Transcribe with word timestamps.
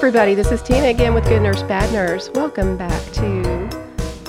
Everybody. 0.00 0.34
This 0.34 0.50
is 0.50 0.62
Tina 0.62 0.86
again 0.86 1.12
with 1.12 1.24
Good 1.24 1.42
Nurse 1.42 1.62
Bad 1.62 1.92
Nurse. 1.92 2.30
Welcome 2.30 2.78
back 2.78 3.12
to 3.12 3.68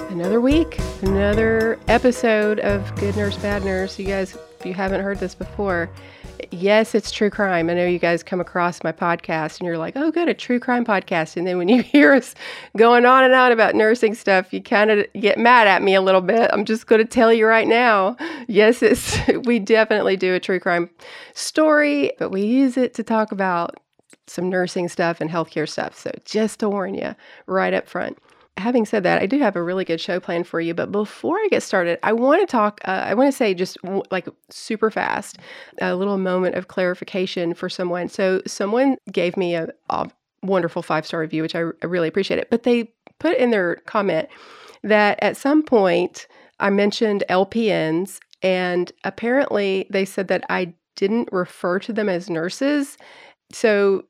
another 0.09 0.41
week, 0.41 0.77
another 1.02 1.80
episode 1.88 2.59
of 2.59 2.94
Good 2.97 3.16
Nurse 3.16 3.38
Bad 3.38 3.63
Nurse. 3.63 3.97
You 3.97 4.05
guys, 4.05 4.38
if 4.59 4.66
you 4.66 4.73
haven't 4.73 4.99
heard 4.99 5.20
this 5.20 5.34
before, 5.34 5.89
yes, 6.52 6.94
it's 6.94 7.09
true 7.09 7.30
crime. 7.30 7.70
I 7.70 7.73
know 7.73 7.85
you 7.85 7.99
guys 7.99 8.21
come 8.21 8.41
across 8.41 8.84
my 8.84 8.91
podcast 8.91 9.59
and 9.59 9.66
you're 9.66 9.77
like, 9.77 9.95
oh, 9.95 10.11
good, 10.11 10.27
a 10.27 10.34
true 10.34 10.59
crime 10.59 10.84
podcast. 10.84 11.38
And 11.38 11.47
then 11.47 11.58
when 11.58 11.69
you 11.69 11.81
hear 11.81 12.11
us 12.11 12.35
going 12.75 13.06
on 13.06 13.23
and 13.23 13.33
on 13.33 13.53
about 13.53 13.73
nursing 13.73 14.13
stuff, 14.13 14.52
you 14.52 14.61
kind 14.61 14.91
of 14.91 15.06
get 15.13 15.39
mad 15.39 15.67
at 15.67 15.81
me 15.81 15.95
a 15.95 16.02
little 16.02 16.19
bit. 16.19 16.50
I'm 16.52 16.66
just 16.66 16.85
going 16.85 17.00
to 17.00 17.08
tell 17.08 17.31
you 17.31 17.47
right 17.47 17.67
now 17.67 18.17
yes, 18.50 18.83
it's, 18.83 19.17
we 19.45 19.58
definitely 19.58 20.17
do 20.17 20.35
a 20.35 20.39
true 20.41 20.59
crime 20.59 20.89
story, 21.33 22.11
but 22.19 22.30
we 22.30 22.41
use 22.41 22.75
it 22.75 22.94
to 22.95 23.03
talk 23.03 23.31
about 23.31 23.80
some 24.27 24.50
nursing 24.50 24.88
stuff 24.88 25.22
and 25.22 25.30
healthcare 25.30 25.67
stuff. 25.67 25.97
So 25.97 26.11
just 26.25 26.59
to 26.59 26.69
warn 26.69 26.94
you 26.94 27.16
right 27.47 27.73
up 27.73 27.88
front. 27.88 28.17
Having 28.58 28.86
said 28.86 29.03
that, 29.03 29.22
I 29.22 29.25
do 29.25 29.39
have 29.39 29.55
a 29.55 29.63
really 29.63 29.86
good 29.86 30.02
show 30.02 30.19
plan 30.19 30.44
for 30.44 30.59
you. 30.59 30.73
But 30.73 30.91
before 30.91 31.38
I 31.38 31.47
get 31.50 31.63
started, 31.63 32.00
I 32.03 32.13
want 32.13 32.41
to 32.41 32.45
talk, 32.45 32.81
uh, 32.86 33.05
I 33.05 33.13
want 33.13 33.31
to 33.31 33.36
say 33.36 33.53
just 33.53 33.78
w- 33.81 34.03
like 34.11 34.28
super 34.50 34.91
fast, 34.91 35.38
a 35.80 35.95
little 35.95 36.17
moment 36.17 36.55
of 36.55 36.67
clarification 36.67 37.53
for 37.53 37.69
someone. 37.69 38.09
So, 38.09 38.41
someone 38.45 38.97
gave 39.11 39.38
me 39.38 39.55
a, 39.55 39.69
a 39.89 40.09
wonderful 40.44 40.81
five 40.81 41.06
star 41.06 41.22
review, 41.22 41.41
which 41.41 41.56
I, 41.56 41.59
I 41.59 41.85
really 41.85 42.09
appreciate 42.09 42.39
it. 42.39 42.50
But 42.50 42.63
they 42.63 42.94
put 43.19 43.38
in 43.38 43.52
their 43.52 43.78
comment 43.85 44.28
that 44.83 45.17
at 45.22 45.38
some 45.38 45.63
point 45.63 46.28
I 46.59 46.69
mentioned 46.69 47.23
LPNs, 47.30 48.19
and 48.41 48.91
apparently 49.03 49.88
they 49.89 50.06
said 50.06 50.28
that 50.28 50.44
I 50.50 50.73
didn't 50.95 51.30
refer 51.31 51.80
to 51.80 51.94
them 51.94 52.09
as 52.09 52.30
nurses. 52.30 52.97
So 53.52 54.03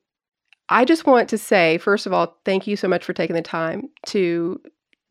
I 0.68 0.84
just 0.84 1.06
want 1.06 1.28
to 1.30 1.38
say, 1.38 1.78
first 1.78 2.06
of 2.06 2.12
all, 2.12 2.38
thank 2.44 2.66
you 2.66 2.76
so 2.76 2.88
much 2.88 3.04
for 3.04 3.12
taking 3.12 3.36
the 3.36 3.42
time 3.42 3.88
to 4.06 4.60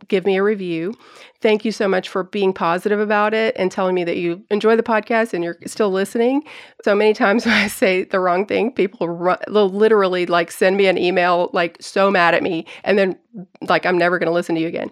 give 0.07 0.25
me 0.25 0.37
a 0.37 0.43
review. 0.43 0.93
Thank 1.41 1.65
you 1.65 1.71
so 1.71 1.87
much 1.87 2.09
for 2.09 2.23
being 2.23 2.53
positive 2.53 2.99
about 2.99 3.33
it 3.33 3.55
and 3.57 3.71
telling 3.71 3.95
me 3.95 4.03
that 4.03 4.17
you 4.17 4.43
enjoy 4.49 4.75
the 4.75 4.83
podcast 4.83 5.33
and 5.33 5.43
you're 5.43 5.57
still 5.65 5.91
listening. 5.91 6.43
So 6.83 6.95
many 6.95 7.13
times 7.13 7.45
when 7.47 7.55
I 7.55 7.67
say 7.67 8.03
the 8.03 8.19
wrong 8.19 8.45
thing, 8.45 8.71
people 8.71 9.37
they'll 9.47 9.69
literally 9.69 10.25
like 10.25 10.51
send 10.51 10.77
me 10.77 10.87
an 10.87 10.97
email 10.97 11.49
like 11.53 11.77
so 11.79 12.09
mad 12.09 12.33
at 12.33 12.43
me 12.43 12.65
and 12.83 12.97
then 12.97 13.17
like 13.61 13.85
I'm 13.85 13.97
never 13.97 14.19
going 14.19 14.27
to 14.27 14.33
listen 14.33 14.55
to 14.55 14.61
you 14.61 14.67
again. 14.67 14.91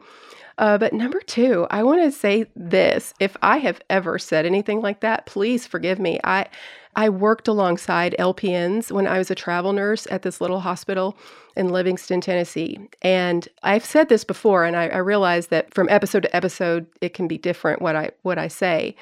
Uh, 0.57 0.77
but 0.77 0.91
number 0.91 1.21
two, 1.21 1.65
I 1.71 1.83
want 1.83 2.01
to 2.03 2.11
say 2.11 2.45
this: 2.53 3.13
if 3.21 3.37
I 3.41 3.59
have 3.59 3.79
ever 3.89 4.19
said 4.19 4.45
anything 4.45 4.81
like 4.81 4.99
that, 4.99 5.25
please 5.25 5.65
forgive 5.65 5.99
me. 5.99 6.19
I 6.25 6.47
I 6.95 7.09
worked 7.09 7.47
alongside 7.47 8.15
LPNs 8.19 8.91
when 8.91 9.07
I 9.07 9.17
was 9.17 9.29
a 9.29 9.35
travel 9.35 9.73
nurse 9.73 10.07
at 10.09 10.23
this 10.23 10.41
little 10.41 10.59
hospital 10.59 11.17
in 11.55 11.69
Livingston, 11.69 12.21
Tennessee. 12.21 12.79
And 13.01 13.47
I've 13.63 13.85
said 13.85 14.09
this 14.09 14.23
before, 14.23 14.65
and 14.65 14.75
I, 14.75 14.87
I 14.87 14.97
realize 14.97 15.47
that 15.47 15.73
from 15.73 15.87
episode 15.89 16.23
to 16.23 16.35
episode, 16.35 16.87
it 17.01 17.13
can 17.13 17.27
be 17.27 17.37
different 17.37 17.81
what 17.81 17.95
I 17.95 18.11
what 18.23 18.37
I 18.37 18.47
say. 18.47 18.95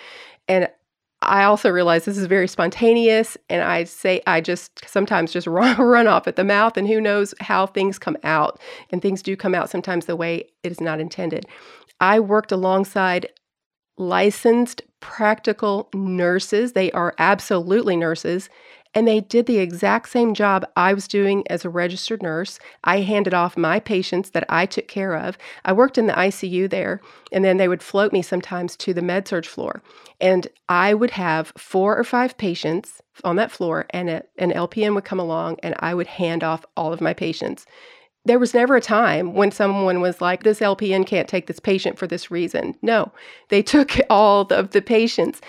And 0.48 0.70
I 1.22 1.44
also 1.44 1.70
realize 1.70 2.06
this 2.06 2.18
is 2.18 2.28
very 2.28 2.48
spontaneous, 2.48 3.38
and 3.50 3.64
I 3.64 3.86
say 3.86 4.22
I 4.28 4.42
just 4.42 4.88
sometimes 4.88 5.32
just 5.32 5.48
run, 5.48 5.78
run 5.78 6.08
off 6.08 6.28
at 6.28 6.36
the 6.36 6.44
mouth, 6.44 6.78
and 6.78 6.88
who 6.88 7.02
knows 7.02 7.34
how 7.40 7.66
things 7.66 7.98
come 7.98 8.18
out. 8.24 8.60
And 8.92 9.02
things 9.02 9.22
do 9.22 9.36
come 9.36 9.56
out 9.56 9.70
sometimes 9.70 10.06
the 10.06 10.16
way 10.16 10.50
it 10.64 10.72
is 10.72 10.82
not 10.82 11.00
intended. 11.00 11.46
I 12.00 12.20
worked 12.20 12.52
alongside 12.52 13.28
licensed 13.98 14.82
practical 15.00 15.90
nurses. 15.94 16.74
They 16.74 16.92
are 16.92 17.14
absolutely 17.18 17.96
nurses. 17.96 18.50
And 18.94 19.08
they 19.08 19.20
did 19.20 19.46
the 19.46 19.60
exact 19.60 20.10
same 20.10 20.34
job 20.34 20.66
I 20.76 20.94
was 20.94 21.08
doing 21.08 21.44
as 21.52 21.64
a 21.64 21.70
registered 21.70 22.24
nurse. 22.24 22.58
I 22.84 23.02
handed 23.02 23.34
off 23.34 23.56
my 23.56 23.80
patients 23.80 24.32
that 24.32 24.46
I 24.50 24.66
took 24.66 24.88
care 24.88 25.16
of. 25.16 25.38
I 25.66 25.74
worked 25.74 26.00
in 26.00 26.08
the 26.08 26.14
ICU 26.14 26.70
there, 26.70 27.02
and 27.32 27.46
then 27.46 27.58
they 27.58 27.68
would 27.68 27.84
float 27.84 28.12
me 28.12 28.24
sometimes 28.24 28.76
to 28.78 28.94
the 28.94 29.04
med 29.04 29.28
surg 29.28 29.46
floor. 29.46 29.84
And 30.20 30.48
I 30.68 30.96
would 30.96 31.12
have 31.12 31.54
four 31.58 31.96
or 31.96 32.04
five 32.04 32.38
patients 32.38 33.02
on 33.24 33.36
that 33.36 33.52
floor, 33.52 33.86
and 33.92 34.10
a, 34.10 34.24
an 34.40 34.52
LPN 34.52 34.96
would 34.96 35.06
come 35.06 35.20
along, 35.20 35.58
and 35.62 35.76
I 35.78 35.94
would 35.94 36.08
hand 36.08 36.44
off 36.44 36.66
all 36.76 36.92
of 36.92 37.02
my 37.02 37.14
patients 37.14 37.68
there 38.28 38.40
was 38.40 38.54
never 38.54 38.76
a 38.76 38.82
time 38.82 39.34
when 39.34 39.52
someone 39.52 40.02
was 40.02 40.22
like, 40.22 40.44
this 40.44 40.60
LPN 40.60 41.06
can't 41.06 41.30
take 41.30 41.48
this 41.48 41.60
patient 41.60 41.98
for 41.98 42.08
this 42.08 42.30
reason. 42.30 42.76
No, 42.82 43.12
they 43.50 43.62
took 43.64 43.98
all 44.10 44.42
of 44.54 44.72
the 44.72 44.82
patients. 44.82 45.42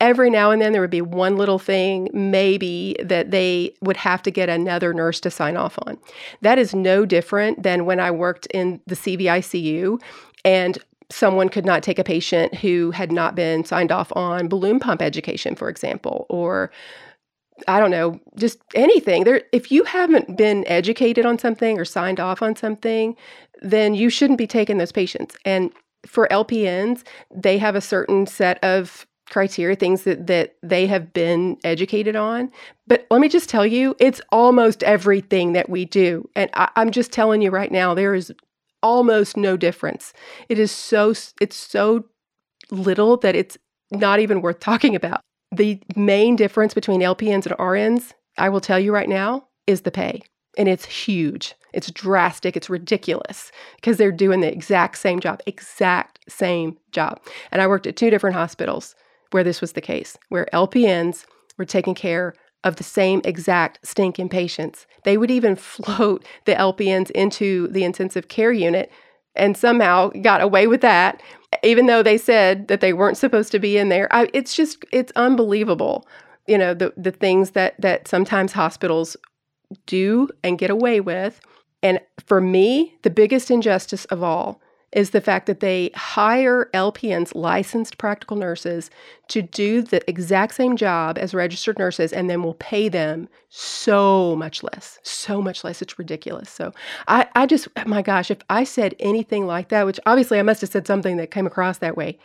Every 0.00 0.30
now 0.30 0.50
and 0.50 0.60
then 0.60 0.72
there 0.72 0.80
would 0.80 0.90
be 0.90 1.00
one 1.00 1.36
little 1.36 1.60
thing, 1.60 2.10
maybe, 2.12 2.96
that 3.00 3.30
they 3.30 3.72
would 3.82 3.96
have 3.98 4.20
to 4.22 4.32
get 4.32 4.48
another 4.48 4.92
nurse 4.92 5.20
to 5.20 5.30
sign 5.30 5.56
off 5.56 5.78
on. 5.86 5.96
That 6.40 6.58
is 6.58 6.74
no 6.74 7.06
different 7.06 7.62
than 7.62 7.84
when 7.84 8.00
I 8.00 8.10
worked 8.10 8.46
in 8.46 8.80
the 8.86 8.96
CVICU 8.96 10.02
and 10.44 10.78
someone 11.12 11.48
could 11.48 11.66
not 11.66 11.82
take 11.82 11.98
a 11.98 12.04
patient 12.04 12.54
who 12.56 12.90
had 12.90 13.12
not 13.12 13.34
been 13.34 13.64
signed 13.64 13.92
off 13.92 14.10
on 14.16 14.48
balloon 14.48 14.80
pump 14.80 15.02
education, 15.02 15.54
for 15.54 15.68
example, 15.68 16.26
or 16.28 16.72
I 17.68 17.80
don't 17.80 17.90
know, 17.90 18.20
just 18.36 18.58
anything. 18.74 19.24
There 19.24 19.42
if 19.52 19.70
you 19.70 19.84
haven't 19.84 20.36
been 20.36 20.64
educated 20.66 21.26
on 21.26 21.38
something 21.38 21.78
or 21.78 21.84
signed 21.84 22.20
off 22.20 22.42
on 22.42 22.56
something, 22.56 23.16
then 23.60 23.94
you 23.94 24.10
shouldn't 24.10 24.38
be 24.38 24.46
taking 24.46 24.78
those 24.78 24.92
patients. 24.92 25.36
And 25.44 25.72
for 26.06 26.28
LPNs, 26.30 27.04
they 27.34 27.58
have 27.58 27.76
a 27.76 27.80
certain 27.80 28.26
set 28.26 28.62
of 28.64 29.06
criteria, 29.30 29.76
things 29.76 30.02
that 30.02 30.26
that 30.26 30.56
they 30.62 30.86
have 30.86 31.12
been 31.12 31.56
educated 31.64 32.16
on. 32.16 32.50
But 32.86 33.06
let 33.10 33.20
me 33.20 33.28
just 33.28 33.48
tell 33.48 33.66
you, 33.66 33.96
it's 33.98 34.20
almost 34.30 34.82
everything 34.82 35.52
that 35.54 35.70
we 35.70 35.84
do. 35.84 36.28
And 36.36 36.50
I, 36.54 36.68
I'm 36.76 36.90
just 36.90 37.12
telling 37.12 37.40
you 37.42 37.50
right 37.50 37.72
now, 37.72 37.94
there 37.94 38.14
is 38.14 38.32
almost 38.82 39.36
no 39.36 39.56
difference. 39.56 40.12
It 40.48 40.58
is 40.58 40.70
so 40.70 41.14
it's 41.40 41.56
so 41.56 42.04
little 42.70 43.16
that 43.18 43.34
it's 43.34 43.56
not 43.90 44.20
even 44.20 44.42
worth 44.42 44.60
talking 44.60 44.96
about. 44.96 45.22
The 45.52 45.80
main 45.94 46.34
difference 46.34 46.72
between 46.72 47.02
LPNs 47.02 47.46
and 47.46 47.56
RNs, 47.58 48.14
I 48.38 48.48
will 48.48 48.60
tell 48.60 48.78
you 48.78 48.92
right 48.92 49.08
now, 49.08 49.48
is 49.66 49.82
the 49.82 49.90
pay. 49.90 50.22
And 50.56 50.66
it's 50.66 50.86
huge. 50.86 51.54
It's 51.72 51.90
drastic. 51.90 52.56
It's 52.56 52.70
ridiculous 52.70 53.52
because 53.76 53.96
they're 53.96 54.12
doing 54.12 54.40
the 54.40 54.52
exact 54.52 54.98
same 54.98 55.20
job, 55.20 55.40
exact 55.46 56.20
same 56.28 56.78
job. 56.90 57.20
And 57.50 57.60
I 57.60 57.66
worked 57.66 57.86
at 57.86 57.96
two 57.96 58.10
different 58.10 58.36
hospitals 58.36 58.94
where 59.30 59.44
this 59.44 59.60
was 59.60 59.72
the 59.72 59.80
case, 59.80 60.16
where 60.28 60.48
LPNs 60.52 61.24
were 61.58 61.64
taking 61.64 61.94
care 61.94 62.34
of 62.64 62.76
the 62.76 62.84
same 62.84 63.20
exact 63.24 63.78
stinking 63.82 64.28
patients. 64.28 64.86
They 65.04 65.16
would 65.16 65.30
even 65.30 65.56
float 65.56 66.24
the 66.44 66.54
LPNs 66.54 67.10
into 67.10 67.68
the 67.68 67.84
intensive 67.84 68.28
care 68.28 68.52
unit 68.52 68.90
and 69.34 69.56
somehow 69.56 70.08
got 70.20 70.40
away 70.40 70.66
with 70.66 70.80
that 70.80 71.22
even 71.62 71.86
though 71.86 72.02
they 72.02 72.18
said 72.18 72.68
that 72.68 72.80
they 72.80 72.92
weren't 72.92 73.18
supposed 73.18 73.52
to 73.52 73.58
be 73.58 73.76
in 73.76 73.88
there. 73.88 74.08
I, 74.12 74.28
it's 74.32 74.54
just 74.54 74.84
it's 74.90 75.12
unbelievable, 75.16 76.06
you 76.46 76.56
know, 76.56 76.74
the 76.74 76.92
the 76.96 77.10
things 77.10 77.50
that 77.50 77.78
that 77.80 78.08
sometimes 78.08 78.52
hospitals 78.52 79.16
do 79.86 80.28
and 80.42 80.58
get 80.58 80.70
away 80.70 81.00
with. 81.00 81.40
And 81.82 82.00
for 82.26 82.40
me, 82.40 82.96
the 83.02 83.10
biggest 83.10 83.50
injustice 83.50 84.04
of 84.06 84.22
all 84.22 84.60
is 84.92 85.10
the 85.10 85.20
fact 85.20 85.46
that 85.46 85.60
they 85.60 85.90
hire 85.94 86.68
LPNs, 86.74 87.34
licensed 87.34 87.98
practical 87.98 88.36
nurses, 88.36 88.90
to 89.28 89.42
do 89.42 89.82
the 89.82 90.08
exact 90.08 90.54
same 90.54 90.76
job 90.76 91.16
as 91.18 91.32
registered 91.34 91.78
nurses 91.78 92.12
and 92.12 92.28
then 92.28 92.42
will 92.42 92.54
pay 92.54 92.88
them 92.88 93.28
so 93.48 94.36
much 94.36 94.62
less. 94.62 94.98
So 95.02 95.40
much 95.40 95.64
less. 95.64 95.80
It's 95.80 95.98
ridiculous. 95.98 96.50
So 96.50 96.72
I, 97.08 97.26
I 97.34 97.46
just, 97.46 97.68
oh 97.76 97.84
my 97.86 98.02
gosh, 98.02 98.30
if 98.30 98.38
I 98.50 98.64
said 98.64 98.94
anything 99.00 99.46
like 99.46 99.68
that, 99.70 99.86
which 99.86 100.00
obviously 100.04 100.38
I 100.38 100.42
must 100.42 100.60
have 100.60 100.70
said 100.70 100.86
something 100.86 101.16
that 101.16 101.30
came 101.30 101.46
across 101.46 101.78
that 101.78 101.96
way, 101.96 102.18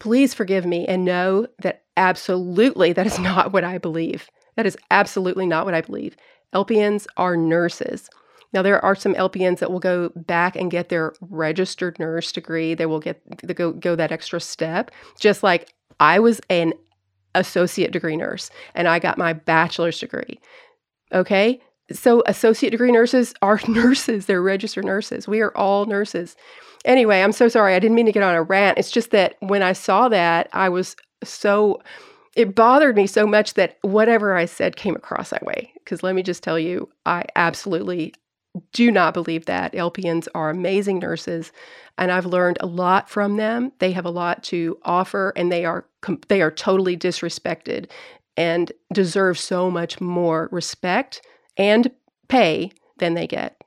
please 0.00 0.34
forgive 0.34 0.66
me 0.66 0.86
and 0.86 1.04
know 1.04 1.46
that 1.60 1.84
absolutely 1.96 2.92
that 2.92 3.06
is 3.06 3.18
not 3.20 3.52
what 3.52 3.64
I 3.64 3.78
believe. 3.78 4.28
That 4.56 4.66
is 4.66 4.76
absolutely 4.90 5.46
not 5.46 5.64
what 5.64 5.74
I 5.74 5.82
believe. 5.82 6.16
LPNs 6.54 7.06
are 7.16 7.36
nurses. 7.36 8.08
Now 8.52 8.62
there 8.62 8.84
are 8.84 8.94
some 8.94 9.14
LPNs 9.14 9.58
that 9.58 9.70
will 9.70 9.80
go 9.80 10.10
back 10.14 10.56
and 10.56 10.70
get 10.70 10.88
their 10.88 11.12
registered 11.20 11.98
nurse 11.98 12.32
degree. 12.32 12.74
They 12.74 12.86
will 12.86 13.00
get 13.00 13.20
they 13.42 13.54
go 13.54 13.72
go 13.72 13.96
that 13.96 14.12
extra 14.12 14.40
step. 14.40 14.90
Just 15.18 15.42
like 15.42 15.72
I 16.00 16.18
was 16.18 16.40
an 16.50 16.74
associate 17.34 17.92
degree 17.92 18.16
nurse 18.16 18.50
and 18.74 18.88
I 18.88 18.98
got 18.98 19.18
my 19.18 19.32
bachelor's 19.32 19.98
degree. 19.98 20.40
Okay? 21.12 21.60
So 21.92 22.22
associate 22.26 22.70
degree 22.70 22.92
nurses 22.92 23.34
are 23.42 23.60
nurses. 23.68 24.26
They're 24.26 24.42
registered 24.42 24.84
nurses. 24.84 25.28
We 25.28 25.40
are 25.40 25.56
all 25.56 25.86
nurses. 25.86 26.36
Anyway, 26.84 27.20
I'm 27.20 27.32
so 27.32 27.48
sorry. 27.48 27.74
I 27.74 27.78
didn't 27.78 27.94
mean 27.94 28.06
to 28.06 28.12
get 28.12 28.22
on 28.22 28.34
a 28.34 28.42
rant. 28.42 28.78
It's 28.78 28.90
just 28.90 29.10
that 29.10 29.36
when 29.40 29.62
I 29.62 29.72
saw 29.72 30.08
that, 30.08 30.48
I 30.52 30.68
was 30.68 30.96
so 31.24 31.80
it 32.36 32.54
bothered 32.54 32.96
me 32.96 33.06
so 33.06 33.26
much 33.26 33.54
that 33.54 33.78
whatever 33.80 34.36
I 34.36 34.44
said 34.44 34.76
came 34.76 34.94
across 34.94 35.30
that 35.30 35.44
way. 35.44 35.72
Because 35.74 36.02
let 36.02 36.14
me 36.14 36.22
just 36.22 36.42
tell 36.42 36.58
you, 36.58 36.88
I 37.06 37.24
absolutely 37.34 38.14
do 38.72 38.90
not 38.90 39.14
believe 39.14 39.46
that. 39.46 39.72
LPNs 39.72 40.28
are 40.34 40.50
amazing 40.50 40.98
nurses, 40.98 41.52
and 41.98 42.10
I've 42.10 42.26
learned 42.26 42.58
a 42.60 42.66
lot 42.66 43.08
from 43.08 43.36
them. 43.36 43.72
They 43.78 43.92
have 43.92 44.04
a 44.04 44.10
lot 44.10 44.42
to 44.44 44.78
offer, 44.82 45.32
and 45.36 45.50
they 45.50 45.64
are 45.64 45.86
they 46.28 46.42
are 46.42 46.50
totally 46.50 46.96
disrespected 46.96 47.90
and 48.36 48.70
deserve 48.92 49.38
so 49.38 49.70
much 49.70 50.00
more 50.00 50.48
respect 50.52 51.22
and 51.56 51.90
pay 52.28 52.70
than 52.98 53.14
they 53.14 53.26
get. 53.26 53.60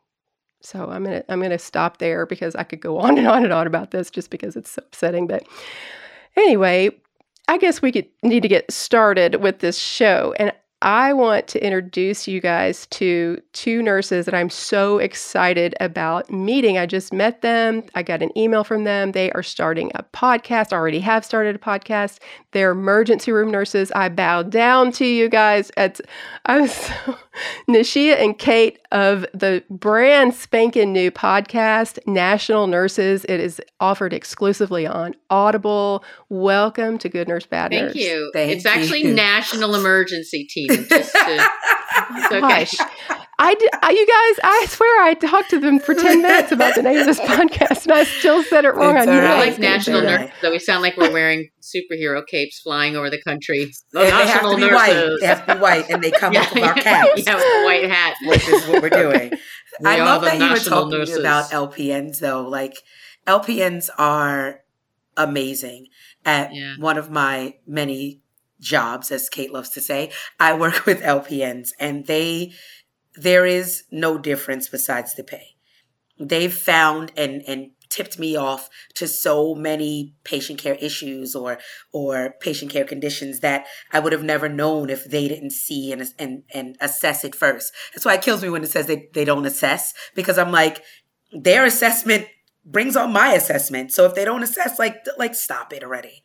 So 0.61 0.89
I'm 0.89 1.03
gonna 1.03 1.23
I'm 1.29 1.41
gonna 1.41 1.59
stop 1.59 1.97
there 1.97 2.25
because 2.25 2.55
I 2.55 2.63
could 2.63 2.81
go 2.81 2.97
on 2.99 3.17
and 3.17 3.27
on 3.27 3.43
and 3.43 3.53
on 3.53 3.67
about 3.67 3.91
this 3.91 4.09
just 4.09 4.29
because 4.29 4.55
it's 4.55 4.71
so 4.71 4.81
upsetting. 4.85 5.27
But 5.27 5.47
anyway, 6.35 6.91
I 7.47 7.57
guess 7.57 7.81
we 7.81 7.91
could 7.91 8.07
need 8.23 8.41
to 8.41 8.49
get 8.49 8.71
started 8.71 9.35
with 9.35 9.59
this 9.59 9.77
show. 9.77 10.33
And 10.37 10.53
I 10.81 11.11
want 11.11 11.47
to 11.49 11.63
introduce 11.63 12.25
you 12.25 12.39
guys 12.39 12.85
to 12.87 13.41
two 13.51 13.81
nurses 13.81 14.25
that 14.25 14.33
I'm 14.33 14.49
so 14.49 14.97
excited 14.97 15.75
about 15.81 16.31
meeting. 16.31 16.77
I 16.77 16.85
just 16.85 17.11
met 17.11 17.41
them. 17.41 17.83
I 17.95 18.03
got 18.03 18.21
an 18.21 18.35
email 18.37 18.63
from 18.63 18.85
them. 18.85 19.11
They 19.11 19.29
are 19.33 19.43
starting 19.43 19.91
a 19.95 20.03
podcast, 20.03 20.71
already 20.71 21.01
have 21.01 21.25
started 21.25 21.55
a 21.55 21.59
podcast. 21.59 22.19
They're 22.51 22.71
emergency 22.71 23.33
room 23.33 23.51
nurses. 23.51 23.91
I 23.91 24.07
bow 24.07 24.43
down 24.43 24.93
to 24.93 25.05
you 25.05 25.27
guys. 25.27 25.69
It's, 25.75 25.99
I 26.45 26.61
was 26.61 26.73
so, 27.05 27.17
Nashia 27.67 28.21
and 28.21 28.37
Kate 28.37 28.79
of 28.91 29.25
the 29.33 29.63
brand 29.69 30.33
spanking 30.33 30.93
new 30.93 31.11
podcast, 31.11 31.99
National 32.07 32.67
Nurses. 32.67 33.25
It 33.25 33.39
is 33.39 33.61
offered 33.79 34.13
exclusively 34.13 34.85
on 34.85 35.15
Audible. 35.29 36.03
Welcome 36.29 36.97
to 36.99 37.09
Good 37.09 37.27
Nurse 37.27 37.45
Bad 37.45 37.71
Nurse. 37.71 37.93
Thank 37.93 38.05
you. 38.05 38.31
Thank 38.33 38.51
it's 38.51 38.65
you. 38.65 38.71
actually 38.71 39.03
National 39.03 39.75
Emergency 39.75 40.45
Team. 40.45 40.69
Just 40.89 41.13
to, 41.13 41.49
okay. 42.31 42.67
I, 43.41 43.55
I, 43.81 43.91
you 43.91 44.05
guys, 44.05 44.39
I 44.43 44.65
swear 44.67 45.03
I 45.03 45.13
talked 45.13 45.49
to 45.51 45.59
them 45.59 45.79
for 45.79 45.95
10 45.95 46.21
minutes 46.21 46.51
about 46.51 46.75
the 46.75 46.81
name 46.81 46.99
of 46.99 47.05
this 47.05 47.21
podcast 47.21 47.83
and 47.83 47.93
I 47.93 48.03
still 48.03 48.43
said 48.43 48.65
it 48.65 48.75
wrong. 48.75 48.97
It's 48.97 49.07
I 49.07 49.19
right. 49.21 49.49
like 49.49 49.59
national 49.59 50.01
nurses, 50.01 50.29
so 50.41 50.51
we 50.51 50.59
sound 50.59 50.81
like 50.81 50.97
we're 50.97 51.13
wearing 51.13 51.49
superhero 51.61 52.21
capes 52.27 52.59
flying 52.59 52.97
over 52.97 53.09
the 53.09 53.21
country. 53.21 53.71
Oh, 53.95 54.03
they 54.03 54.09
have 54.09 54.41
to 54.41 54.55
be 54.57 54.61
nurses. 54.61 54.75
white. 54.75 55.17
They 55.21 55.27
have 55.27 55.45
to 55.45 55.55
be 55.55 55.61
white 55.61 55.89
and 55.89 56.03
they 56.03 56.11
come 56.11 56.33
yeah, 56.33 56.41
up 56.41 56.53
with 56.53 56.63
our 56.63 56.73
caps. 56.73 57.25
Yeah, 57.25 57.35
with 57.35 57.65
white 57.65 57.89
hat. 57.89 58.15
Which 58.25 58.45
is 58.45 58.67
what 58.67 58.81
we're 58.81 58.89
doing. 58.89 59.31
I 59.85 60.03
love 60.03 60.23
that 60.23 60.37
you 60.37 60.49
were 60.49 60.57
talking 60.57 60.99
nurses. 60.99 61.17
about 61.17 61.49
LPNs 61.51 62.19
though. 62.19 62.41
Like 62.41 62.73
LPNs 63.25 63.89
are 63.97 64.63
amazing 65.15 65.87
at 66.25 66.53
yeah. 66.53 66.75
one 66.77 66.97
of 66.97 67.09
my 67.09 67.55
many 67.65 68.19
jobs, 68.59 69.11
as 69.11 69.29
Kate 69.29 69.53
loves 69.53 69.69
to 69.69 69.81
say. 69.81 70.11
I 70.39 70.53
work 70.53 70.85
with 70.85 71.01
LPNs 71.01 71.69
and 71.79 72.05
they 72.05 72.51
there 73.21 73.45
is 73.45 73.83
no 73.91 74.17
difference 74.17 74.67
besides 74.67 75.15
the 75.15 75.23
pay. 75.23 75.55
They've 76.19 76.53
found 76.53 77.11
and 77.15 77.41
and 77.47 77.71
tipped 77.89 78.19
me 78.19 78.35
off 78.35 78.69
to 78.93 79.07
so 79.07 79.55
many 79.55 80.13
patient 80.23 80.59
care 80.59 80.75
issues 80.75 81.35
or 81.35 81.57
or 81.91 82.35
patient 82.39 82.71
care 82.71 82.85
conditions 82.85 83.39
that 83.39 83.65
I 83.91 83.99
would 83.99 84.13
have 84.13 84.23
never 84.23 84.47
known 84.47 84.89
if 84.89 85.05
they 85.05 85.27
didn't 85.27 85.51
see 85.51 85.91
and 85.91 86.03
and 86.17 86.43
and 86.53 86.77
assess 86.79 87.23
it 87.23 87.35
first. 87.35 87.73
That's 87.93 88.05
why 88.05 88.15
it 88.15 88.21
kills 88.21 88.43
me 88.43 88.49
when 88.49 88.63
it 88.63 88.69
says 88.69 88.85
they, 88.85 89.09
they 89.13 89.25
don't 89.25 89.45
assess 89.45 89.93
because 90.15 90.37
I'm 90.37 90.51
like 90.51 90.83
their 91.31 91.65
assessment 91.65 92.27
brings 92.65 92.95
on 92.95 93.11
my 93.11 93.33
assessment. 93.33 93.91
So 93.91 94.05
if 94.05 94.15
they 94.15 94.25
don't 94.25 94.43
assess 94.43 94.77
like 94.77 94.97
like 95.17 95.35
stop 95.35 95.73
it 95.73 95.83
already. 95.83 96.23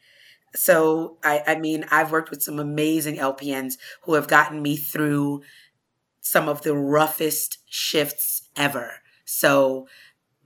So 0.54 1.18
I 1.24 1.42
I 1.46 1.54
mean 1.56 1.86
I've 1.90 2.12
worked 2.12 2.30
with 2.30 2.42
some 2.42 2.58
amazing 2.58 3.16
LPNs 3.16 3.74
who 4.02 4.14
have 4.14 4.28
gotten 4.28 4.60
me 4.62 4.76
through 4.76 5.42
some 6.24 6.48
of 6.48 6.62
the 6.62 6.74
roughest 6.74 7.58
shifts 7.66 8.48
ever. 8.56 8.94
So 9.26 9.86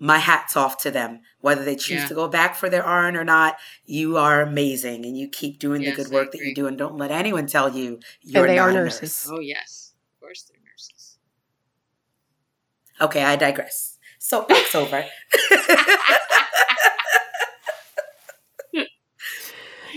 my 0.00 0.18
hat's 0.18 0.56
off 0.56 0.76
to 0.78 0.90
them. 0.90 1.20
Whether 1.40 1.64
they 1.64 1.76
choose 1.76 2.00
yeah. 2.00 2.08
to 2.08 2.14
go 2.14 2.26
back 2.26 2.56
for 2.56 2.68
their 2.68 2.82
RN 2.82 3.16
or 3.16 3.22
not, 3.22 3.58
you 3.84 4.16
are 4.16 4.42
amazing 4.42 5.06
and 5.06 5.16
you 5.16 5.28
keep 5.28 5.60
doing 5.60 5.82
yes, 5.82 5.96
the 5.96 6.02
good 6.02 6.12
work 6.12 6.32
that 6.32 6.40
you 6.40 6.52
do 6.52 6.66
and 6.66 6.76
don't 6.76 6.96
let 6.96 7.12
anyone 7.12 7.46
tell 7.46 7.68
you 7.68 8.00
you're 8.22 8.42
and 8.42 8.50
they 8.50 8.56
not 8.56 8.70
are 8.70 8.72
nurses. 8.72 9.02
Nurse. 9.02 9.30
Oh 9.30 9.38
yes. 9.38 9.92
Of 10.16 10.20
course 10.20 10.50
they're 10.50 10.60
nurses. 10.68 11.18
Okay, 13.00 13.22
I 13.22 13.36
digress. 13.36 13.94
So 14.20 14.44
it's 14.50 14.74
over. 14.74 15.04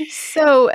so 0.09 0.69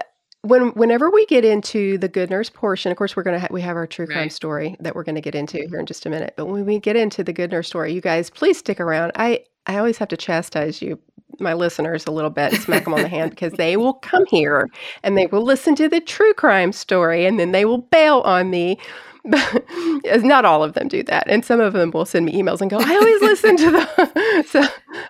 when 0.46 0.68
whenever 0.70 1.10
we 1.10 1.26
get 1.26 1.44
into 1.44 1.98
the 1.98 2.08
good 2.08 2.30
nurse 2.30 2.50
portion, 2.50 2.90
of 2.90 2.98
course, 2.98 3.16
we're 3.16 3.22
gonna 3.22 3.40
ha- 3.40 3.48
we 3.50 3.62
have 3.62 3.76
our 3.76 3.86
true 3.86 4.06
crime 4.06 4.18
Right. 4.18 4.32
story 4.32 4.76
that 4.80 4.94
we're 4.94 5.04
gonna 5.04 5.20
get 5.20 5.34
into 5.34 5.58
mm-hmm. 5.58 5.68
here 5.68 5.80
in 5.80 5.86
just 5.86 6.06
a 6.06 6.10
minute. 6.10 6.34
But 6.36 6.46
when 6.46 6.64
we 6.64 6.78
get 6.78 6.96
into 6.96 7.22
the 7.24 7.32
good 7.32 7.50
nurse 7.50 7.68
story, 7.68 7.92
you 7.92 8.00
guys 8.00 8.30
please 8.30 8.58
stick 8.58 8.80
around. 8.80 9.12
I 9.16 9.44
I 9.66 9.78
always 9.78 9.98
have 9.98 10.08
to 10.08 10.16
chastise 10.16 10.80
you, 10.80 10.98
my 11.40 11.54
listeners, 11.54 12.06
a 12.06 12.12
little 12.12 12.30
bit, 12.30 12.54
smack 12.54 12.84
them 12.84 12.94
on 12.94 13.02
the 13.02 13.08
hand 13.08 13.30
because 13.30 13.52
they 13.54 13.76
will 13.76 13.94
come 13.94 14.24
here 14.28 14.68
and 15.02 15.18
they 15.18 15.26
will 15.26 15.42
listen 15.42 15.74
to 15.76 15.88
the 15.88 16.00
true 16.00 16.32
crime 16.34 16.72
story 16.72 17.26
and 17.26 17.38
then 17.38 17.52
they 17.52 17.64
will 17.64 17.78
bail 17.78 18.20
on 18.20 18.48
me 18.50 18.78
not 20.22 20.44
all 20.44 20.62
of 20.62 20.74
them 20.74 20.88
do 20.88 21.02
that, 21.04 21.24
and 21.26 21.44
some 21.44 21.60
of 21.60 21.72
them 21.72 21.90
will 21.90 22.04
send 22.04 22.26
me 22.26 22.32
emails 22.32 22.60
and 22.60 22.70
go, 22.70 22.78
"I 22.78 22.94
always 22.94 23.20
listen 23.20 23.56
to 23.56 23.70
the." 23.70 24.44
so 24.48 24.60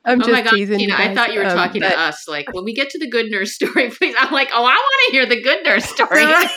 I'm 0.05 0.21
oh 0.21 0.25
just 0.25 0.31
my 0.31 0.43
God, 0.43 0.51
teasing 0.51 0.79
Tina, 0.79 0.95
I 0.97 1.15
thought 1.15 1.33
you 1.33 1.41
were 1.41 1.47
um, 1.47 1.57
talking 1.57 1.83
but, 1.83 1.91
to 1.91 1.99
us. 1.99 2.27
Like 2.27 2.53
when 2.53 2.65
we 2.65 2.75
get 2.75 2.91
to 2.91 2.99
the 2.99 3.09
good 3.09 3.31
nurse 3.31 3.55
story, 3.55 3.91
please. 3.99 4.15
I'm 4.19 4.33
like, 4.33 4.49
oh, 4.53 4.65
I 4.65 4.75
want 4.75 5.07
to 5.07 5.13
hear 5.13 5.27
the 5.27 5.43
good 5.43 5.65
nurse 5.65 5.85
story. 5.85 6.25
That's 6.25 6.57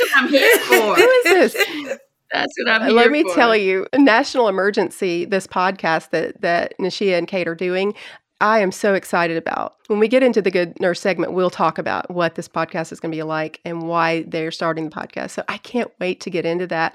what 0.00 0.10
I'm 0.16 0.28
here 0.28 0.58
for. 0.58 0.94
Who 0.96 1.08
is 1.08 1.24
this? 1.24 1.98
That's 2.32 2.52
what 2.64 2.72
I'm 2.72 2.80
here 2.82 2.90
for. 2.90 2.94
Let 2.94 3.10
me 3.10 3.22
for. 3.22 3.34
tell 3.34 3.56
you, 3.56 3.86
National 3.94 4.48
Emergency, 4.48 5.24
this 5.24 5.46
podcast 5.46 6.10
that 6.10 6.40
that 6.40 6.74
Nashia 6.78 7.18
and 7.18 7.28
Kate 7.28 7.46
are 7.46 7.54
doing, 7.54 7.94
I 8.40 8.60
am 8.60 8.72
so 8.72 8.94
excited 8.94 9.36
about. 9.36 9.76
When 9.86 9.98
we 9.98 10.08
get 10.08 10.22
into 10.22 10.42
the 10.42 10.50
good 10.50 10.78
nurse 10.80 11.00
segment, 11.00 11.32
we'll 11.32 11.50
talk 11.50 11.78
about 11.78 12.10
what 12.10 12.34
this 12.34 12.48
podcast 12.48 12.92
is 12.92 13.00
going 13.00 13.12
to 13.12 13.16
be 13.16 13.22
like 13.22 13.60
and 13.64 13.88
why 13.88 14.22
they're 14.22 14.50
starting 14.50 14.88
the 14.88 14.94
podcast. 14.94 15.30
So 15.30 15.44
I 15.48 15.58
can't 15.58 15.90
wait 16.00 16.20
to 16.22 16.30
get 16.30 16.44
into 16.44 16.66
that. 16.68 16.94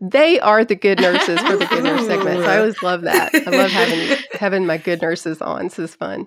They 0.00 0.40
are 0.40 0.64
the 0.64 0.74
good 0.74 1.00
nurses 1.00 1.40
for 1.40 1.56
the 1.56 1.66
good 1.66 1.84
nurse 1.84 2.06
segment. 2.06 2.40
So 2.40 2.50
I 2.50 2.58
always 2.60 2.82
love 2.82 3.02
that. 3.02 3.34
I 3.34 3.50
love 3.50 3.70
having 3.70 4.18
having 4.32 4.66
my 4.66 4.78
good 4.78 5.02
nurses 5.02 5.40
on. 5.42 5.64
This 5.64 5.78
is 5.78 5.94
fun. 5.94 6.26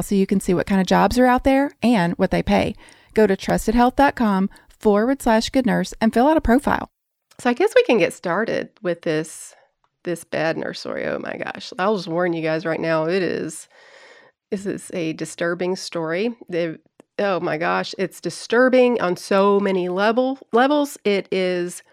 so 0.01 0.15
you 0.15 0.27
can 0.27 0.39
see 0.39 0.53
what 0.53 0.67
kind 0.67 0.81
of 0.81 0.87
jobs 0.87 1.17
are 1.17 1.25
out 1.25 1.43
there 1.43 1.71
and 1.81 2.13
what 2.13 2.31
they 2.31 2.43
pay. 2.43 2.75
Go 3.13 3.27
to 3.27 3.35
trustedhealth.com 3.35 4.49
forward 4.69 5.21
slash 5.21 5.49
good 5.49 5.65
nurse 5.65 5.93
and 6.01 6.13
fill 6.13 6.27
out 6.27 6.37
a 6.37 6.41
profile. 6.41 6.89
So 7.39 7.49
I 7.49 7.53
guess 7.53 7.73
we 7.75 7.83
can 7.83 7.97
get 7.97 8.13
started 8.13 8.69
with 8.81 9.01
this 9.01 9.55
this 10.03 10.23
bad 10.23 10.57
nurse 10.57 10.79
story. 10.79 11.05
Oh 11.05 11.19
my 11.19 11.37
gosh. 11.37 11.71
I'll 11.77 11.95
just 11.95 12.07
warn 12.07 12.33
you 12.33 12.41
guys 12.41 12.65
right 12.65 12.79
now, 12.79 13.05
it 13.05 13.21
is 13.21 13.67
this 14.49 14.65
is 14.65 14.91
a 14.93 15.13
disturbing 15.13 15.75
story. 15.75 16.35
They, 16.49 16.75
oh 17.19 17.39
my 17.39 17.57
gosh, 17.57 17.95
it's 17.97 18.19
disturbing 18.19 18.99
on 18.99 19.15
so 19.15 19.59
many 19.59 19.89
level 19.89 20.39
levels. 20.51 20.97
It 21.03 21.27
is 21.31 21.83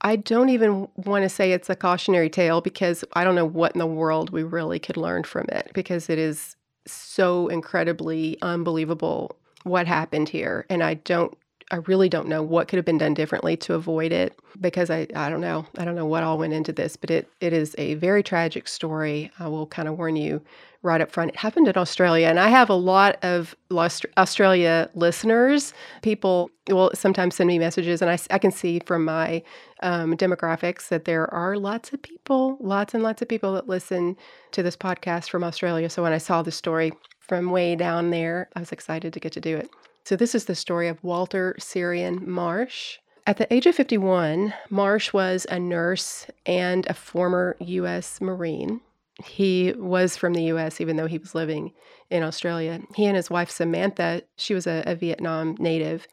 I 0.00 0.16
don't 0.16 0.50
even 0.50 0.88
want 0.96 1.22
to 1.22 1.28
say 1.28 1.52
it's 1.52 1.70
a 1.70 1.76
cautionary 1.76 2.28
tale 2.28 2.60
because 2.60 3.04
I 3.14 3.24
don't 3.24 3.34
know 3.34 3.46
what 3.46 3.72
in 3.74 3.78
the 3.78 3.86
world 3.86 4.30
we 4.30 4.42
really 4.42 4.78
could 4.78 4.96
learn 4.96 5.24
from 5.24 5.46
it 5.48 5.70
because 5.72 6.10
it 6.10 6.18
is 6.18 6.55
so 6.86 7.48
incredibly 7.48 8.38
unbelievable 8.42 9.36
what 9.64 9.86
happened 9.86 10.28
here. 10.28 10.66
And 10.70 10.82
I 10.82 10.94
don't, 10.94 11.36
I 11.70 11.76
really 11.76 12.08
don't 12.08 12.28
know 12.28 12.42
what 12.42 12.68
could 12.68 12.76
have 12.76 12.84
been 12.84 12.98
done 12.98 13.14
differently 13.14 13.56
to 13.58 13.74
avoid 13.74 14.12
it 14.12 14.38
because 14.60 14.88
I, 14.88 15.08
I 15.16 15.28
don't 15.28 15.40
know. 15.40 15.66
I 15.76 15.84
don't 15.84 15.96
know 15.96 16.06
what 16.06 16.22
all 16.22 16.38
went 16.38 16.52
into 16.52 16.72
this, 16.72 16.96
but 16.96 17.10
it, 17.10 17.28
it 17.40 17.52
is 17.52 17.74
a 17.76 17.94
very 17.94 18.22
tragic 18.22 18.68
story. 18.68 19.32
I 19.40 19.48
will 19.48 19.66
kind 19.66 19.88
of 19.88 19.98
warn 19.98 20.14
you 20.14 20.40
right 20.82 21.00
up 21.00 21.10
front. 21.10 21.30
It 21.30 21.36
happened 21.36 21.66
in 21.66 21.76
Australia, 21.76 22.28
and 22.28 22.38
I 22.38 22.48
have 22.48 22.70
a 22.70 22.74
lot 22.74 23.18
of 23.24 23.56
Australia 23.72 24.88
listeners. 24.94 25.74
People 26.02 26.50
will 26.68 26.92
sometimes 26.94 27.34
send 27.34 27.48
me 27.48 27.58
messages, 27.58 28.00
and 28.00 28.10
I, 28.10 28.18
I 28.30 28.38
can 28.38 28.52
see 28.52 28.80
from 28.86 29.04
my 29.04 29.42
um, 29.82 30.16
demographics 30.16 30.88
that 30.88 31.04
there 31.04 31.32
are 31.34 31.56
lots 31.56 31.92
of 31.92 32.00
people, 32.00 32.58
lots 32.60 32.94
and 32.94 33.02
lots 33.02 33.22
of 33.22 33.28
people 33.28 33.52
that 33.54 33.68
listen 33.68 34.16
to 34.52 34.62
this 34.62 34.76
podcast 34.76 35.28
from 35.30 35.42
Australia. 35.42 35.90
So 35.90 36.04
when 36.04 36.12
I 36.12 36.18
saw 36.18 36.42
the 36.42 36.52
story 36.52 36.92
from 37.18 37.50
way 37.50 37.74
down 37.74 38.10
there, 38.10 38.48
I 38.54 38.60
was 38.60 38.70
excited 38.70 39.12
to 39.12 39.18
get 39.18 39.32
to 39.32 39.40
do 39.40 39.56
it. 39.56 39.68
So, 40.06 40.14
this 40.14 40.36
is 40.36 40.44
the 40.44 40.54
story 40.54 40.86
of 40.86 41.02
Walter 41.02 41.56
Syrian 41.58 42.30
Marsh. 42.30 42.98
At 43.26 43.38
the 43.38 43.52
age 43.52 43.66
of 43.66 43.74
51, 43.74 44.54
Marsh 44.70 45.12
was 45.12 45.48
a 45.50 45.58
nurse 45.58 46.28
and 46.46 46.86
a 46.86 46.94
former 46.94 47.56
U.S. 47.58 48.20
Marine. 48.20 48.82
He 49.24 49.72
was 49.72 50.16
from 50.16 50.34
the 50.34 50.44
U.S., 50.44 50.80
even 50.80 50.94
though 50.94 51.08
he 51.08 51.18
was 51.18 51.34
living 51.34 51.72
in 52.08 52.22
Australia. 52.22 52.82
He 52.94 53.04
and 53.06 53.16
his 53.16 53.30
wife, 53.30 53.50
Samantha, 53.50 54.22
she 54.36 54.54
was 54.54 54.68
a, 54.68 54.84
a 54.86 54.94
Vietnam 54.94 55.56
native, 55.58 56.06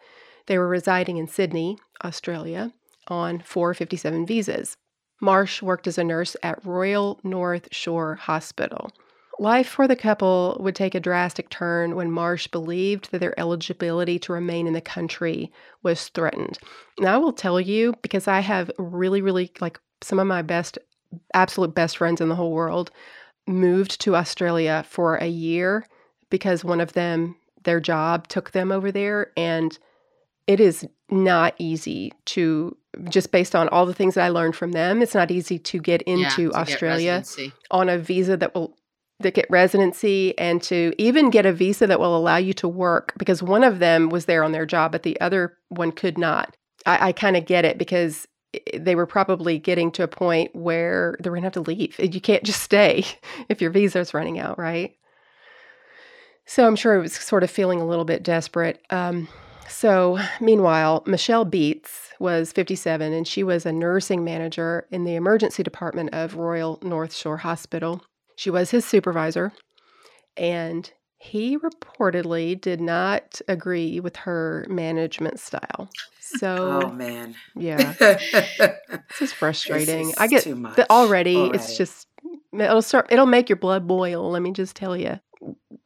they 0.48 0.58
were 0.58 0.68
residing 0.68 1.18
in 1.18 1.28
Sydney, 1.28 1.78
Australia, 2.04 2.74
on 3.10 3.42
457 3.42 4.26
visas. 4.26 4.76
Marsh 5.22 5.62
worked 5.62 5.86
as 5.86 6.00
a 6.00 6.04
nurse 6.04 6.36
at 6.42 6.66
Royal 6.66 7.20
North 7.24 7.68
Shore 7.70 8.16
Hospital. 8.16 8.90
Life 9.44 9.68
for 9.68 9.90
the 9.90 9.98
couple 9.98 10.56
would 10.62 10.74
take 10.74 10.96
a 10.96 11.02
drastic 11.02 11.50
turn 11.50 11.98
when 11.98 12.10
Marsh 12.10 12.48
believed 12.48 13.12
that 13.12 13.20
their 13.20 13.38
eligibility 13.38 14.18
to 14.20 14.32
remain 14.32 14.68
in 14.68 14.72
the 14.72 14.80
country 14.80 15.52
was 15.82 16.08
threatened. 16.08 16.58
And 16.98 17.10
I 17.10 17.18
will 17.18 17.34
tell 17.34 17.60
you 17.60 17.94
because 18.02 18.26
I 18.26 18.40
have 18.40 18.72
really, 18.78 19.22
really 19.22 19.52
like 19.60 19.82
some 20.02 20.18
of 20.18 20.28
my 20.28 20.44
best, 20.44 20.78
absolute 21.34 21.76
best 21.76 21.98
friends 21.98 22.22
in 22.22 22.30
the 22.30 22.36
whole 22.36 22.54
world 22.54 22.90
moved 23.46 24.00
to 24.00 24.16
Australia 24.16 24.86
for 24.88 25.18
a 25.18 25.28
year 25.28 25.86
because 26.30 26.64
one 26.64 26.80
of 26.80 26.94
them, 26.94 27.36
their 27.66 27.82
job 27.82 28.30
took 28.30 28.52
them 28.52 28.72
over 28.72 28.94
there. 28.94 29.34
And 29.36 29.78
it 30.48 30.62
is 30.62 30.88
not 31.10 31.54
easy 31.58 32.14
to 32.28 32.78
just 33.10 33.34
based 33.34 33.58
on 33.58 33.68
all 33.68 33.86
the 33.86 33.94
things 33.94 34.16
that 34.16 34.24
I 34.24 34.30
learned 34.30 34.56
from 34.56 34.72
them, 34.72 35.02
it's 35.02 35.16
not 35.16 35.32
easy 35.32 35.60
to 35.60 35.80
get 35.80 36.02
into 36.04 36.22
yeah, 36.22 36.30
to 36.30 36.54
Australia 36.54 37.24
on 37.72 37.90
a 37.90 37.98
visa 37.98 38.38
that 38.38 38.56
will 38.56 38.78
to 39.22 39.32
get 39.32 39.46
residency 39.50 40.38
and 40.38 40.62
to 40.64 40.94
even 40.98 41.30
get 41.30 41.46
a 41.46 41.54
visa 41.54 41.88
that 41.88 42.00
will 42.00 42.18
allow 42.18 42.38
you 42.38 42.54
to 42.54 42.68
work 42.68 43.14
because 43.18 43.44
one 43.44 43.64
of 43.64 43.80
them 43.80 44.10
was 44.10 44.26
there 44.26 44.44
on 44.44 44.52
their 44.52 44.66
job, 44.66 44.92
but 44.92 45.04
the 45.04 45.20
other 45.22 45.58
one 45.70 45.92
could 45.92 46.18
not. 46.18 46.56
I, 46.86 47.10
I 47.10 47.12
kind 47.12 47.38
of 47.38 47.46
get 47.46 47.66
it 47.66 47.78
because 47.78 48.28
they 48.78 48.96
were 48.96 49.06
probably 49.06 49.58
getting 49.58 49.92
to 49.92 50.04
a 50.04 50.08
point 50.08 50.56
where 50.56 51.16
they're 51.20 51.32
going 51.32 51.42
to 51.42 51.46
have 51.46 51.54
to 51.54 51.62
leave. 51.62 51.98
You 52.00 52.22
can't 52.22 52.44
just 52.44 52.62
stay 52.62 53.06
if 53.50 53.62
your 53.62 53.72
visa 53.72 54.00
is 54.00 54.14
running 54.14 54.40
out, 54.40 54.58
right? 54.58 54.96
So 56.46 56.68
I'm 56.68 56.76
sure 56.76 56.96
it 56.96 57.02
was 57.02 57.14
sort 57.14 57.44
of 57.44 57.52
feeling 57.52 57.80
a 57.80 57.88
little 57.88 58.06
bit 58.06 58.24
desperate. 58.24 58.82
Um, 58.90 59.30
so, 59.70 60.20
meanwhile, 60.42 61.04
Michelle 61.08 61.46
Beets 61.46 62.12
was 62.20 62.52
57 62.52 63.14
and 63.14 63.28
she 63.28 63.44
was 63.44 63.66
a 63.66 63.72
nursing 63.72 64.24
manager 64.24 64.88
in 64.92 65.06
the 65.06 65.16
emergency 65.16 65.64
department 65.64 66.14
of 66.14 66.36
Royal 66.36 66.80
North 66.84 67.14
Shore 67.14 67.38
Hospital. 67.38 68.04
She 68.36 68.50
was 68.50 68.72
his 68.72 68.86
supervisor, 68.86 69.54
and 70.38 70.92
he 71.18 71.58
reportedly 71.58 72.60
did 72.60 72.82
not 72.82 73.42
agree 73.48 74.00
with 74.00 74.18
her 74.18 74.66
management 74.70 75.40
style. 75.40 75.90
Oh, 75.90 76.38
so, 76.38 76.82
oh 76.84 76.92
man, 76.92 77.36
yeah, 77.56 77.94
this 77.94 79.22
is 79.22 79.34
frustrating. 79.34 80.08
This 80.08 80.16
is 80.16 80.20
I 80.20 80.28
get 80.28 80.44
that 80.76 80.90
already, 80.90 81.38
already. 81.38 81.58
It's 81.58 81.78
just 81.78 82.08
it'll 82.52 82.82
start. 82.82 83.08
It'll 83.12 83.26
make 83.26 83.50
your 83.50 83.58
blood 83.58 83.88
boil. 83.88 84.32
Let 84.32 84.42
me 84.42 84.52
just 84.52 84.76
tell 84.76 84.98
you 84.98 85.20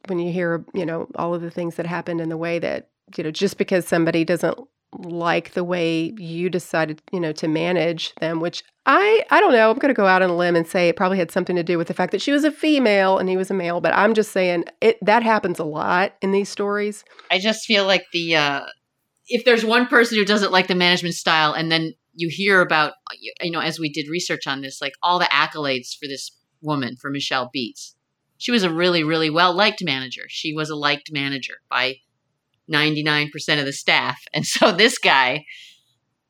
when 0.06 0.18
you 0.18 0.32
hear 0.32 0.64
you 0.74 0.86
know 0.86 1.08
all 1.16 1.34
of 1.34 1.42
the 1.42 1.50
things 1.50 1.76
that 1.76 1.86
happened 1.86 2.20
in 2.20 2.28
the 2.28 2.36
way 2.36 2.58
that 2.58 2.90
you 3.16 3.24
know 3.24 3.30
just 3.30 3.58
because 3.58 3.86
somebody 3.86 4.24
doesn't 4.24 4.58
like 4.96 5.52
the 5.52 5.64
way 5.64 6.14
you 6.18 6.48
decided, 6.48 7.02
you 7.12 7.20
know, 7.20 7.32
to 7.32 7.48
manage 7.48 8.14
them, 8.16 8.40
which 8.40 8.62
I 8.86 9.24
I 9.30 9.40
don't 9.40 9.52
know. 9.52 9.70
I'm 9.70 9.78
going 9.78 9.92
to 9.92 9.94
go 9.94 10.06
out 10.06 10.22
on 10.22 10.30
a 10.30 10.36
limb 10.36 10.56
and 10.56 10.66
say 10.66 10.88
it 10.88 10.96
probably 10.96 11.18
had 11.18 11.30
something 11.30 11.56
to 11.56 11.62
do 11.62 11.76
with 11.76 11.88
the 11.88 11.94
fact 11.94 12.12
that 12.12 12.22
she 12.22 12.32
was 12.32 12.44
a 12.44 12.50
female 12.50 13.18
and 13.18 13.28
he 13.28 13.36
was 13.36 13.50
a 13.50 13.54
male, 13.54 13.80
but 13.80 13.92
I'm 13.94 14.14
just 14.14 14.32
saying 14.32 14.64
it 14.80 14.98
that 15.04 15.22
happens 15.22 15.58
a 15.58 15.64
lot 15.64 16.14
in 16.22 16.32
these 16.32 16.48
stories. 16.48 17.04
I 17.30 17.38
just 17.38 17.66
feel 17.66 17.86
like 17.86 18.04
the 18.12 18.36
uh 18.36 18.66
if 19.26 19.44
there's 19.44 19.64
one 19.64 19.86
person 19.86 20.16
who 20.16 20.24
doesn't 20.24 20.52
like 20.52 20.68
the 20.68 20.74
management 20.74 21.14
style 21.14 21.52
and 21.52 21.70
then 21.70 21.92
you 22.14 22.28
hear 22.30 22.62
about 22.62 22.94
you 23.12 23.50
know 23.50 23.60
as 23.60 23.78
we 23.78 23.90
did 23.90 24.08
research 24.08 24.46
on 24.46 24.62
this 24.62 24.80
like 24.80 24.94
all 25.02 25.18
the 25.18 25.26
accolades 25.26 25.96
for 25.98 26.08
this 26.08 26.30
woman 26.62 26.96
for 26.96 27.10
Michelle 27.10 27.50
Beets. 27.52 27.94
She 28.38 28.52
was 28.52 28.62
a 28.62 28.72
really 28.72 29.04
really 29.04 29.28
well 29.28 29.52
liked 29.52 29.84
manager. 29.84 30.24
She 30.28 30.54
was 30.54 30.70
a 30.70 30.76
liked 30.76 31.10
manager 31.12 31.56
by 31.68 31.96
99% 32.72 33.30
of 33.58 33.66
the 33.66 33.72
staff. 33.72 34.20
And 34.32 34.46
so 34.46 34.72
this 34.76 34.98
guy 34.98 35.44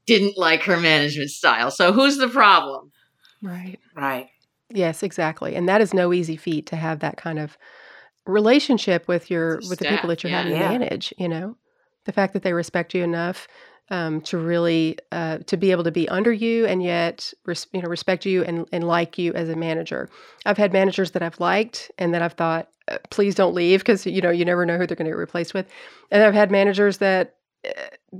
didn't 0.06 0.38
like 0.38 0.62
her 0.62 0.78
management 0.78 1.30
style. 1.30 1.70
So 1.70 1.92
who's 1.92 2.16
the 2.18 2.28
problem? 2.28 2.92
Right. 3.42 3.78
Right. 3.94 4.28
Yes, 4.70 5.02
exactly. 5.02 5.54
And 5.54 5.68
that 5.68 5.80
is 5.80 5.94
no 5.94 6.12
easy 6.12 6.36
feat 6.36 6.66
to 6.66 6.76
have 6.76 7.00
that 7.00 7.16
kind 7.16 7.38
of 7.38 7.56
relationship 8.26 9.08
with 9.08 9.30
your 9.30 9.56
with 9.68 9.78
the 9.78 9.86
people 9.86 10.08
that 10.08 10.22
you're 10.22 10.30
yeah. 10.30 10.42
having 10.42 10.52
to 10.52 10.58
manage, 10.58 11.14
you 11.16 11.28
know. 11.28 11.56
The 12.04 12.12
fact 12.12 12.32
that 12.32 12.42
they 12.42 12.52
respect 12.52 12.94
you 12.94 13.02
enough 13.02 13.48
um, 13.90 14.20
to 14.22 14.38
really 14.38 14.98
uh, 15.12 15.38
to 15.46 15.56
be 15.56 15.70
able 15.70 15.84
to 15.84 15.90
be 15.90 16.08
under 16.08 16.32
you 16.32 16.66
and 16.66 16.82
yet 16.82 17.32
res- 17.46 17.66
you 17.72 17.80
know 17.82 17.88
respect 17.88 18.26
you 18.26 18.44
and, 18.44 18.66
and 18.72 18.86
like 18.86 19.18
you 19.18 19.32
as 19.34 19.48
a 19.48 19.56
manager. 19.56 20.08
I've 20.46 20.58
had 20.58 20.72
managers 20.72 21.12
that 21.12 21.22
I've 21.22 21.40
liked 21.40 21.90
and 21.98 22.12
that 22.14 22.22
I've 22.22 22.34
thought, 22.34 22.68
uh, 22.88 22.98
please 23.10 23.34
don't 23.34 23.54
leave 23.54 23.80
because 23.80 24.06
you 24.06 24.20
know 24.20 24.30
you 24.30 24.44
never 24.44 24.66
know 24.66 24.76
who 24.76 24.86
they're 24.86 24.96
going 24.96 25.06
to 25.06 25.12
get 25.12 25.16
replaced 25.16 25.54
with. 25.54 25.66
And 26.10 26.22
I've 26.22 26.34
had 26.34 26.50
managers 26.50 26.98
that 26.98 27.34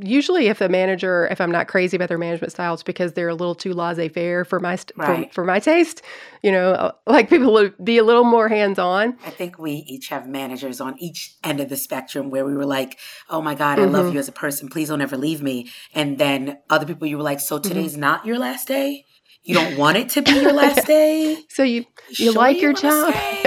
usually 0.03 0.49
if 0.49 0.61
a 0.61 0.69
manager 0.69 1.29
if 1.31 1.41
i'm 1.41 1.51
not 1.51 1.69
crazy 1.69 1.97
about 1.97 2.09
their 2.09 2.19
management 2.19 2.53
style 2.53 2.75
it's 2.75 2.83
because 2.83 3.13
they're 3.13 3.29
a 3.29 3.35
little 3.35 3.55
too 3.55 3.73
laissez-faire 3.73 4.45
for 4.45 4.61
my 4.61 4.77
st- 4.77 4.93
right. 4.97 5.29
for, 5.29 5.43
for, 5.43 5.45
my 5.45 5.59
taste 5.61 6.03
you 6.43 6.53
know 6.53 6.73
uh, 6.73 6.93
like 7.07 7.31
people 7.31 7.53
would 7.53 7.73
be 7.83 7.99
a 7.99 8.05
little 8.05 8.25
more 8.25 8.49
hands-on. 8.49 9.17
I 9.25 9.31
think 9.31 9.59
we 9.59 9.73
each 9.87 10.09
have 10.09 10.29
managers 10.29 10.81
on 10.81 10.99
each 10.99 11.37
end 11.43 11.61
of 11.61 11.69
the 11.69 11.77
spectrum 11.77 12.31
where 12.31 12.45
we 12.45 12.55
were 12.55 12.67
like 12.67 12.99
oh 13.31 13.41
my 13.41 13.55
god 13.55 13.79
i 13.79 13.83
mm-hmm. 13.83 13.93
love 13.93 14.13
you 14.13 14.19
as 14.19 14.29
a 14.29 14.33
person. 14.33 14.69
Please 14.69 14.89
don't 14.89 15.01
ever 15.01 15.17
leave 15.17 15.43
me. 15.43 15.71
And 15.95 16.19
then 16.19 16.59
other 16.69 16.87
people 16.87 17.07
you 17.07 17.17
were 17.17 17.23
like 17.23 17.41
so 17.41 17.59
mm-hmm. 17.59 17.69
today's 17.69 17.93
mm-hmm. 17.93 18.01
not 18.01 18.27
your 18.27 18.39
last 18.39 18.69
day? 18.69 19.05
You 19.43 19.55
don't 19.55 19.79
want 19.79 19.97
it 19.97 20.11
to 20.11 20.23
be 20.23 20.33
your 20.33 20.53
last 20.65 20.87
day? 20.87 21.39
So 21.49 21.63
you 21.63 21.85
you, 22.09 22.33
sure 22.33 22.33
like 22.33 22.57
you 22.57 22.63
your 22.63 22.73
job? 22.73 23.15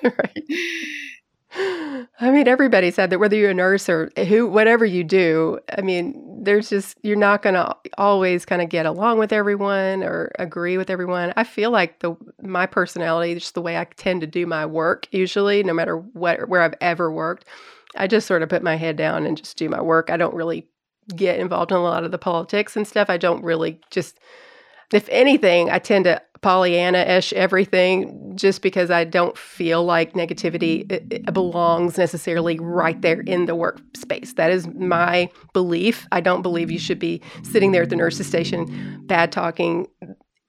right 0.02 0.42
I 2.20 2.30
mean, 2.30 2.48
everybody 2.48 2.90
said 2.90 3.10
that 3.10 3.18
whether 3.18 3.36
you're 3.36 3.50
a 3.50 3.54
nurse 3.54 3.88
or 3.88 4.10
who, 4.16 4.46
whatever 4.46 4.84
you 4.84 5.04
do, 5.04 5.58
I 5.76 5.80
mean, 5.80 6.42
there's 6.42 6.68
just, 6.70 6.96
you're 7.02 7.16
not 7.16 7.42
going 7.42 7.54
to 7.54 7.76
always 7.98 8.44
kind 8.44 8.62
of 8.62 8.68
get 8.68 8.86
along 8.86 9.18
with 9.18 9.32
everyone 9.32 10.02
or 10.02 10.32
agree 10.38 10.78
with 10.78 10.90
everyone. 10.90 11.32
I 11.36 11.44
feel 11.44 11.70
like 11.70 12.00
the, 12.00 12.16
my 12.42 12.66
personality, 12.66 13.34
just 13.34 13.54
the 13.54 13.62
way 13.62 13.76
I 13.76 13.84
tend 13.96 14.20
to 14.22 14.26
do 14.26 14.46
my 14.46 14.66
work 14.66 15.06
usually, 15.10 15.62
no 15.62 15.72
matter 15.72 15.96
what, 15.96 16.48
where 16.48 16.62
I've 16.62 16.76
ever 16.80 17.10
worked, 17.12 17.44
I 17.96 18.06
just 18.06 18.26
sort 18.26 18.42
of 18.42 18.48
put 18.48 18.62
my 18.62 18.76
head 18.76 18.96
down 18.96 19.26
and 19.26 19.36
just 19.36 19.56
do 19.56 19.68
my 19.68 19.80
work. 19.80 20.10
I 20.10 20.16
don't 20.16 20.34
really 20.34 20.68
get 21.14 21.40
involved 21.40 21.72
in 21.72 21.76
a 21.76 21.82
lot 21.82 22.04
of 22.04 22.12
the 22.12 22.18
politics 22.18 22.76
and 22.76 22.86
stuff. 22.86 23.10
I 23.10 23.16
don't 23.16 23.42
really 23.42 23.80
just, 23.90 24.18
if 24.92 25.08
anything, 25.10 25.70
I 25.70 25.78
tend 25.78 26.04
to 26.04 26.20
Pollyanna 26.42 27.00
ish 27.00 27.32
everything 27.34 28.32
just 28.34 28.62
because 28.62 28.90
I 28.90 29.04
don't 29.04 29.36
feel 29.36 29.84
like 29.84 30.14
negativity 30.14 30.90
uh, 30.90 31.28
uh, 31.28 31.32
belongs 31.32 31.98
necessarily 31.98 32.58
right 32.58 33.00
there 33.02 33.20
in 33.20 33.44
the 33.44 33.54
workspace. 33.54 34.34
That 34.36 34.50
is 34.50 34.66
my 34.68 35.28
belief. 35.52 36.06
I 36.12 36.20
don't 36.20 36.40
believe 36.40 36.70
you 36.70 36.78
should 36.78 36.98
be 36.98 37.20
sitting 37.42 37.72
there 37.72 37.82
at 37.82 37.90
the 37.90 37.96
nurse's 37.96 38.26
station 38.26 39.02
bad 39.06 39.32
talking 39.32 39.86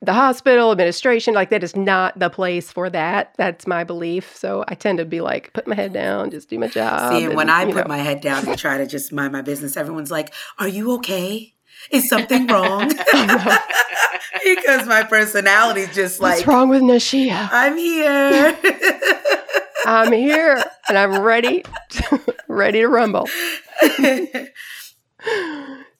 the 0.03 0.13
hospital 0.13 0.71
administration 0.71 1.33
like 1.33 1.49
that 1.49 1.63
is 1.63 1.75
not 1.75 2.17
the 2.17 2.29
place 2.29 2.71
for 2.71 2.89
that 2.89 3.33
that's 3.37 3.67
my 3.67 3.83
belief 3.83 4.35
so 4.35 4.63
i 4.67 4.73
tend 4.73 4.97
to 4.97 5.05
be 5.05 5.21
like 5.21 5.53
put 5.53 5.67
my 5.67 5.75
head 5.75 5.93
down 5.93 6.31
just 6.31 6.49
do 6.49 6.57
my 6.57 6.67
job 6.67 7.13
see 7.13 7.25
and, 7.25 7.35
when 7.35 7.49
i 7.49 7.65
put 7.65 7.75
know. 7.75 7.83
my 7.87 7.97
head 7.97 8.21
down 8.21 8.47
and 8.47 8.57
try 8.57 8.77
to 8.77 8.87
just 8.87 9.13
mind 9.13 9.31
my 9.31 9.41
business 9.41 9.77
everyone's 9.77 10.11
like 10.11 10.33
are 10.59 10.67
you 10.67 10.91
okay 10.93 11.53
is 11.89 12.07
something 12.07 12.47
wrong? 12.47 12.87
because 14.43 14.87
my 14.87 15.03
personality 15.07 15.81
is 15.81 15.95
just 15.95 16.19
like 16.19 16.35
What's 16.37 16.47
wrong 16.47 16.69
with 16.69 16.81
Nashia? 16.81 17.49
I'm 17.51 17.77
here. 17.77 18.57
I'm 19.85 20.13
here 20.13 20.63
and 20.87 20.97
I'm 20.97 21.21
ready 21.21 21.63
ready 22.47 22.81
to 22.81 22.87
rumble. 22.87 23.27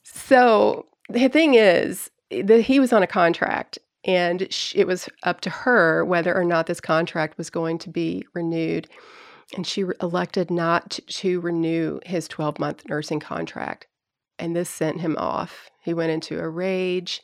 so 0.04 0.86
the 1.10 1.28
thing 1.30 1.56
is 1.56 2.12
that 2.30 2.62
he 2.62 2.80
was 2.80 2.94
on 2.94 3.02
a 3.02 3.08
contract 3.08 3.80
and 4.06 4.44
it 4.76 4.86
was 4.86 5.10
up 5.24 5.42
to 5.42 5.50
her 5.50 6.06
whether 6.06 6.36
or 6.36 6.44
not 6.44 6.68
this 6.68 6.80
contract 6.80 7.38
was 7.38 7.50
going 7.50 7.78
to 7.80 7.90
be 7.90 8.24
renewed. 8.34 8.88
and 9.56 9.66
she 9.66 9.84
elected 10.02 10.52
not 10.52 11.00
to 11.08 11.40
renew 11.42 12.00
his 12.06 12.28
12 12.28 12.60
month 12.60 12.88
nursing 12.88 13.20
contract. 13.20 13.88
And 14.40 14.56
this 14.56 14.70
sent 14.70 15.02
him 15.02 15.18
off. 15.18 15.71
He 15.82 15.94
went 15.94 16.12
into 16.12 16.40
a 16.40 16.48
rage. 16.48 17.22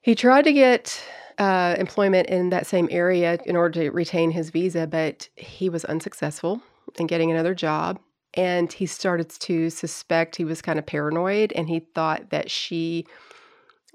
He 0.00 0.14
tried 0.14 0.44
to 0.44 0.52
get 0.52 1.02
uh, 1.38 1.74
employment 1.78 2.28
in 2.28 2.50
that 2.50 2.66
same 2.66 2.88
area 2.90 3.38
in 3.44 3.56
order 3.56 3.82
to 3.82 3.90
retain 3.90 4.30
his 4.30 4.50
visa, 4.50 4.86
but 4.86 5.28
he 5.36 5.68
was 5.68 5.84
unsuccessful 5.84 6.60
in 6.98 7.06
getting 7.06 7.30
another 7.30 7.54
job. 7.54 7.98
And 8.34 8.72
he 8.72 8.86
started 8.86 9.28
to 9.30 9.70
suspect 9.70 10.36
he 10.36 10.44
was 10.44 10.62
kind 10.62 10.78
of 10.78 10.86
paranoid 10.86 11.52
and 11.52 11.68
he 11.68 11.80
thought 11.80 12.30
that 12.30 12.50
she 12.50 13.06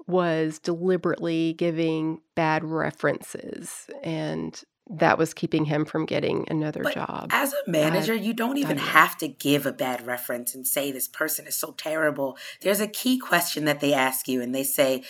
was 0.06 0.58
deliberately 0.58 1.54
giving 1.54 2.20
bad 2.34 2.62
references 2.64 3.88
and 4.04 4.62
that 4.88 5.18
was 5.18 5.34
keeping 5.34 5.64
him 5.64 5.84
from 5.84 6.06
getting 6.06 6.46
another 6.48 6.82
but 6.82 6.94
job. 6.94 7.30
As 7.30 7.52
a 7.52 7.70
manager, 7.70 8.12
I, 8.12 8.16
you 8.16 8.32
don't 8.32 8.56
even 8.56 8.78
have 8.78 9.18
to 9.18 9.28
give 9.28 9.66
a 9.66 9.72
bad 9.72 10.06
reference 10.06 10.54
and 10.54 10.66
say 10.66 10.92
this 10.92 11.08
person 11.08 11.46
is 11.46 11.56
so 11.56 11.72
terrible. 11.72 12.38
There's 12.60 12.80
a 12.80 12.86
key 12.86 13.18
question 13.18 13.64
that 13.64 13.80
they 13.80 13.92
ask 13.92 14.28
you 14.28 14.40
and 14.40 14.54
they 14.54 14.62
say, 14.62 15.02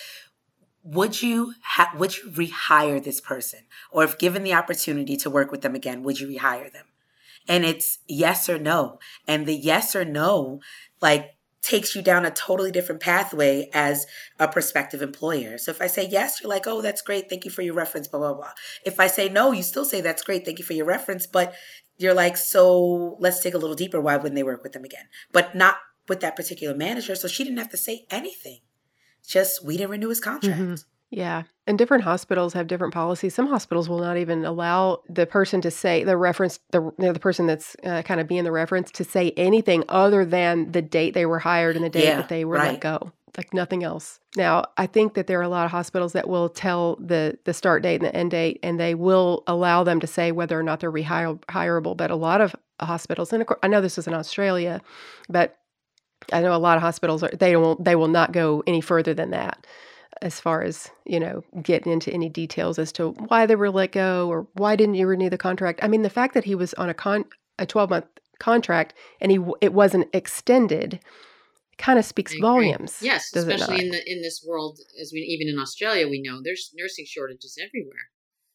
would 0.82 1.20
you 1.20 1.54
ha- 1.62 1.92
would 1.96 2.16
you 2.16 2.30
rehire 2.30 3.02
this 3.02 3.20
person 3.20 3.60
or 3.90 4.04
if 4.04 4.18
given 4.18 4.44
the 4.44 4.54
opportunity 4.54 5.16
to 5.16 5.28
work 5.28 5.50
with 5.50 5.62
them 5.62 5.74
again 5.74 6.04
would 6.04 6.20
you 6.20 6.28
rehire 6.28 6.72
them 6.72 6.86
and 7.48 7.64
it's 7.64 7.98
yes 8.06 8.48
or 8.48 8.56
no 8.56 9.00
and 9.26 9.46
the 9.46 9.54
yes 9.54 9.96
or 9.96 10.04
no 10.04 10.60
like 11.02 11.35
takes 11.66 11.96
you 11.96 12.02
down 12.02 12.24
a 12.24 12.30
totally 12.30 12.70
different 12.70 13.00
pathway 13.00 13.68
as 13.74 14.06
a 14.38 14.46
prospective 14.46 15.02
employer. 15.02 15.58
So 15.58 15.72
if 15.72 15.82
I 15.82 15.88
say 15.88 16.06
yes, 16.06 16.40
you're 16.40 16.48
like, 16.48 16.68
oh, 16.68 16.80
that's 16.80 17.02
great. 17.02 17.28
Thank 17.28 17.44
you 17.44 17.50
for 17.50 17.62
your 17.62 17.74
reference, 17.74 18.06
blah, 18.06 18.20
blah, 18.20 18.34
blah. 18.34 18.52
If 18.84 19.00
I 19.00 19.08
say 19.08 19.28
no, 19.28 19.50
you 19.50 19.64
still 19.64 19.84
say 19.84 20.00
that's 20.00 20.22
great. 20.22 20.44
Thank 20.44 20.60
you 20.60 20.64
for 20.64 20.74
your 20.74 20.86
reference. 20.86 21.26
But 21.26 21.54
you're 21.98 22.14
like, 22.14 22.36
so 22.36 23.16
let's 23.18 23.42
take 23.42 23.54
a 23.54 23.58
little 23.58 23.74
deeper. 23.74 24.00
Why 24.00 24.16
wouldn't 24.16 24.36
they 24.36 24.44
work 24.44 24.62
with 24.62 24.74
them 24.74 24.84
again? 24.84 25.06
But 25.32 25.56
not 25.56 25.78
with 26.08 26.20
that 26.20 26.36
particular 26.36 26.76
manager. 26.76 27.16
So 27.16 27.26
she 27.26 27.42
didn't 27.42 27.58
have 27.58 27.70
to 27.70 27.76
say 27.76 28.06
anything. 28.10 28.60
Just 29.26 29.64
we 29.64 29.76
didn't 29.76 29.90
renew 29.90 30.10
his 30.10 30.20
contract. 30.20 30.60
Mm-hmm. 30.60 30.74
Yeah. 31.10 31.44
And 31.66 31.78
different 31.78 32.04
hospitals 32.04 32.52
have 32.52 32.66
different 32.66 32.94
policies. 32.94 33.34
Some 33.34 33.48
hospitals 33.48 33.88
will 33.88 33.98
not 33.98 34.16
even 34.16 34.44
allow 34.44 35.02
the 35.08 35.26
person 35.26 35.60
to 35.62 35.70
say 35.70 36.04
the 36.04 36.16
reference, 36.16 36.60
the, 36.70 36.82
you 36.82 36.94
know, 36.98 37.12
the 37.12 37.20
person 37.20 37.46
that's 37.46 37.76
uh, 37.84 38.02
kind 38.02 38.20
of 38.20 38.28
being 38.28 38.44
the 38.44 38.52
reference 38.52 38.90
to 38.92 39.04
say 39.04 39.32
anything 39.36 39.84
other 39.88 40.24
than 40.24 40.70
the 40.72 40.82
date 40.82 41.14
they 41.14 41.26
were 41.26 41.38
hired 41.38 41.76
and 41.76 41.84
the 41.84 41.90
date 41.90 42.04
yeah, 42.04 42.16
that 42.16 42.28
they 42.28 42.44
were 42.44 42.56
right. 42.56 42.72
let 42.72 42.80
go. 42.80 43.12
Like 43.36 43.52
nothing 43.52 43.84
else. 43.84 44.18
Now, 44.36 44.64
I 44.78 44.86
think 44.86 45.14
that 45.14 45.26
there 45.26 45.38
are 45.38 45.42
a 45.42 45.48
lot 45.48 45.66
of 45.66 45.70
hospitals 45.70 46.14
that 46.14 46.26
will 46.26 46.48
tell 46.48 46.96
the 46.96 47.38
the 47.44 47.52
start 47.52 47.82
date 47.82 47.96
and 47.96 48.06
the 48.06 48.16
end 48.16 48.30
date, 48.30 48.58
and 48.62 48.80
they 48.80 48.94
will 48.94 49.42
allow 49.46 49.84
them 49.84 50.00
to 50.00 50.06
say 50.06 50.32
whether 50.32 50.58
or 50.58 50.62
not 50.62 50.80
they're 50.80 50.90
rehireable. 50.90 51.96
But 51.98 52.10
a 52.10 52.16
lot 52.16 52.40
of 52.40 52.56
hospitals, 52.80 53.34
and 53.34 53.42
of 53.42 53.48
course, 53.48 53.60
I 53.62 53.68
know 53.68 53.82
this 53.82 53.98
is 53.98 54.06
in 54.06 54.14
Australia, 54.14 54.80
but 55.28 55.58
I 56.32 56.40
know 56.40 56.54
a 56.54 56.56
lot 56.56 56.78
of 56.78 56.82
hospitals 56.82 57.22
are 57.22 57.28
they 57.28 57.56
will 57.56 57.74
they 57.74 57.94
will 57.94 58.08
not 58.08 58.32
go 58.32 58.62
any 58.66 58.80
further 58.80 59.12
than 59.12 59.32
that 59.32 59.66
as 60.22 60.40
far 60.40 60.62
as 60.62 60.90
you 61.04 61.20
know 61.20 61.44
getting 61.62 61.92
into 61.92 62.12
any 62.12 62.28
details 62.28 62.78
as 62.78 62.92
to 62.92 63.10
why 63.28 63.46
they 63.46 63.56
were 63.56 63.70
let 63.70 63.92
go 63.92 64.28
or 64.28 64.46
why 64.54 64.76
didn't 64.76 64.94
you 64.94 65.06
renew 65.06 65.30
the 65.30 65.38
contract. 65.38 65.80
I 65.82 65.88
mean 65.88 66.02
the 66.02 66.10
fact 66.10 66.34
that 66.34 66.44
he 66.44 66.54
was 66.54 66.74
on 66.74 66.88
a 66.88 66.94
con 66.94 67.24
a 67.58 67.66
12 67.66 67.90
month 67.90 68.06
contract 68.38 68.94
and 69.20 69.32
he 69.32 69.38
it 69.60 69.72
wasn't 69.72 70.08
extended 70.14 71.00
kind 71.78 71.98
of 71.98 72.04
speaks 72.04 72.34
volumes 72.38 72.98
yes 73.02 73.30
especially 73.34 73.80
in 73.80 73.90
the 73.90 74.10
in 74.10 74.22
this 74.22 74.44
world 74.46 74.78
as 75.00 75.10
we 75.12 75.20
even 75.20 75.52
in 75.52 75.58
australia 75.58 76.08
we 76.08 76.20
know 76.22 76.40
there's 76.42 76.70
nursing 76.74 77.04
shortages 77.06 77.58
everywhere. 77.60 78.10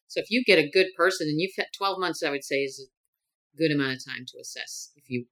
So 0.07 0.19
if 0.19 0.27
you 0.29 0.43
get 0.45 0.59
a 0.59 0.69
good 0.69 0.87
person 0.97 1.27
and 1.27 1.39
you've 1.39 1.55
had 1.57 1.67
12 1.77 1.99
months 1.99 2.23
i 2.23 2.29
would 2.29 2.43
say 2.43 2.57
is 2.57 2.79
a 2.79 3.57
good 3.57 3.71
amount 3.71 3.93
of 3.93 4.05
time 4.05 4.25
to 4.27 4.39
assess 4.39 4.91
if 4.95 5.09
you 5.09 5.25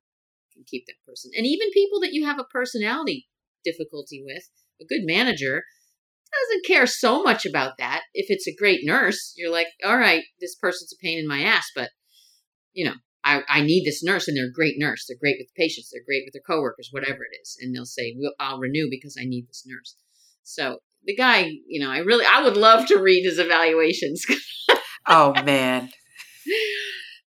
can 0.53 0.63
keep 0.67 0.85
that 0.87 1.05
person. 1.05 1.31
And 1.35 1.45
even 1.45 1.71
people 1.71 1.99
that 2.01 2.13
you 2.13 2.25
have 2.25 2.39
a 2.39 2.43
personality 2.43 3.27
difficulty 3.63 4.23
with 4.25 4.49
a 4.81 4.85
good 4.85 5.05
manager 5.05 5.63
doesn't 6.31 6.65
care 6.65 6.87
so 6.87 7.23
much 7.23 7.45
about 7.45 7.73
that. 7.77 8.01
If 8.13 8.27
it's 8.29 8.47
a 8.47 8.55
great 8.55 8.81
nurse, 8.83 9.33
you're 9.35 9.51
like, 9.51 9.67
all 9.85 9.97
right, 9.97 10.23
this 10.39 10.55
person's 10.55 10.93
a 10.93 11.03
pain 11.03 11.19
in 11.19 11.27
my 11.27 11.41
ass, 11.41 11.69
but 11.75 11.89
you 12.73 12.85
know, 12.85 12.95
I, 13.23 13.41
I 13.47 13.61
need 13.61 13.83
this 13.85 14.03
nurse 14.03 14.27
and 14.27 14.37
they're 14.37 14.45
a 14.45 14.51
great 14.51 14.75
nurse. 14.77 15.05
They're 15.07 15.17
great 15.19 15.37
with 15.39 15.53
patients. 15.55 15.89
They're 15.91 16.05
great 16.05 16.23
with 16.25 16.33
their 16.33 16.41
coworkers, 16.47 16.89
whatever 16.91 17.19
it 17.19 17.37
is. 17.41 17.57
And 17.59 17.75
they'll 17.75 17.85
say, 17.85 18.15
well, 18.17 18.33
I'll 18.39 18.59
renew 18.59 18.87
because 18.89 19.17
I 19.19 19.25
need 19.25 19.47
this 19.47 19.63
nurse. 19.65 19.95
So 20.43 20.79
the 21.05 21.15
guy, 21.15 21.51
you 21.67 21.83
know, 21.83 21.91
I 21.91 21.99
really, 21.99 22.25
I 22.25 22.43
would 22.43 22.57
love 22.57 22.87
to 22.87 22.97
read 22.97 23.23
his 23.23 23.39
evaluations. 23.39 24.25
oh 25.07 25.33
man. 25.43 25.89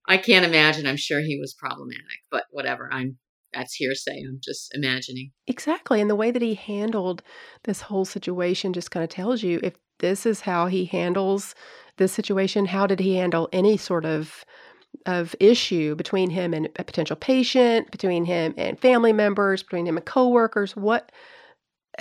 I 0.07 0.17
can't 0.17 0.45
imagine. 0.45 0.87
I'm 0.87 0.97
sure 0.97 1.21
he 1.21 1.39
was 1.41 1.55
problematic, 1.55 2.21
but 2.31 2.45
whatever. 2.51 2.89
I'm 2.93 3.19
that's 3.53 3.75
hearsay. 3.75 4.23
I'm 4.29 4.41
just 4.43 4.75
imagining. 4.75 5.33
Exactly. 5.47 6.01
And 6.01 6.09
the 6.09 6.17
way 6.17 6.31
that 6.31 6.43
he 6.43 6.55
handled 6.55 7.23
this 7.65 7.83
whole 7.83 8.05
situation 8.05 8.73
just 8.73 8.91
kind 8.91 9.05
of 9.05 9.11
tells 9.11 9.43
you 9.43 9.61
if 9.63 9.75
this 9.99 10.27
is 10.27 10.43
how 10.43 10.67
he 10.67 10.85
handles 10.87 11.55
this 11.97 12.13
situation, 12.13 12.67
how 12.67 12.87
did 12.87 13.01
he 13.01 13.17
handle 13.17 13.49
any 13.53 13.77
sort 13.77 14.05
of 14.05 14.45
of 15.07 15.37
issue 15.39 15.95
between 15.95 16.31
him 16.31 16.53
and 16.53 16.69
a 16.77 16.85
potential 16.85 17.17
patient, 17.17 17.91
between 17.93 18.25
him 18.25 18.53
and 18.57 18.79
family 18.79 19.13
members, 19.13 19.63
between 19.63 19.87
him 19.87 19.97
and 19.97 20.05
coworkers, 20.05 20.75
what 20.77 21.13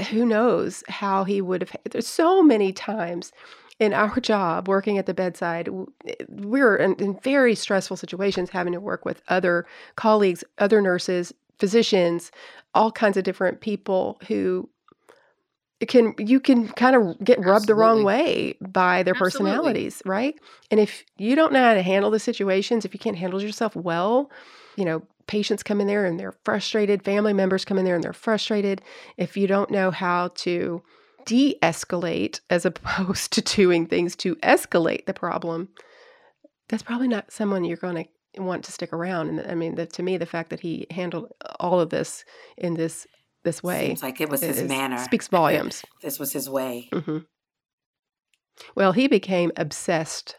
who 0.10 0.26
knows 0.26 0.84
how 0.88 1.24
he 1.24 1.42
would 1.42 1.62
have 1.62 1.76
there's 1.92 2.08
so 2.08 2.42
many 2.42 2.72
times 2.72 3.32
in 3.80 3.94
our 3.94 4.20
job 4.22 4.68
working 4.68 4.98
at 4.98 5.06
the 5.06 5.14
bedside 5.14 5.70
eh, 6.06 6.14
we're 6.28 6.76
in, 6.76 6.96
in, 6.96 7.20
very 7.22 7.56
stressful 7.56 7.98
situations 7.98 8.50
having 8.50 8.74
to 8.74 8.80
work 8.80 9.06
with 9.06 9.22
other 9.28 9.66
colleagues 9.96 10.44
other 10.58 10.82
nurses 10.82 11.34
physicians 11.58 12.32
all 12.74 12.92
kinds 12.92 13.18
of 13.18 13.24
different 13.24 13.62
people 13.62 14.20
who 14.28 14.70
can 15.88 16.14
you 16.18 16.40
can 16.40 16.68
kind 16.70 16.96
of 16.96 17.18
get 17.24 17.40
rubbed 17.40 17.68
the 17.68 17.76
wrong 17.76 18.04
way 18.04 18.54
by 18.60 19.02
their 19.02 19.14
Absolutely. 19.14 19.52
personalities 19.52 20.02
right? 20.06 20.38
And 20.72 20.80
if 20.80 21.06
you 21.18 21.36
don't 21.36 21.54
know 21.54 21.64
how 21.64 21.74
to 21.74 21.82
handle 21.82 22.12
the 22.12 22.20
situations 22.20 22.84
if 22.84 22.94
you 22.94 23.00
can't 23.00 23.18
handle 23.18 23.42
yourself 23.42 23.76
well 23.76 24.30
you 24.76 24.84
know 24.84 25.02
patients 25.30 25.62
come 25.62 25.80
in 25.80 25.86
there 25.86 26.06
and 26.06 26.20
they're 26.20 26.34
frustrated 26.44 27.04
family 27.04 27.34
members 27.34 27.64
come 27.64 27.78
in 27.78 27.86
there 27.86 27.94
and 27.94 28.04
they're 28.04 28.12
frustrated. 28.14 28.82
If 29.16 29.38
you 29.38 29.46
don't 29.46 29.70
know 29.70 29.92
how 29.92 30.30
to 30.38 30.82
de 31.26 31.58
escalate 31.62 32.40
as 32.50 32.66
opposed 32.66 33.32
to 33.34 33.42
doing 33.42 33.86
things 33.86 34.16
to 34.18 34.36
escalate 34.38 35.06
the 35.06 35.14
problem, 35.14 35.70
that's 36.68 36.84
probably 36.84 37.08
not 37.08 37.32
someone 37.32 37.64
you're 37.64 37.78
going 37.78 38.08
to 38.36 38.42
want 38.42 38.64
to 38.66 38.72
stick 38.72 38.94
around. 38.94 39.30
And 39.30 39.52
I 39.52 39.56
mean, 39.56 39.76
the, 39.76 39.86
to 39.88 40.04
me, 40.04 40.18
the 40.18 40.26
fact 40.26 40.50
that 40.52 40.60
he 40.60 40.88
handled 40.92 41.32
all 41.60 41.80
of 41.80 41.90
this 41.90 42.24
in 42.58 42.76
this 42.76 43.08
this 43.44 43.64
way 43.64 43.88
seems 43.88 44.04
like 44.04 44.20
it 44.20 44.30
was 44.30 44.42
his 44.42 44.62
manner 44.64 44.98
speaks 44.98 45.30
volumes. 45.30 45.84
This 46.02 46.20
was 46.20 46.34
his 46.34 46.50
way. 46.50 46.90
Mm-hmm. 46.94 47.20
Well, 48.76 48.92
he 48.92 49.08
became 49.08 49.52
obsessed 49.56 50.36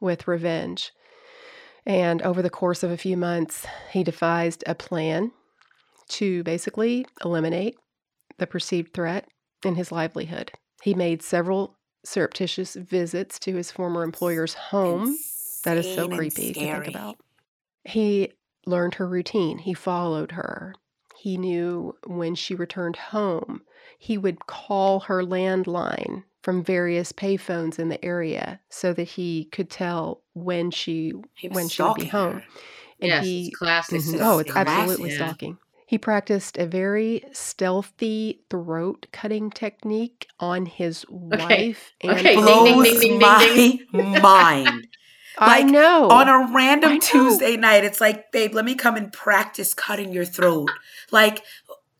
with 0.00 0.28
revenge. 0.28 0.92
And 1.86 2.22
over 2.22 2.42
the 2.42 2.50
course 2.50 2.82
of 2.82 2.90
a 2.90 2.96
few 2.96 3.16
months, 3.16 3.66
he 3.90 4.04
devised 4.04 4.62
a 4.66 4.74
plan 4.74 5.32
to 6.10 6.42
basically 6.44 7.06
eliminate 7.24 7.76
the 8.38 8.46
perceived 8.46 8.92
threat 8.92 9.26
in 9.64 9.74
his 9.76 9.92
livelihood. 9.92 10.52
He 10.82 10.94
made 10.94 11.22
several 11.22 11.76
surreptitious 12.04 12.74
visits 12.74 13.38
to 13.40 13.54
his 13.54 13.70
former 13.70 14.02
employer's 14.02 14.54
home. 14.54 15.08
Insane 15.08 15.32
that 15.64 15.76
is 15.78 15.94
so 15.94 16.08
creepy 16.08 16.52
to 16.52 16.60
think 16.60 16.88
about. 16.88 17.18
He 17.84 18.32
learned 18.66 18.94
her 18.94 19.06
routine, 19.06 19.58
he 19.58 19.74
followed 19.74 20.32
her. 20.32 20.74
He 21.16 21.36
knew 21.36 21.94
when 22.06 22.34
she 22.34 22.54
returned 22.54 22.96
home. 22.96 23.62
He 23.98 24.18
would 24.18 24.46
call 24.46 25.00
her 25.00 25.22
landline 25.22 26.24
from 26.42 26.64
various 26.64 27.12
payphones 27.12 27.78
in 27.78 27.88
the 27.88 28.04
area 28.04 28.58
so 28.68 28.92
that 28.92 29.04
he 29.04 29.44
could 29.52 29.70
tell 29.70 30.22
when 30.34 30.72
she 30.72 31.12
when 31.50 31.68
she 31.68 31.82
would 31.82 31.94
be 31.94 32.06
home. 32.06 32.40
Her. 32.40 32.44
And 33.00 33.08
yes, 33.08 33.24
he, 33.24 33.50
classic. 33.52 34.00
Mm-hmm, 34.00 34.22
oh, 34.22 34.38
it's 34.38 34.54
absolutely 34.54 35.10
yeah. 35.10 35.16
stalking. 35.16 35.58
He 35.92 35.98
practiced 35.98 36.56
a 36.56 36.64
very 36.64 37.22
stealthy 37.32 38.40
throat 38.48 39.08
cutting 39.12 39.50
technique 39.50 40.26
on 40.40 40.64
his 40.64 41.04
okay. 41.04 41.44
wife 41.44 41.92
and 42.00 42.12
okay. 42.12 42.34
blows 42.34 42.98
ding, 42.98 43.18
ding, 43.18 43.18
ding, 43.18 43.86
my 43.92 44.18
mind. 44.20 44.86
Like, 45.40 45.64
I 45.64 45.68
know. 45.68 46.08
On 46.08 46.28
a 46.28 46.54
random 46.54 46.98
Tuesday 47.00 47.56
night, 47.58 47.84
it's 47.84 48.00
like, 48.00 48.32
babe, 48.32 48.54
let 48.54 48.64
me 48.64 48.74
come 48.74 48.96
and 48.96 49.12
practice 49.12 49.74
cutting 49.74 50.12
your 50.12 50.24
throat. 50.26 50.70
like, 51.10 51.42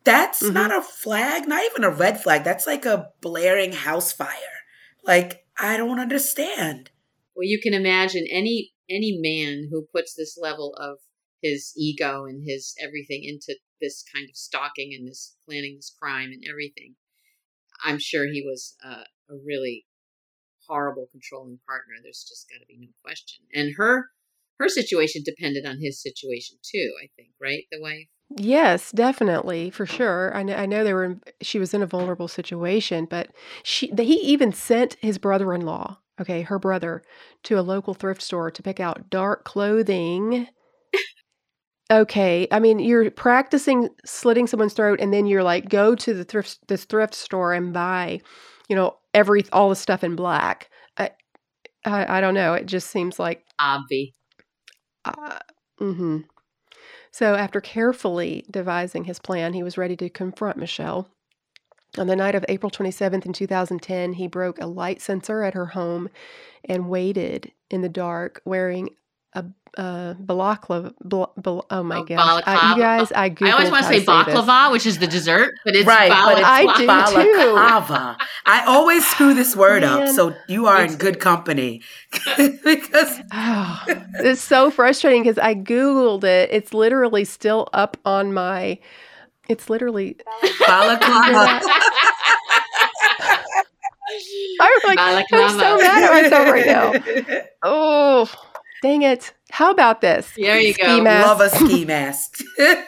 that's 0.05 0.43
mm-hmm. 0.43 0.55
not 0.55 0.75
a 0.75 0.81
flag, 0.81 1.47
not 1.47 1.63
even 1.65 1.85
a 1.85 1.91
red 1.91 2.23
flag. 2.23 2.45
That's 2.45 2.67
like 2.67 2.87
a 2.87 3.11
blaring 3.21 3.73
house 3.73 4.11
fire. 4.11 4.63
Like, 5.05 5.45
I 5.59 5.77
don't 5.77 5.99
understand. 5.99 6.91
Well, 7.35 7.45
you 7.45 7.61
can 7.61 7.75
imagine 7.75 8.27
any 8.31 8.73
any 8.89 9.19
man 9.21 9.69
who 9.71 9.87
puts 9.93 10.15
this 10.15 10.39
level 10.41 10.75
of 10.79 10.99
his 11.43 11.73
ego 11.77 12.25
and 12.25 12.43
his 12.47 12.75
everything 12.81 13.25
into 13.25 13.59
this 13.81 14.05
kind 14.15 14.29
of 14.31 14.37
stalking 14.37 14.95
and 14.97 15.07
this 15.09 15.37
planning 15.47 15.77
this 15.77 15.95
crime 16.01 16.31
and 16.33 16.43
everything. 16.49 16.95
I'm 17.85 17.99
sure 17.99 18.27
he 18.27 18.43
was 18.47 18.77
uh, 18.85 19.05
a 19.29 19.35
really 19.45 19.87
horrible 20.69 21.09
controlling 21.11 21.59
partner. 21.67 21.95
There's 22.03 22.25
just 22.29 22.49
got 22.49 22.61
to 22.61 22.67
be 22.67 22.79
no 22.81 22.89
question. 23.05 23.45
And 23.53 23.75
her 23.77 24.07
her 24.59 24.69
situation 24.69 25.23
depended 25.25 25.67
on 25.67 25.81
his 25.81 26.01
situation 26.01 26.59
too. 26.63 26.93
I 27.03 27.09
think, 27.17 27.31
right? 27.41 27.65
The 27.71 27.81
wife. 27.81 28.07
Yes, 28.37 28.93
definitely, 28.93 29.71
for 29.71 29.85
sure. 29.85 30.35
I 30.35 30.43
know, 30.43 30.55
I 30.55 30.67
know 30.67 30.85
they 30.85 30.95
were. 30.95 31.19
She 31.43 31.59
was 31.59 31.75
in 31.75 31.83
a 31.83 31.87
vulnerable 31.87 32.29
situation, 32.29 33.07
but 33.07 33.31
she. 33.63 33.93
He 33.99 34.15
even 34.21 34.53
sent 34.53 34.97
his 35.01 35.19
brother-in-law, 35.19 35.99
okay, 36.21 36.43
her 36.43 36.59
brother, 36.59 37.03
to 37.43 37.59
a 37.59 37.63
local 37.63 37.95
thrift 37.95 38.23
store 38.23 38.51
to 38.51 38.63
pick 38.63 38.81
out 38.81 39.11
dark 39.11 39.45
clothing. 39.45 40.49
Okay, 41.91 42.49
I 42.51 42.59
mean, 42.59 42.79
you're 42.79 43.11
practicing 43.11 43.89
slitting 44.05 44.47
someone's 44.47 44.73
throat, 44.73 45.01
and 45.01 45.13
then 45.13 45.27
you're 45.27 45.43
like, 45.43 45.69
go 45.69 45.95
to 45.95 46.15
the 46.15 46.25
thrift 46.25 46.59
this 46.69 46.85
thrift 46.85 47.15
store 47.15 47.53
and 47.53 47.73
buy, 47.73 48.21
you 48.69 48.77
know, 48.77 48.97
every 49.15 49.45
all 49.53 49.69
the 49.69 49.77
stuff 49.77 50.05
in 50.05 50.17
black. 50.17 50.71
I, 50.97 51.11
I, 51.85 52.19
I 52.19 52.21
don't 52.21 52.35
know. 52.35 52.55
It 52.55 52.67
just 52.67 52.91
seems 52.91 53.19
like 53.19 53.45
obvi. 53.61 54.13
Uh, 55.05 55.39
mm-hmm. 55.81 56.19
So, 57.11 57.35
after 57.35 57.61
carefully 57.61 58.47
devising 58.51 59.05
his 59.05 59.19
plan, 59.19 59.53
he 59.53 59.63
was 59.63 59.77
ready 59.77 59.97
to 59.97 60.09
confront 60.09 60.57
Michelle. 60.57 61.09
On 61.99 62.07
the 62.07 62.17
night 62.17 62.35
of 62.35 62.45
April 62.49 62.71
27th 62.71 63.27
in 63.27 63.35
2010, 63.35 64.15
he 64.15 64.27
broke 64.27 64.59
a 64.59 64.67
light 64.67 65.03
sensor 65.03 65.43
at 65.43 65.53
her 65.53 65.67
home 65.67 66.09
and 66.65 66.89
waited 66.89 67.53
in 67.69 67.83
the 67.83 67.89
dark 67.89 68.41
wearing 68.47 68.89
a 69.35 69.45
uh, 69.79 70.15
balaclava. 70.15 70.95
Bal- 71.03 71.33
bal- 71.37 71.67
oh 71.71 71.83
my 71.83 71.99
oh, 71.99 72.05
gosh! 72.05 72.43
I, 72.47 72.75
you 72.75 72.81
guys, 72.81 73.13
I 73.13 73.31
Googled 73.31 73.49
I 73.49 73.51
always 73.53 73.71
want 73.71 73.87
to 73.87 73.93
say 73.93 74.05
baklava, 74.05 74.71
which 74.71 74.87
is 74.87 74.99
the 74.99 75.07
dessert, 75.07 75.55
but 75.65 75.75
it's 75.75 75.87
right. 75.87 76.11
But 76.11 76.39
it's 76.39 76.47
I 76.47 76.79
do 76.79 76.87
balaclava. 76.87 78.17
too. 78.19 78.27
I 78.47 78.65
always 78.67 79.07
screw 79.07 79.35
this 79.35 79.57
word 79.57 79.83
Man. 79.83 80.09
up, 80.09 80.15
so 80.15 80.35
you 80.49 80.67
are 80.67 80.83
in 80.83 80.97
good 80.97 81.21
company 81.21 81.83
because 82.37 83.21
oh, 83.33 83.85
it's 84.17 84.43
so 84.43 84.71
frustrating 84.71 85.23
because 85.23 85.39
I 85.39 85.55
googled 85.55 86.25
it. 86.25 86.51
It's 86.53 86.75
literally 86.75 87.25
still 87.25 87.69
up 87.73 87.97
on 88.05 88.35
my. 88.35 88.79
It's 89.49 89.69
literally 89.69 90.17
balaclava. 90.67 91.61
I'm 94.61 94.71
like, 94.85 95.27
I'm 95.33 95.51
so 95.59 95.77
mad 95.79 96.03
at 96.03 96.23
myself 96.23 96.49
right 96.49 96.67
now. 96.67 97.43
Oh, 97.63 98.29
dang 98.83 99.03
it. 99.03 99.33
How 99.51 99.71
about 99.71 100.01
this? 100.01 100.33
There 100.37 100.61
you 100.61 100.75
ski 100.75 100.83
go. 100.83 101.03
Mask. 101.03 101.27
Love 101.27 101.41
a 101.41 101.51
ski 101.51 101.85
mask. 101.87 102.43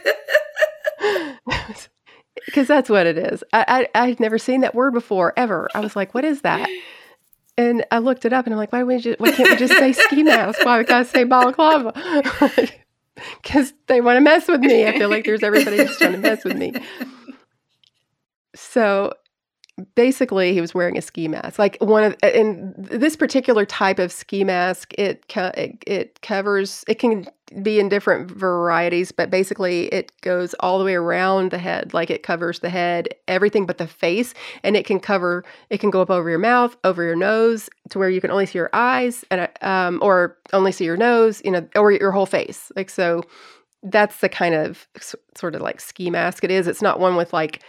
Because 2.46 2.68
that's 2.68 2.90
what 2.90 3.06
it 3.06 3.16
is. 3.16 3.42
I, 3.52 3.88
I 3.94 4.06
I've 4.06 4.20
never 4.20 4.38
seen 4.38 4.60
that 4.60 4.74
word 4.74 4.92
before 4.92 5.32
ever. 5.36 5.68
I 5.74 5.80
was 5.80 5.96
like, 5.96 6.14
what 6.14 6.24
is 6.24 6.42
that? 6.42 6.68
And 7.56 7.84
I 7.90 7.98
looked 7.98 8.24
it 8.24 8.32
up, 8.32 8.44
and 8.44 8.52
I'm 8.52 8.58
like, 8.58 8.72
why 8.72 8.84
we 8.84 8.98
just, 8.98 9.18
why 9.18 9.32
can't 9.32 9.48
we 9.48 9.56
just 9.56 9.72
say 9.72 9.92
ski 9.92 10.22
mask? 10.22 10.64
Why 10.64 10.78
we 10.78 10.84
gotta 10.84 11.06
say 11.06 11.24
balaclava? 11.24 11.92
Because 13.40 13.72
they 13.86 14.00
want 14.00 14.16
to 14.16 14.20
mess 14.20 14.48
with 14.48 14.60
me. 14.60 14.86
I 14.86 14.98
feel 14.98 15.08
like 15.08 15.24
there's 15.24 15.44
everybody 15.44 15.76
just 15.76 16.00
trying 16.00 16.12
to 16.12 16.18
mess 16.18 16.44
with 16.44 16.56
me. 16.56 16.74
So 18.56 19.12
basically 19.96 20.52
he 20.52 20.60
was 20.60 20.74
wearing 20.74 20.96
a 20.96 21.02
ski 21.02 21.26
mask 21.26 21.58
like 21.58 21.76
one 21.80 22.04
of 22.04 22.16
in 22.22 22.72
this 22.76 23.16
particular 23.16 23.66
type 23.66 23.98
of 23.98 24.12
ski 24.12 24.44
mask 24.44 24.92
it 24.96 25.24
it, 25.34 25.82
it 25.86 26.20
covers 26.22 26.84
it 26.86 26.98
can 26.98 27.26
be 27.60 27.80
in 27.80 27.88
different 27.88 28.30
varieties 28.30 29.10
but 29.10 29.30
basically 29.30 29.86
it 29.86 30.12
goes 30.20 30.54
all 30.60 30.78
the 30.78 30.84
way 30.84 30.94
around 30.94 31.50
the 31.50 31.58
head 31.58 31.92
like 31.92 32.08
it 32.08 32.22
covers 32.22 32.60
the 32.60 32.70
head 32.70 33.08
everything 33.26 33.66
but 33.66 33.78
the 33.78 33.86
face 33.86 34.32
and 34.62 34.76
it 34.76 34.86
can 34.86 35.00
cover 35.00 35.44
it 35.70 35.78
can 35.78 35.90
go 35.90 36.00
up 36.00 36.10
over 36.10 36.30
your 36.30 36.38
mouth 36.38 36.76
over 36.84 37.02
your 37.02 37.16
nose 37.16 37.68
to 37.90 37.98
where 37.98 38.10
you 38.10 38.20
can 38.20 38.30
only 38.30 38.46
see 38.46 38.58
your 38.58 38.70
eyes 38.72 39.24
and 39.30 39.48
um 39.60 39.98
or 40.02 40.36
only 40.52 40.70
see 40.70 40.84
your 40.84 40.96
nose 40.96 41.42
you 41.44 41.50
know 41.50 41.66
or 41.74 41.90
your 41.90 42.12
whole 42.12 42.26
face 42.26 42.70
like 42.76 42.88
so 42.88 43.22
that's 43.84 44.20
the 44.20 44.28
kind 44.28 44.54
of 44.54 44.88
sort 45.36 45.54
of 45.54 45.60
like 45.60 45.80
ski 45.80 46.10
mask 46.10 46.42
it 46.42 46.50
is. 46.50 46.66
It's 46.66 46.82
not 46.82 46.98
one 46.98 47.16
with 47.16 47.32
like 47.32 47.62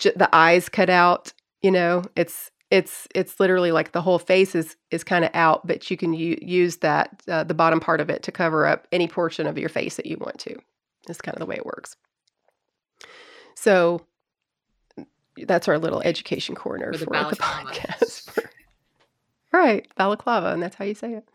the 0.00 0.28
eyes 0.32 0.68
cut 0.68 0.88
out 0.88 1.32
you 1.62 1.70
know 1.70 2.02
it's 2.16 2.50
it's 2.70 3.08
it's 3.14 3.40
literally 3.40 3.72
like 3.72 3.92
the 3.92 4.02
whole 4.02 4.18
face 4.18 4.54
is 4.54 4.76
is 4.90 5.02
kind 5.02 5.24
of 5.24 5.30
out 5.34 5.66
but 5.66 5.90
you 5.90 5.96
can 5.96 6.12
u- 6.12 6.38
use 6.40 6.78
that 6.78 7.22
uh, 7.28 7.44
the 7.44 7.54
bottom 7.54 7.80
part 7.80 8.00
of 8.00 8.10
it 8.10 8.22
to 8.22 8.32
cover 8.32 8.66
up 8.66 8.86
any 8.92 9.08
portion 9.08 9.46
of 9.46 9.58
your 9.58 9.68
face 9.68 9.96
that 9.96 10.06
you 10.06 10.16
want 10.18 10.38
to. 10.38 10.54
It's 11.08 11.20
kind 11.20 11.34
of 11.34 11.40
the 11.40 11.46
way 11.46 11.56
it 11.56 11.64
works. 11.64 11.96
So 13.54 14.06
that's 15.46 15.68
our 15.68 15.78
little 15.78 16.02
education 16.02 16.54
corner 16.54 16.92
for 16.92 16.98
the, 16.98 17.04
for 17.06 17.12
the 17.12 17.36
podcast 17.36 18.46
right 19.52 19.86
balaclava 19.96 20.52
and 20.52 20.62
that's 20.62 20.76
how 20.76 20.84
you 20.84 20.94
say 20.94 21.12
it 21.12 21.28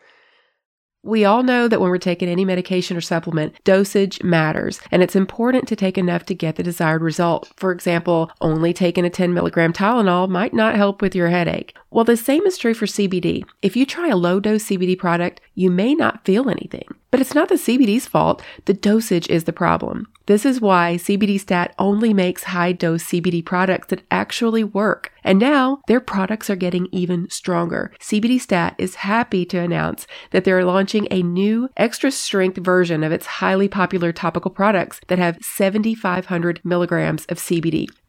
we 1.04 1.26
all 1.26 1.44
know 1.44 1.68
that 1.68 1.82
when 1.82 1.90
we're 1.90 1.98
taking 1.98 2.30
any 2.30 2.46
medication 2.46 2.96
or 2.96 3.02
supplement, 3.02 3.54
dosage 3.66 4.24
matters, 4.24 4.80
and 4.90 5.04
it's 5.04 5.18
important 5.18 5.68
to 5.68 5.76
take 5.76 5.98
enough 5.98 6.26
to 6.26 6.34
get 6.34 6.56
the 6.56 6.64
desired 6.64 7.02
result. 7.02 7.52
For 7.58 7.72
example, 7.74 8.32
only 8.40 8.74
taking 8.74 9.06
a 9.06 9.10
10 9.10 9.34
milligram 9.34 9.74
Tylenol 9.74 10.30
might 10.30 10.54
not 10.54 10.76
help 10.76 11.02
with 11.02 11.14
your 11.14 11.28
headache. 11.28 11.76
Well, 11.92 12.06
the 12.06 12.16
same 12.16 12.46
is 12.46 12.58
true 12.58 12.74
for 12.74 12.86
CBD. 12.86 13.44
If 13.62 13.76
you 13.76 13.86
try 13.86 14.08
a 14.08 14.16
low 14.16 14.40
dose 14.40 14.64
CBD 14.64 14.98
product, 14.98 15.42
you 15.56 15.70
may 15.70 15.94
not 15.94 16.24
feel 16.24 16.50
anything. 16.50 16.88
But 17.14 17.22
it's 17.22 17.36
not 17.36 17.48
the 17.48 17.56
CBD's 17.56 18.08
fault, 18.08 18.42
the 18.66 18.74
dosage 18.74 19.30
is 19.30 19.44
the 19.44 19.54
problem. 19.54 20.08
This 20.26 20.48
is 20.48 20.60
why 20.60 20.96
CBD 20.96 21.40
Stat 21.40 21.76
only 21.78 22.12
makes 22.12 22.46
high 22.46 22.72
dose 22.72 23.04
CBD 23.04 23.46
products 23.46 23.90
that 23.90 24.02
actually 24.10 24.64
work. 24.64 25.12
And 25.24 25.38
now 25.38 25.82
their 25.86 26.00
products 26.00 26.50
are 26.50 26.56
getting 26.56 26.88
even 26.92 27.30
stronger. 27.30 27.94
CBD 28.00 28.42
Stat 28.42 28.74
is 28.80 28.96
happy 28.96 29.46
to 29.46 29.60
announce 29.60 30.08
that 30.32 30.44
they're 30.44 30.66
launching 30.66 31.08
a 31.12 31.22
new 31.22 31.70
extra 31.78 32.10
strength 32.10 32.58
version 32.58 33.04
of 33.04 33.12
its 33.12 33.28
highly 33.28 33.68
popular 33.68 34.12
topical 34.12 34.50
products 34.50 35.00
that 35.08 35.20
have 35.20 35.38
7,500 35.40 36.62
milligrams 36.64 37.26
of 37.26 37.38
CBD. 37.38 37.90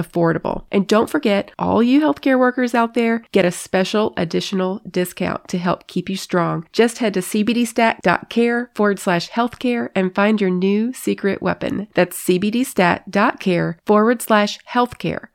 affordable. 0.00 0.64
And 0.70 0.86
don't 0.86 1.10
forget, 1.10 1.50
all 1.58 1.82
you 1.82 2.00
healthcare 2.00 2.38
workers 2.38 2.74
out 2.74 2.94
there 2.94 3.22
get 3.32 3.44
a 3.44 3.50
special 3.50 4.12
additional 4.16 4.80
discount 4.88 5.48
to 5.48 5.58
help 5.58 5.86
keep 5.86 6.08
you 6.08 6.16
strong. 6.16 6.66
Just 6.72 6.98
head 6.98 7.14
to 7.14 7.20
cbdstat.care 7.20 8.70
forward 8.74 8.98
slash 8.98 9.30
healthcare 9.30 9.90
and 9.94 10.14
find 10.14 10.40
your 10.40 10.50
new 10.50 10.92
secret 10.92 11.42
weapon. 11.42 11.88
That's 11.94 12.22
cbdstat.care 12.24 13.78
forward 13.84 14.22
slash 14.22 14.58
healthcare 14.68 15.28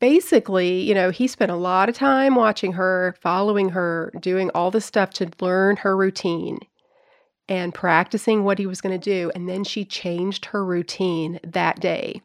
basically, 0.00 0.82
you 0.82 0.92
know, 0.92 1.08
he 1.08 1.26
spent 1.26 1.50
a 1.50 1.56
lot 1.56 1.88
of 1.88 1.94
time 1.94 2.34
watching 2.34 2.72
her, 2.72 3.16
following 3.22 3.70
her, 3.70 4.12
doing 4.20 4.50
all 4.50 4.70
the 4.70 4.80
stuff 4.80 5.08
to 5.10 5.30
learn 5.40 5.76
her 5.76 5.96
routine 5.96 6.58
and 7.48 7.74
practicing 7.74 8.44
what 8.44 8.58
he 8.58 8.66
was 8.66 8.80
going 8.80 8.98
to 8.98 9.10
do. 9.10 9.30
And 9.34 9.48
then 9.48 9.64
she 9.64 9.84
changed 9.84 10.46
her 10.46 10.64
routine 10.64 11.40
that 11.42 11.80
day 11.80 12.22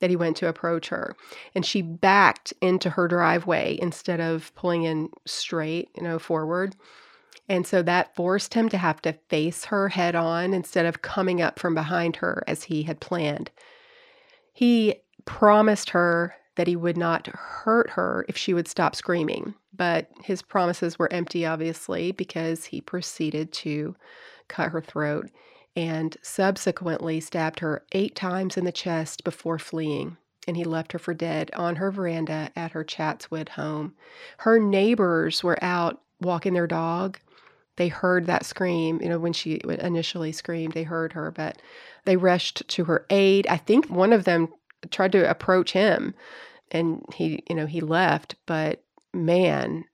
that 0.00 0.10
he 0.10 0.16
went 0.16 0.36
to 0.38 0.48
approach 0.48 0.88
her. 0.88 1.14
And 1.54 1.64
she 1.64 1.82
backed 1.82 2.52
into 2.60 2.90
her 2.90 3.06
driveway 3.06 3.78
instead 3.80 4.20
of 4.20 4.54
pulling 4.54 4.84
in 4.84 5.10
straight, 5.26 5.88
you 5.96 6.02
know, 6.02 6.18
forward. 6.18 6.74
And 7.48 7.66
so 7.66 7.82
that 7.82 8.14
forced 8.14 8.54
him 8.54 8.68
to 8.68 8.78
have 8.78 9.02
to 9.02 9.12
face 9.28 9.66
her 9.66 9.88
head 9.88 10.14
on 10.14 10.54
instead 10.54 10.86
of 10.86 11.02
coming 11.02 11.42
up 11.42 11.58
from 11.58 11.74
behind 11.74 12.16
her 12.16 12.44
as 12.46 12.64
he 12.64 12.84
had 12.84 13.00
planned. 13.00 13.50
He 14.52 14.96
promised 15.24 15.90
her 15.90 16.34
that 16.56 16.66
he 16.66 16.76
would 16.76 16.96
not 16.96 17.26
hurt 17.28 17.90
her 17.90 18.24
if 18.28 18.36
she 18.36 18.54
would 18.54 18.68
stop 18.68 18.94
screaming, 18.94 19.54
but 19.74 20.08
his 20.22 20.42
promises 20.42 20.98
were 20.98 21.12
empty, 21.12 21.46
obviously, 21.46 22.12
because 22.12 22.66
he 22.66 22.80
proceeded 22.80 23.52
to 23.52 23.96
cut 24.48 24.70
her 24.70 24.80
throat 24.80 25.30
and 25.76 26.16
subsequently 26.22 27.20
stabbed 27.20 27.60
her 27.60 27.84
eight 27.92 28.14
times 28.16 28.56
in 28.56 28.64
the 28.64 28.72
chest 28.72 29.24
before 29.24 29.58
fleeing. 29.58 30.16
And 30.48 30.56
he 30.56 30.64
left 30.64 30.92
her 30.92 30.98
for 30.98 31.14
dead 31.14 31.50
on 31.54 31.76
her 31.76 31.90
veranda 31.90 32.50
at 32.56 32.72
her 32.72 32.82
Chatswood 32.82 33.50
home. 33.50 33.94
Her 34.38 34.58
neighbors 34.58 35.44
were 35.44 35.62
out 35.62 36.00
walking 36.20 36.54
their 36.54 36.66
dog. 36.66 37.18
They 37.76 37.88
heard 37.88 38.26
that 38.26 38.44
scream, 38.44 39.00
you 39.00 39.08
know, 39.08 39.18
when 39.18 39.32
she 39.32 39.60
initially 39.64 40.32
screamed, 40.32 40.74
they 40.74 40.82
heard 40.82 41.12
her, 41.12 41.30
but 41.30 41.60
they 42.04 42.16
rushed 42.16 42.66
to 42.68 42.84
her 42.84 43.06
aid. 43.10 43.46
I 43.46 43.56
think 43.56 43.88
one 43.88 44.12
of 44.12 44.24
them 44.24 44.48
tried 44.90 45.12
to 45.12 45.28
approach 45.28 45.72
him 45.72 46.14
and 46.70 47.04
he, 47.14 47.42
you 47.48 47.54
know, 47.54 47.66
he 47.66 47.80
left, 47.80 48.34
but 48.46 48.82
man, 49.12 49.84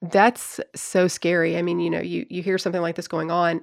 that's 0.00 0.60
so 0.74 1.06
scary. 1.06 1.56
I 1.56 1.62
mean, 1.62 1.78
you 1.78 1.90
know, 1.90 2.00
you 2.00 2.26
you 2.28 2.42
hear 2.42 2.58
something 2.58 2.82
like 2.82 2.96
this 2.96 3.08
going 3.08 3.30
on 3.30 3.62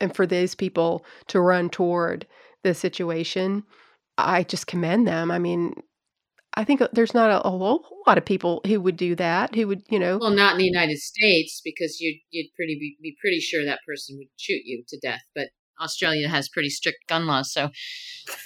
and 0.00 0.14
for 0.14 0.26
these 0.26 0.54
people 0.54 1.04
to 1.28 1.40
run 1.40 1.70
toward 1.70 2.26
the 2.62 2.74
situation, 2.74 3.64
I 4.16 4.42
just 4.42 4.66
commend 4.66 5.06
them. 5.06 5.30
I 5.30 5.38
mean, 5.38 5.74
I 6.54 6.64
think 6.64 6.80
uh, 6.80 6.88
there's 6.92 7.14
not 7.14 7.30
a, 7.30 7.46
a 7.46 7.50
whole 7.50 7.84
lot 8.06 8.18
of 8.18 8.24
people 8.24 8.60
who 8.66 8.80
would 8.80 8.96
do 8.96 9.14
that. 9.16 9.54
Who 9.54 9.68
would, 9.68 9.82
you 9.90 9.98
know? 9.98 10.18
Well, 10.18 10.30
not 10.30 10.52
in 10.52 10.58
the 10.58 10.64
United 10.64 10.98
States 10.98 11.60
because 11.64 12.00
you'd 12.00 12.20
you'd 12.30 12.50
pretty 12.56 12.76
be, 12.78 12.96
be 13.00 13.16
pretty 13.20 13.40
sure 13.40 13.64
that 13.64 13.80
person 13.86 14.16
would 14.18 14.28
shoot 14.36 14.62
you 14.64 14.82
to 14.88 14.98
death. 14.98 15.22
But 15.34 15.48
Australia 15.80 16.28
has 16.28 16.48
pretty 16.48 16.70
strict 16.70 17.06
gun 17.08 17.26
laws, 17.26 17.52
so 17.52 17.70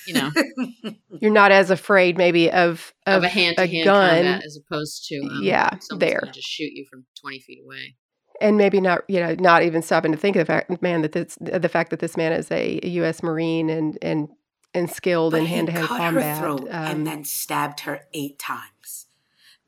you 0.06 0.14
know 0.14 0.30
you're 1.20 1.32
not 1.32 1.52
as 1.52 1.70
afraid 1.70 2.18
maybe 2.18 2.50
of 2.50 2.92
of, 3.06 3.18
of 3.18 3.24
a 3.24 3.28
hand 3.28 3.56
to 3.56 3.66
hand 3.66 3.86
combat 3.86 4.42
as 4.44 4.58
opposed 4.58 5.06
to 5.08 5.20
um, 5.20 5.42
yeah 5.42 5.70
there 5.96 6.20
just 6.32 6.46
shoot 6.46 6.72
you 6.72 6.84
from 6.90 7.06
twenty 7.20 7.40
feet 7.40 7.60
away. 7.64 7.96
And 8.40 8.56
maybe 8.56 8.80
not, 8.80 9.02
you 9.08 9.20
know, 9.20 9.34
not 9.38 9.62
even 9.62 9.82
stopping 9.82 10.12
to 10.12 10.18
think 10.18 10.36
of 10.36 10.40
the 10.40 10.52
fact, 10.52 10.82
man, 10.82 11.02
that 11.02 11.12
this, 11.12 11.38
the 11.40 11.68
fact 11.68 11.90
that 11.90 12.00
this 12.00 12.16
man 12.16 12.32
is 12.32 12.50
a 12.50 12.80
U.S. 12.82 13.22
Marine 13.22 13.70
and 13.70 13.98
and 14.02 14.28
and 14.74 14.90
skilled 14.90 15.32
but 15.32 15.40
in 15.40 15.46
hand 15.46 15.66
to 15.66 15.72
hand 15.72 15.86
combat, 15.86 16.42
um, 16.42 16.66
and 16.70 17.06
then 17.06 17.24
stabbed 17.24 17.80
her 17.80 18.06
eight 18.14 18.38
times. 18.38 19.06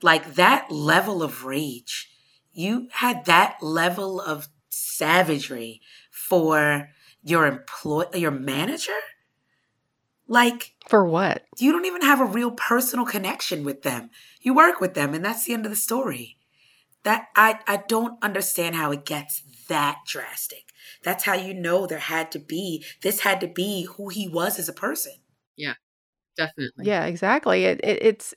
Like 0.02 0.34
that 0.34 0.70
level 0.70 1.22
of 1.22 1.44
rage, 1.44 2.10
you 2.52 2.88
had 2.92 3.26
that 3.26 3.62
level 3.62 4.20
of 4.20 4.48
savagery 4.68 5.80
for 6.10 6.90
your 7.22 7.46
employ 7.46 8.04
your 8.14 8.30
manager? 8.30 8.92
Like 10.28 10.74
for 10.88 11.04
what? 11.04 11.44
You 11.58 11.72
don't 11.72 11.84
even 11.86 12.02
have 12.02 12.20
a 12.20 12.26
real 12.26 12.50
personal 12.50 13.04
connection 13.04 13.64
with 13.64 13.82
them. 13.82 14.10
You 14.40 14.54
work 14.54 14.80
with 14.80 14.94
them 14.94 15.14
and 15.14 15.24
that's 15.24 15.44
the 15.44 15.54
end 15.54 15.66
of 15.66 15.70
the 15.70 15.76
story. 15.76 16.38
That 17.04 17.28
I 17.36 17.60
I 17.66 17.84
don't 17.88 18.22
understand 18.22 18.76
how 18.76 18.90
it 18.92 19.04
gets 19.04 19.42
that 19.68 20.00
drastic. 20.06 20.64
That's 21.02 21.24
how 21.24 21.34
you 21.34 21.54
know 21.54 21.86
there 21.86 21.98
had 21.98 22.30
to 22.32 22.38
be 22.38 22.84
this 23.02 23.20
had 23.20 23.40
to 23.40 23.48
be 23.48 23.84
who 23.96 24.08
he 24.08 24.28
was 24.28 24.58
as 24.58 24.68
a 24.68 24.72
person. 24.72 25.12
Yeah. 25.56 25.74
Definitely. 26.36 26.86
Yeah, 26.86 27.04
exactly. 27.04 27.64
It, 27.64 27.80
it 27.84 28.02
it's 28.02 28.34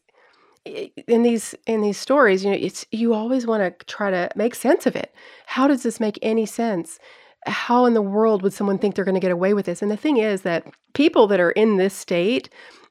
in 0.65 1.23
these 1.23 1.55
in 1.65 1.81
these 1.81 1.97
stories, 1.97 2.43
you 2.43 2.51
know, 2.51 2.57
it's 2.59 2.85
you 2.91 3.13
always 3.13 3.47
want 3.47 3.79
to 3.79 3.85
try 3.85 4.11
to 4.11 4.29
make 4.35 4.53
sense 4.53 4.85
of 4.85 4.95
it. 4.95 5.13
How 5.45 5.67
does 5.67 5.83
this 5.83 5.99
make 5.99 6.19
any 6.21 6.45
sense? 6.45 6.99
how 7.47 7.85
in 7.85 7.93
the 7.93 8.01
world 8.01 8.41
would 8.41 8.53
someone 8.53 8.77
think 8.77 8.95
they're 8.95 9.05
going 9.05 9.15
to 9.15 9.21
get 9.21 9.31
away 9.31 9.53
with 9.53 9.65
this? 9.65 9.81
And 9.81 9.91
the 9.91 9.97
thing 9.97 10.17
is 10.17 10.41
that 10.41 10.65
people 10.93 11.27
that 11.27 11.39
are 11.39 11.51
in 11.51 11.77
this 11.77 11.93
state, 11.93 12.49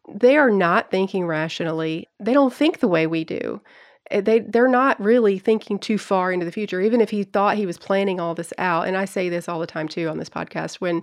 they 0.09 0.37
are 0.37 0.51
not 0.51 0.91
thinking 0.91 1.27
rationally. 1.27 2.07
They 2.21 2.33
don't 2.33 2.53
think 2.53 2.81
the 2.81 2.89
way 2.89 3.07
we 3.07 3.25
do. 3.25 3.61
Eh, 4.11 4.21
they 4.21 4.41
they're 4.41 4.69
not 4.69 5.01
really 5.01 5.39
thinking 5.39 5.79
too 5.79 5.99
far 5.99 6.33
into 6.33 6.45
the 6.45 6.53
future. 6.53 6.81
Even 6.81 7.01
if 7.01 7.11
he 7.11 7.25
thought 7.25 7.57
he 7.57 7.67
was 7.67 7.79
planning 7.79 8.21
all 8.21 8.35
this 8.35 8.53
out, 8.59 8.87
and 8.87 8.97
I 8.97 9.05
say 9.05 9.29
this 9.29 9.49
all 9.49 9.61
the 9.61 9.67
time 9.67 9.89
too 9.89 10.09
on 10.09 10.19
this 10.19 10.29
podcast 10.29 10.77
when 10.77 11.03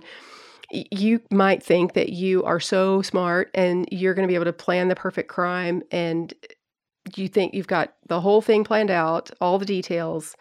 you 0.70 1.20
might 1.30 1.62
think 1.62 1.92
that 1.92 2.10
you 2.10 2.42
are 2.44 2.58
so 2.58 3.02
smart 3.02 3.50
and 3.54 3.86
you're 3.92 4.14
going 4.14 4.26
to 4.26 4.30
be 4.30 4.34
able 4.34 4.46
to 4.46 4.52
plan 4.52 4.88
the 4.88 4.96
perfect 4.96 5.28
crime 5.28 5.82
and 5.90 6.32
you 7.16 7.28
think 7.28 7.54
you've 7.54 7.66
got 7.66 7.94
the 8.08 8.20
whole 8.20 8.40
thing 8.40 8.64
planned 8.64 8.90
out, 8.90 9.30
all 9.40 9.58
the 9.58 9.66
details. 9.66 10.34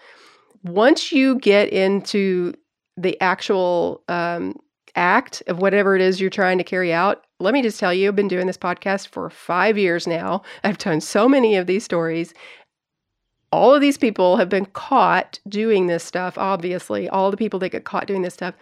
Once 0.63 1.11
you 1.11 1.37
get 1.39 1.69
into 1.69 2.53
the 2.95 3.19
actual 3.19 4.01
um, 4.07 4.55
act 4.95 5.43
of 5.47 5.59
whatever 5.59 5.95
it 5.95 6.01
is 6.01 6.21
you're 6.21 6.29
trying 6.29 6.57
to 6.57 6.63
carry 6.63 6.93
out. 6.93 7.23
Let 7.39 7.53
me 7.53 7.61
just 7.61 7.79
tell 7.79 7.93
you, 7.93 8.09
I've 8.09 8.15
been 8.15 8.27
doing 8.27 8.47
this 8.47 8.57
podcast 8.57 9.07
for 9.07 9.29
five 9.29 9.77
years 9.77 10.07
now. 10.07 10.43
I've 10.63 10.77
done 10.77 11.01
so 11.01 11.27
many 11.27 11.55
of 11.55 11.67
these 11.67 11.83
stories. 11.83 12.33
All 13.51 13.73
of 13.73 13.81
these 13.81 13.97
people 13.97 14.37
have 14.37 14.49
been 14.49 14.65
caught 14.65 15.39
doing 15.47 15.87
this 15.87 16.03
stuff, 16.03 16.37
obviously. 16.37 17.09
All 17.09 17.31
the 17.31 17.37
people 17.37 17.59
that 17.59 17.69
get 17.69 17.83
caught 17.83 18.07
doing 18.07 18.21
this 18.21 18.33
stuff, 18.33 18.55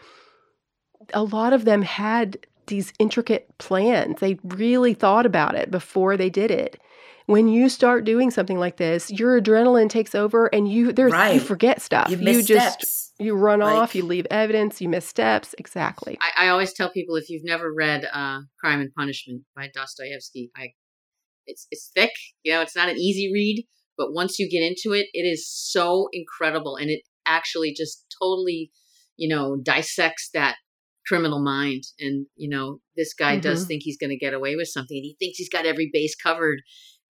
a 1.13 1.23
lot 1.23 1.53
of 1.53 1.65
them 1.65 1.81
had 1.81 2.37
these 2.67 2.93
intricate 2.99 3.47
plans. 3.57 4.19
They 4.19 4.39
really 4.43 4.93
thought 4.93 5.25
about 5.25 5.55
it 5.55 5.71
before 5.71 6.17
they 6.17 6.29
did 6.29 6.51
it 6.51 6.79
when 7.31 7.47
you 7.47 7.69
start 7.69 8.03
doing 8.03 8.29
something 8.29 8.59
like 8.59 8.77
this, 8.77 9.09
your 9.09 9.41
adrenaline 9.41 9.89
takes 9.89 10.13
over 10.13 10.47
and 10.47 10.71
you 10.71 10.91
there's 10.91 11.11
right. 11.11 11.35
you 11.35 11.39
forget 11.39 11.81
stuff. 11.81 12.09
You, 12.09 12.17
you 12.17 12.43
just 12.43 12.81
steps. 12.81 13.13
you 13.19 13.35
run 13.35 13.59
like, 13.59 13.73
off, 13.73 13.95
you 13.95 14.03
leave 14.03 14.27
evidence, 14.29 14.81
you 14.81 14.89
miss 14.89 15.07
steps. 15.07 15.55
Exactly. 15.57 16.17
I, 16.21 16.45
I 16.45 16.49
always 16.49 16.73
tell 16.73 16.91
people 16.91 17.15
if 17.15 17.29
you've 17.29 17.45
never 17.45 17.73
read 17.73 18.05
uh, 18.11 18.39
Crime 18.59 18.81
and 18.81 18.93
Punishment 18.93 19.43
by 19.55 19.69
Dostoevsky, 19.73 20.51
I 20.55 20.69
it's 21.45 21.67
it's 21.71 21.89
thick, 21.93 22.11
you 22.43 22.51
know, 22.51 22.61
it's 22.61 22.75
not 22.75 22.89
an 22.89 22.97
easy 22.97 23.31
read, 23.33 23.65
but 23.97 24.13
once 24.13 24.37
you 24.37 24.49
get 24.49 24.63
into 24.63 24.95
it, 24.97 25.07
it 25.13 25.23
is 25.23 25.49
so 25.49 26.07
incredible 26.13 26.75
and 26.75 26.89
it 26.89 27.01
actually 27.25 27.73
just 27.73 28.05
totally, 28.21 28.71
you 29.15 29.33
know, 29.33 29.57
dissects 29.63 30.29
that 30.33 30.55
criminal 31.07 31.43
mind 31.43 31.83
and 31.99 32.27
you 32.35 32.49
know 32.49 32.79
this 32.95 33.13
guy 33.13 33.33
mm-hmm. 33.33 33.41
does 33.41 33.65
think 33.65 33.81
he's 33.83 33.97
going 33.97 34.09
to 34.09 34.17
get 34.17 34.33
away 34.33 34.55
with 34.55 34.67
something 34.67 34.97
and 34.97 35.05
he 35.05 35.15
thinks 35.19 35.37
he's 35.37 35.49
got 35.49 35.65
every 35.65 35.89
base 35.91 36.15
covered 36.15 36.59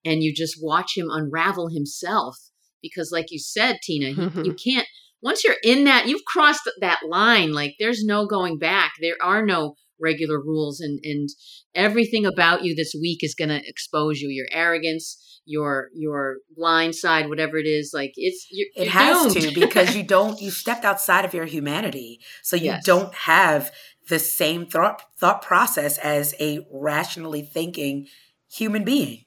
and 0.06 0.24
you 0.24 0.34
just 0.34 0.58
watch 0.62 0.94
him 0.96 1.08
unravel 1.10 1.70
himself 1.70 2.36
because 2.82 3.12
like 3.12 3.28
you 3.30 3.40
said 3.40 3.78
tina 3.86 4.14
he, 4.14 4.42
you 4.44 4.54
can't 4.54 4.88
once 5.22 5.44
you're 5.44 5.56
in 5.64 5.84
that 5.86 6.08
you've 6.08 6.26
crossed 6.26 6.70
that 6.80 7.02
line 7.08 7.54
like 7.54 7.76
there's 7.80 8.04
no 8.04 8.26
going 8.26 8.58
back. 8.58 8.94
There 9.00 9.18
are 9.22 9.46
no 9.46 9.76
regular 10.00 10.40
rules 10.40 10.80
and 10.80 11.00
and 11.04 11.30
everything 11.76 12.26
about 12.26 12.64
you 12.64 12.76
this 12.76 12.96
week 13.00 13.20
is 13.24 13.36
going 13.36 13.50
to 13.50 13.62
expose 13.68 14.20
you. 14.20 14.30
Your 14.30 14.48
arrogance 14.52 15.31
your 15.46 15.90
your 15.94 16.38
blind 16.56 16.96
side 16.96 17.28
whatever 17.28 17.58
it 17.58 17.66
is 17.66 17.92
like 17.94 18.14
it's 18.16 18.48
you're, 18.52 18.68
it 18.76 18.84
you're 18.84 18.92
has 18.92 19.34
doomed. 19.34 19.54
to 19.54 19.60
because 19.60 19.96
you 19.96 20.04
don't 20.04 20.42
you 20.42 20.52
stepped 20.52 20.86
outside 20.86 21.26
of 21.26 21.34
your 21.34 21.46
humanity 21.46 22.20
so 22.44 22.56
you 22.56 22.66
yes. 22.66 22.86
don't 22.86 23.14
have 23.14 23.72
the 24.08 24.20
same 24.20 24.66
thought 24.66 25.02
thought 25.18 25.42
process 25.42 25.98
as 26.00 26.36
a 26.40 26.66
rationally 26.72 27.42
thinking 27.42 28.08
human 28.50 28.84
being 28.84 29.26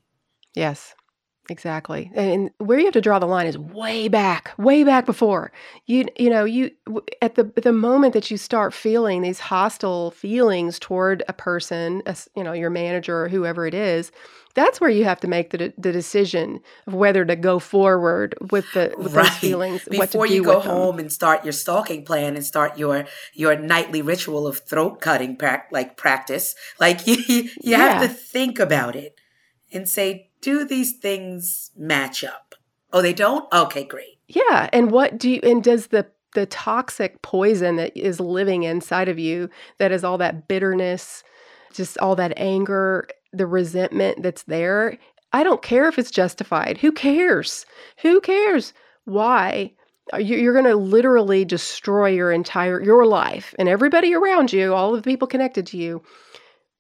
Yes, 0.55 0.95
exactly. 1.49 2.11
And 2.15 2.51
where 2.59 2.79
you 2.79 2.85
have 2.87 2.95
to 2.95 3.01
draw 3.01 3.19
the 3.19 3.27
line 3.27 3.47
is 3.47 3.59
way 3.59 4.09
back, 4.09 4.53
way 4.59 4.85
back 4.85 5.07
before. 5.07 5.53
You 5.87 6.07
you 6.19 6.31
know, 6.31 6.45
you 6.45 6.71
at 7.23 7.35
the 7.35 7.45
the 7.45 7.73
moment 7.73 8.15
that 8.15 8.31
you 8.31 8.37
start 8.37 8.73
feeling 8.75 9.23
these 9.23 9.41
hostile 9.41 10.11
feelings 10.13 10.79
toward 10.79 11.23
a 11.29 11.33
person, 11.33 12.03
you 12.35 12.45
know, 12.45 12.53
your 12.53 12.71
manager 12.71 13.25
or 13.25 13.29
whoever 13.29 13.67
it 13.67 13.75
is, 13.75 14.13
that's 14.55 14.81
where 14.81 14.91
you 14.91 15.05
have 15.05 15.21
to 15.21 15.29
make 15.29 15.51
the 15.51 15.73
the 15.77 15.93
decision 15.93 16.61
of 16.87 16.95
whether 16.95 17.25
to 17.25 17.37
go 17.37 17.59
forward 17.59 18.35
with 18.51 18.65
the 18.73 18.95
with 18.97 19.15
right. 19.15 19.27
those 19.27 19.37
feelings. 19.37 19.85
Before 19.91 20.27
you 20.27 20.45
go 20.45 20.61
home 20.61 20.99
and 20.99 21.13
start 21.13 21.45
your 21.45 21.53
stalking 21.53 22.05
plan 22.05 22.37
and 22.37 22.45
start 22.45 22.79
your 22.79 23.05
your 23.35 23.57
nightly 23.57 24.01
ritual 24.01 24.47
of 24.47 24.61
throat 24.61 25.01
cutting 25.01 25.37
pra- 25.37 25.65
like 25.71 25.97
practice, 25.97 26.55
like 26.81 27.07
you 27.07 27.17
you 27.27 27.51
yeah. 27.63 27.99
have 27.99 28.03
to 28.03 28.09
think 28.09 28.59
about 28.59 28.97
it 28.97 29.19
and 29.75 29.89
say, 29.89 30.31
do 30.41 30.65
these 30.65 30.93
things 30.93 31.71
match 31.77 32.23
up? 32.25 32.55
Oh, 32.93 33.03
they 33.03 33.13
don't? 33.13 33.53
Okay, 33.53 33.85
great. 33.85 34.19
Yeah. 34.29 34.71
And 34.73 34.91
what 34.91 35.19
do 35.19 35.31
you, 35.31 35.41
and 35.43 35.63
does 35.63 35.89
the, 35.89 36.07
the 36.35 36.47
toxic 36.47 37.21
poison 37.23 37.77
that 37.77 37.97
is 37.97 38.21
living 38.21 38.63
inside 38.63 39.09
of 39.09 39.19
you, 39.19 39.51
that 39.79 39.93
is 39.93 40.05
all 40.05 40.19
that 40.19 40.49
bitterness, 40.49 41.23
just 41.73 41.99
all 41.99 42.17
that 42.17 42.33
anger, 42.37 43.07
the 43.33 43.47
resentment 43.47 44.23
that's 44.23 44.45
there, 44.45 44.97
I 45.33 45.43
don't 45.43 45.63
care 45.63 45.89
if 45.89 45.99
it's 45.99 46.13
justified. 46.13 46.79
Who 46.79 46.93
cares? 46.93 47.67
Who 48.03 48.21
cares? 48.21 48.73
Why? 49.05 49.73
You're 50.17 50.53
going 50.53 50.67
to 50.67 50.77
literally 50.77 51.45
destroy 51.45 52.11
your 52.11 52.31
entire 52.31 52.81
your 52.81 53.07
life 53.07 53.55
and 53.59 53.69
everybody 53.69 54.15
around 54.15 54.53
you, 54.53 54.75
all 54.75 54.95
of 54.95 55.03
the 55.03 55.11
people 55.11 55.27
connected 55.27 55.67
to 55.69 55.77
you 55.77 56.03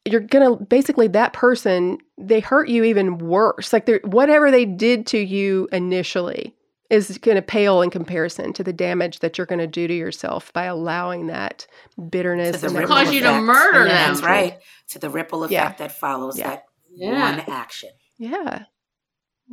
you're 0.04 0.20
gonna 0.20 0.56
basically 0.56 1.08
that 1.08 1.32
person 1.32 1.98
they 2.18 2.40
hurt 2.40 2.68
you 2.68 2.84
even 2.84 3.18
worse. 3.18 3.72
Like 3.72 3.88
whatever 4.04 4.50
they 4.50 4.64
did 4.64 5.06
to 5.08 5.18
you 5.18 5.68
initially 5.72 6.54
is 6.90 7.18
going 7.18 7.36
to 7.36 7.42
pale 7.42 7.82
in 7.82 7.90
comparison 7.90 8.52
to 8.52 8.62
the 8.62 8.72
damage 8.72 9.20
that 9.20 9.38
you're 9.38 9.46
going 9.46 9.58
to 9.58 9.66
do 9.66 9.88
to 9.88 9.94
yourself 9.94 10.52
by 10.52 10.64
allowing 10.64 11.28
that 11.28 11.66
bitterness 12.10 12.60
to 12.60 12.66
and 12.66 12.86
cause 12.86 13.12
you 13.12 13.20
to 13.20 13.40
murder 13.40 13.84
them 13.84 13.88
that's 13.88 14.22
right. 14.22 14.58
To 14.90 14.98
the 14.98 15.10
ripple 15.10 15.44
effect 15.44 15.52
yeah. 15.52 15.86
that 15.86 15.92
follows 15.92 16.38
yeah. 16.38 16.50
that 16.50 16.64
yeah. 16.94 17.36
one 17.36 17.40
action. 17.48 17.90
Yeah. 18.18 18.64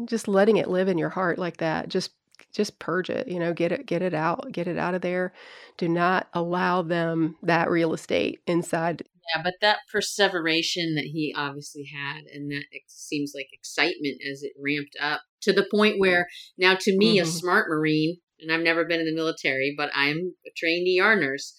Just 0.05 0.27
letting 0.27 0.57
it 0.57 0.69
live 0.69 0.87
in 0.87 0.97
your 0.97 1.09
heart 1.09 1.39
like 1.39 1.57
that. 1.57 1.89
Just 1.89 2.11
just 2.51 2.79
purge 2.79 3.09
it 3.09 3.29
you 3.29 3.39
know 3.39 3.53
get 3.53 3.71
it 3.71 3.85
get 3.85 4.01
it 4.01 4.13
out 4.13 4.51
get 4.51 4.67
it 4.67 4.77
out 4.77 4.93
of 4.93 5.01
there. 5.01 5.31
Do 5.77 5.87
not 5.87 6.27
allow 6.33 6.81
them 6.81 7.37
that 7.43 7.69
real 7.69 7.93
estate 7.93 8.41
inside 8.45 9.03
yeah, 9.33 9.41
but 9.43 9.55
that 9.61 9.79
perseveration 9.91 10.95
that 10.95 11.05
he 11.05 11.33
obviously 11.35 11.85
had, 11.93 12.23
and 12.33 12.51
that 12.51 12.65
it 12.71 12.83
seems 12.87 13.33
like 13.35 13.47
excitement 13.51 14.17
as 14.29 14.43
it 14.43 14.53
ramped 14.59 14.95
up 14.99 15.21
to 15.41 15.53
the 15.53 15.67
point 15.69 15.99
where 15.99 16.27
now, 16.57 16.75
to 16.79 16.97
me, 16.97 17.17
mm-hmm. 17.17 17.27
a 17.27 17.31
smart 17.31 17.69
Marine, 17.69 18.17
and 18.39 18.51
I've 18.51 18.61
never 18.61 18.85
been 18.85 18.99
in 18.99 19.05
the 19.05 19.15
military, 19.15 19.73
but 19.75 19.89
I'm 19.93 20.33
a 20.45 20.49
trained 20.57 20.87
ER 20.99 21.15
nurse. 21.15 21.55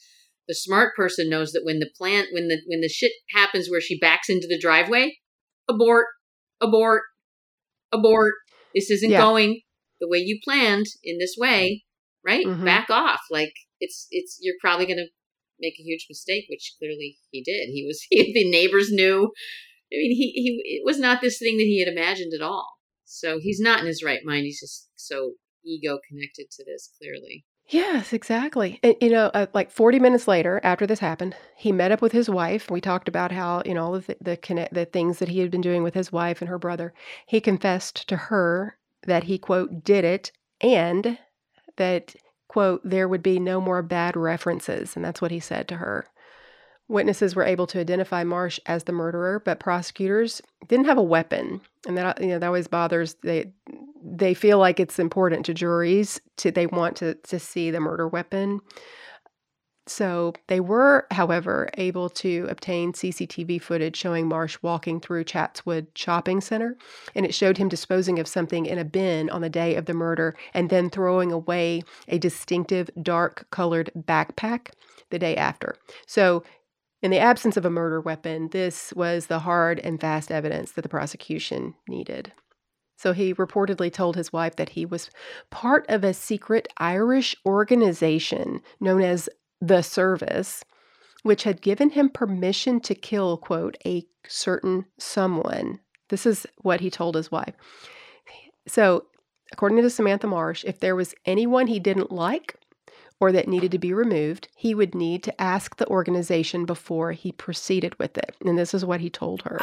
The 0.48 0.54
smart 0.54 0.94
person 0.96 1.30
knows 1.30 1.52
that 1.52 1.62
when 1.64 1.78
the 1.78 1.90
plant, 1.96 2.28
when 2.32 2.48
the 2.48 2.58
when 2.66 2.80
the 2.80 2.88
shit 2.88 3.12
happens 3.34 3.70
where 3.70 3.80
she 3.80 3.98
backs 3.98 4.28
into 4.28 4.46
the 4.48 4.58
driveway, 4.58 5.16
abort, 5.68 6.06
abort, 6.60 7.02
abort. 7.92 8.34
This 8.74 8.90
isn't 8.90 9.10
yeah. 9.10 9.20
going 9.20 9.60
the 10.00 10.08
way 10.08 10.18
you 10.18 10.40
planned 10.42 10.86
in 11.04 11.18
this 11.18 11.36
way, 11.38 11.84
right? 12.24 12.44
Mm-hmm. 12.44 12.64
Back 12.64 12.90
off. 12.90 13.20
Like 13.30 13.52
it's 13.80 14.06
it's 14.10 14.38
you're 14.40 14.56
probably 14.60 14.86
gonna 14.86 15.06
make 15.62 15.78
a 15.78 15.82
huge 15.82 16.06
mistake, 16.10 16.44
which 16.50 16.74
clearly 16.78 17.16
he 17.30 17.42
did. 17.42 17.68
He 17.70 17.86
was 17.86 18.04
he, 18.10 18.32
the 18.34 18.50
neighbors 18.50 18.90
knew. 18.90 19.32
I 19.92 19.96
mean, 19.96 20.16
he 20.16 20.32
he 20.32 20.78
it 20.78 20.82
was 20.84 20.98
not 20.98 21.20
this 21.20 21.38
thing 21.38 21.56
that 21.56 21.64
he 21.64 21.80
had 21.80 21.92
imagined 21.92 22.32
at 22.34 22.42
all. 22.42 22.74
So 23.04 23.38
he's 23.40 23.60
not 23.60 23.80
in 23.80 23.86
his 23.86 24.02
right 24.02 24.20
mind. 24.24 24.44
He's 24.44 24.60
just 24.60 24.90
so 24.96 25.32
ego 25.64 25.98
connected 26.08 26.50
to 26.50 26.64
this 26.64 26.90
clearly. 26.98 27.44
Yes, 27.68 28.12
exactly. 28.12 28.80
And, 28.82 28.96
you 29.00 29.10
know, 29.10 29.30
uh, 29.32 29.46
like 29.54 29.70
40 29.70 29.98
minutes 29.98 30.26
later, 30.26 30.60
after 30.62 30.86
this 30.86 30.98
happened, 30.98 31.36
he 31.56 31.72
met 31.72 31.92
up 31.92 32.02
with 32.02 32.12
his 32.12 32.28
wife. 32.28 32.70
We 32.70 32.80
talked 32.80 33.08
about 33.08 33.32
how, 33.32 33.62
you 33.64 33.74
know, 33.74 33.84
all 33.84 33.92
the, 34.00 34.16
the, 34.20 34.36
connect, 34.36 34.74
the 34.74 34.84
things 34.84 35.18
that 35.20 35.28
he 35.28 35.38
had 35.38 35.50
been 35.50 35.60
doing 35.60 35.82
with 35.82 35.94
his 35.94 36.12
wife 36.12 36.40
and 36.40 36.48
her 36.48 36.58
brother. 36.58 36.92
He 37.26 37.40
confessed 37.40 38.08
to 38.08 38.16
her 38.16 38.78
that 39.06 39.24
he, 39.24 39.38
quote, 39.38 39.84
did 39.84 40.04
it 40.04 40.32
and 40.60 41.18
that, 41.76 42.14
quote, 42.52 42.82
there 42.84 43.08
would 43.08 43.22
be 43.22 43.40
no 43.40 43.62
more 43.62 43.80
bad 43.80 44.14
references. 44.14 44.94
And 44.94 45.02
that's 45.02 45.22
what 45.22 45.30
he 45.30 45.40
said 45.40 45.66
to 45.68 45.76
her. 45.76 46.06
Witnesses 46.86 47.34
were 47.34 47.46
able 47.46 47.66
to 47.68 47.80
identify 47.80 48.24
Marsh 48.24 48.60
as 48.66 48.84
the 48.84 48.92
murderer, 48.92 49.40
but 49.40 49.58
prosecutors 49.58 50.42
didn't 50.68 50.84
have 50.84 50.98
a 50.98 51.02
weapon, 51.02 51.62
and 51.86 51.96
that 51.96 52.20
you 52.20 52.26
know 52.26 52.38
that 52.38 52.46
always 52.46 52.66
bothers 52.66 53.14
they. 53.22 53.52
They 54.04 54.34
feel 54.34 54.58
like 54.58 54.80
it's 54.80 54.98
important 54.98 55.46
to 55.46 55.54
juries 55.54 56.20
to 56.38 56.50
they 56.50 56.66
want 56.66 56.96
to 56.96 57.14
to 57.14 57.38
see 57.38 57.70
the 57.70 57.80
murder 57.80 58.06
weapon. 58.06 58.60
So 59.86 60.32
they 60.46 60.60
were, 60.60 61.06
however, 61.10 61.68
able 61.74 62.08
to 62.10 62.46
obtain 62.48 62.92
CCTV 62.92 63.60
footage 63.60 63.96
showing 63.96 64.28
Marsh 64.28 64.56
walking 64.62 65.00
through 65.00 65.24
Chatswood 65.24 65.88
Shopping 65.96 66.40
Center, 66.40 66.76
and 67.16 67.26
it 67.26 67.34
showed 67.34 67.58
him 67.58 67.68
disposing 67.68 68.20
of 68.20 68.28
something 68.28 68.66
in 68.66 68.78
a 68.78 68.84
bin 68.84 69.28
on 69.30 69.40
the 69.40 69.50
day 69.50 69.74
of 69.74 69.86
the 69.86 69.94
murder 69.94 70.36
and 70.54 70.70
then 70.70 70.88
throwing 70.88 71.32
away 71.32 71.82
a 72.06 72.18
distinctive 72.18 72.90
dark 73.02 73.48
colored 73.50 73.90
backpack 73.98 74.68
the 75.10 75.18
day 75.18 75.36
after. 75.36 75.74
So 76.06 76.44
in 77.02 77.10
the 77.10 77.18
absence 77.18 77.56
of 77.56 77.64
a 77.64 77.70
murder 77.70 78.00
weapon, 78.00 78.50
this 78.52 78.92
was 78.92 79.26
the 79.26 79.40
hard 79.40 79.80
and 79.80 80.00
fast 80.00 80.30
evidence 80.30 80.72
that 80.72 80.82
the 80.82 80.88
prosecution 80.88 81.74
needed. 81.88 82.32
So 82.96 83.12
he 83.12 83.34
reportedly 83.34 83.92
told 83.92 84.14
his 84.14 84.32
wife 84.32 84.54
that 84.54 84.70
he 84.70 84.86
was 84.86 85.10
part 85.50 85.84
of 85.88 86.04
a 86.04 86.14
secret 86.14 86.68
Irish 86.76 87.34
organization 87.44 88.60
known 88.78 89.02
as 89.02 89.28
the 89.62 89.80
Service, 89.80 90.64
which 91.22 91.44
had 91.44 91.62
given 91.62 91.90
him 91.90 92.08
permission 92.08 92.80
to 92.80 92.94
kill, 92.94 93.38
quote, 93.38 93.78
a 93.86 94.04
certain 94.26 94.84
someone. 94.98 95.78
This 96.08 96.26
is 96.26 96.46
what 96.58 96.80
he 96.80 96.90
told 96.90 97.14
his 97.14 97.30
wife. 97.30 97.54
So, 98.66 99.06
according 99.52 99.80
to 99.80 99.88
Samantha 99.88 100.26
Marsh, 100.26 100.64
if 100.66 100.80
there 100.80 100.96
was 100.96 101.14
anyone 101.24 101.68
he 101.68 101.78
didn't 101.78 102.10
like, 102.10 102.56
or 103.20 103.30
that 103.30 103.46
needed 103.46 103.70
to 103.70 103.78
be 103.78 103.92
removed, 103.92 104.48
he 104.56 104.74
would 104.74 104.96
need 104.96 105.22
to 105.22 105.40
ask 105.40 105.76
the 105.76 105.86
organization 105.86 106.66
before 106.66 107.12
he 107.12 107.30
proceeded 107.30 107.96
with 108.00 108.18
it. 108.18 108.34
And 108.44 108.58
this 108.58 108.74
is 108.74 108.84
what 108.84 109.00
he 109.00 109.10
told 109.10 109.42
her. 109.42 109.60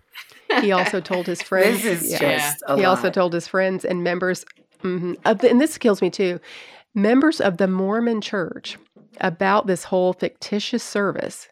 he 0.60 0.72
also 0.72 1.00
told 1.00 1.26
his 1.26 1.40
friends. 1.50 1.84
This 1.84 2.02
is 2.02 2.10
yeah, 2.10 2.18
just 2.18 2.64
He 2.66 2.82
lot. 2.82 2.84
also 2.84 3.10
told 3.10 3.32
his 3.32 3.46
friends 3.46 3.84
and 3.84 4.02
members 4.02 4.44
mm-hmm, 4.82 5.12
of 5.24 5.38
the, 5.38 5.48
and 5.48 5.60
this 5.60 5.78
kills 5.78 6.02
me 6.02 6.10
too, 6.10 6.40
members 6.96 7.40
of 7.40 7.58
the 7.58 7.68
Mormon 7.68 8.20
church 8.20 8.76
about 9.20 9.66
this 9.66 9.84
whole 9.84 10.12
fictitious 10.12 10.82
service 10.82 11.48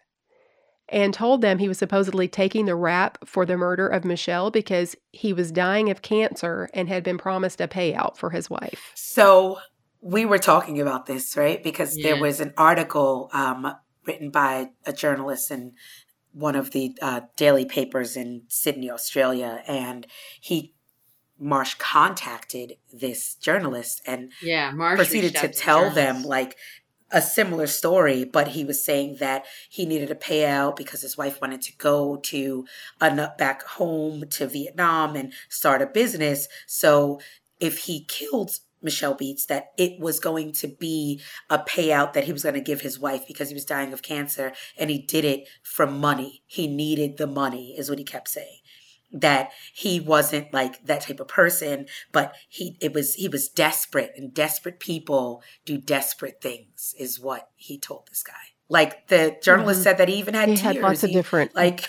and 0.88 1.14
told 1.14 1.40
them 1.40 1.58
he 1.58 1.68
was 1.68 1.78
supposedly 1.78 2.28
taking 2.28 2.66
the 2.66 2.74
rap 2.74 3.18
for 3.24 3.46
the 3.46 3.56
murder 3.56 3.88
of 3.88 4.04
Michelle 4.04 4.50
because 4.50 4.94
he 5.12 5.32
was 5.32 5.50
dying 5.50 5.90
of 5.90 6.02
cancer 6.02 6.68
and 6.74 6.88
had 6.88 7.02
been 7.02 7.18
promised 7.18 7.60
a 7.60 7.68
payout 7.68 8.16
for 8.16 8.30
his 8.30 8.50
wife. 8.50 8.92
So 8.94 9.58
we 10.00 10.26
were 10.26 10.38
talking 10.38 10.80
about 10.80 11.06
this, 11.06 11.36
right? 11.36 11.62
Because 11.62 11.96
yeah. 11.96 12.08
there 12.08 12.20
was 12.20 12.40
an 12.40 12.52
article 12.58 13.30
um, 13.32 13.74
written 14.06 14.30
by 14.30 14.70
a 14.84 14.92
journalist 14.92 15.50
in 15.50 15.72
one 16.32 16.56
of 16.56 16.72
the 16.72 16.96
uh, 17.00 17.22
daily 17.36 17.64
papers 17.64 18.16
in 18.16 18.42
Sydney, 18.48 18.90
Australia, 18.90 19.62
and 19.66 20.06
he 20.40 20.74
Marsh 21.38 21.74
contacted 21.78 22.74
this 22.92 23.34
journalist 23.34 24.00
and 24.06 24.30
yeah, 24.40 24.70
Marsh 24.70 24.96
proceeded 24.96 25.34
to 25.36 25.48
tell 25.48 25.88
the 25.88 25.94
them 25.94 26.22
like 26.22 26.56
a 27.10 27.22
similar 27.22 27.66
story, 27.66 28.24
but 28.24 28.48
he 28.48 28.64
was 28.64 28.84
saying 28.84 29.16
that 29.20 29.44
he 29.68 29.86
needed 29.86 30.10
a 30.10 30.16
payout 30.16 30.76
because 30.76 31.02
his 31.02 31.16
wife 31.16 31.40
wanted 31.40 31.62
to 31.62 31.76
go 31.76 32.16
to 32.16 32.66
a 33.00 33.30
back 33.38 33.62
home 33.62 34.24
to 34.30 34.46
Vietnam 34.46 35.14
and 35.14 35.32
start 35.48 35.82
a 35.82 35.86
business. 35.86 36.48
So 36.66 37.20
if 37.60 37.78
he 37.80 38.04
killed 38.04 38.58
Michelle 38.82 39.14
Beets 39.14 39.46
that 39.46 39.72
it 39.78 39.98
was 39.98 40.20
going 40.20 40.52
to 40.52 40.68
be 40.68 41.20
a 41.48 41.58
payout 41.58 42.12
that 42.12 42.24
he 42.24 42.32
was 42.32 42.42
going 42.42 42.54
to 42.54 42.60
give 42.60 42.82
his 42.82 42.98
wife 42.98 43.26
because 43.26 43.48
he 43.48 43.54
was 43.54 43.64
dying 43.64 43.92
of 43.92 44.02
cancer 44.02 44.52
and 44.78 44.90
he 44.90 44.98
did 44.98 45.24
it 45.24 45.48
for 45.62 45.86
money. 45.86 46.42
He 46.46 46.66
needed 46.66 47.16
the 47.16 47.26
money, 47.26 47.74
is 47.76 47.88
what 47.88 47.98
he 47.98 48.04
kept 48.04 48.28
saying. 48.28 48.58
That 49.16 49.50
he 49.72 50.00
wasn't 50.00 50.52
like 50.52 50.84
that 50.86 51.02
type 51.02 51.20
of 51.20 51.28
person, 51.28 51.86
but 52.10 52.34
he 52.48 52.76
it 52.80 52.92
was 52.92 53.14
he 53.14 53.28
was 53.28 53.48
desperate 53.48 54.12
and 54.16 54.34
desperate 54.34 54.80
people 54.80 55.42
do 55.64 55.78
desperate 55.78 56.40
things, 56.42 56.94
is 56.98 57.20
what 57.20 57.48
he 57.54 57.78
told 57.78 58.08
this 58.08 58.24
guy. 58.24 58.32
Like 58.68 59.06
the 59.06 59.36
journalist 59.40 59.78
mm-hmm. 59.78 59.84
said 59.84 59.98
that 59.98 60.08
he 60.08 60.16
even 60.16 60.34
had 60.34 60.48
he 60.48 60.56
tears. 60.56 60.74
Had 60.74 60.82
lots 60.82 61.04
of 61.04 61.12
different 61.12 61.54
like 61.54 61.86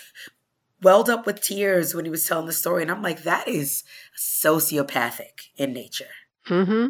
welled 0.81 1.09
up 1.09 1.25
with 1.25 1.41
tears 1.41 1.95
when 1.95 2.05
he 2.05 2.11
was 2.11 2.25
telling 2.25 2.45
the 2.45 2.53
story. 2.53 2.83
And 2.83 2.91
I'm 2.91 3.01
like, 3.01 3.23
that 3.23 3.47
is 3.47 3.83
sociopathic 4.17 5.49
in 5.57 5.73
nature. 5.73 6.05
Mm-hmm. 6.47 6.87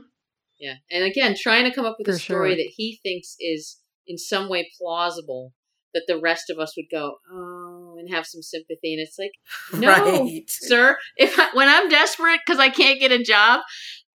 Yeah. 0.59 0.75
And 0.91 1.03
again, 1.03 1.35
trying 1.39 1.63
to 1.65 1.73
come 1.73 1.85
up 1.85 1.95
with 1.97 2.07
For 2.07 2.13
a 2.13 2.19
story 2.19 2.49
sure. 2.51 2.57
that 2.57 2.71
he 2.75 2.99
thinks 3.01 3.35
is 3.39 3.79
in 4.07 4.17
some 4.17 4.49
way 4.49 4.69
plausible 4.77 5.53
that 5.95 6.03
the 6.07 6.19
rest 6.19 6.51
of 6.51 6.59
us 6.59 6.75
would 6.77 6.85
go, 6.91 7.15
oh, 7.31 7.95
and 7.97 8.13
have 8.13 8.27
some 8.27 8.43
sympathy. 8.43 8.93
And 8.93 9.01
it's 9.01 9.17
like, 9.17 9.31
no, 9.81 9.89
right. 9.89 10.43
sir. 10.47 10.97
If 11.17 11.39
I, 11.39 11.49
when 11.53 11.67
I'm 11.67 11.89
desperate 11.89 12.41
because 12.45 12.59
I 12.59 12.69
can't 12.69 12.99
get 12.99 13.11
a 13.11 13.23
job, 13.23 13.61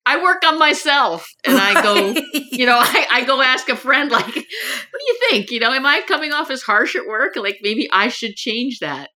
I 0.06 0.22
work 0.22 0.42
on 0.46 0.58
myself 0.58 1.26
and 1.44 1.58
I 1.58 1.82
go, 1.82 2.14
you 2.52 2.66
know, 2.66 2.78
I, 2.78 3.06
I 3.10 3.24
go 3.24 3.42
ask 3.42 3.68
a 3.68 3.76
friend, 3.76 4.10
like, 4.10 4.24
what 4.26 4.34
do 4.34 5.06
you 5.06 5.18
think? 5.28 5.50
You 5.50 5.60
know, 5.60 5.72
am 5.72 5.86
I 5.86 6.02
coming 6.06 6.32
off 6.32 6.50
as 6.50 6.62
harsh 6.62 6.96
at 6.96 7.06
work? 7.06 7.36
Like, 7.36 7.58
maybe 7.62 7.88
I 7.92 8.08
should 8.08 8.34
change 8.34 8.78
that. 8.80 9.10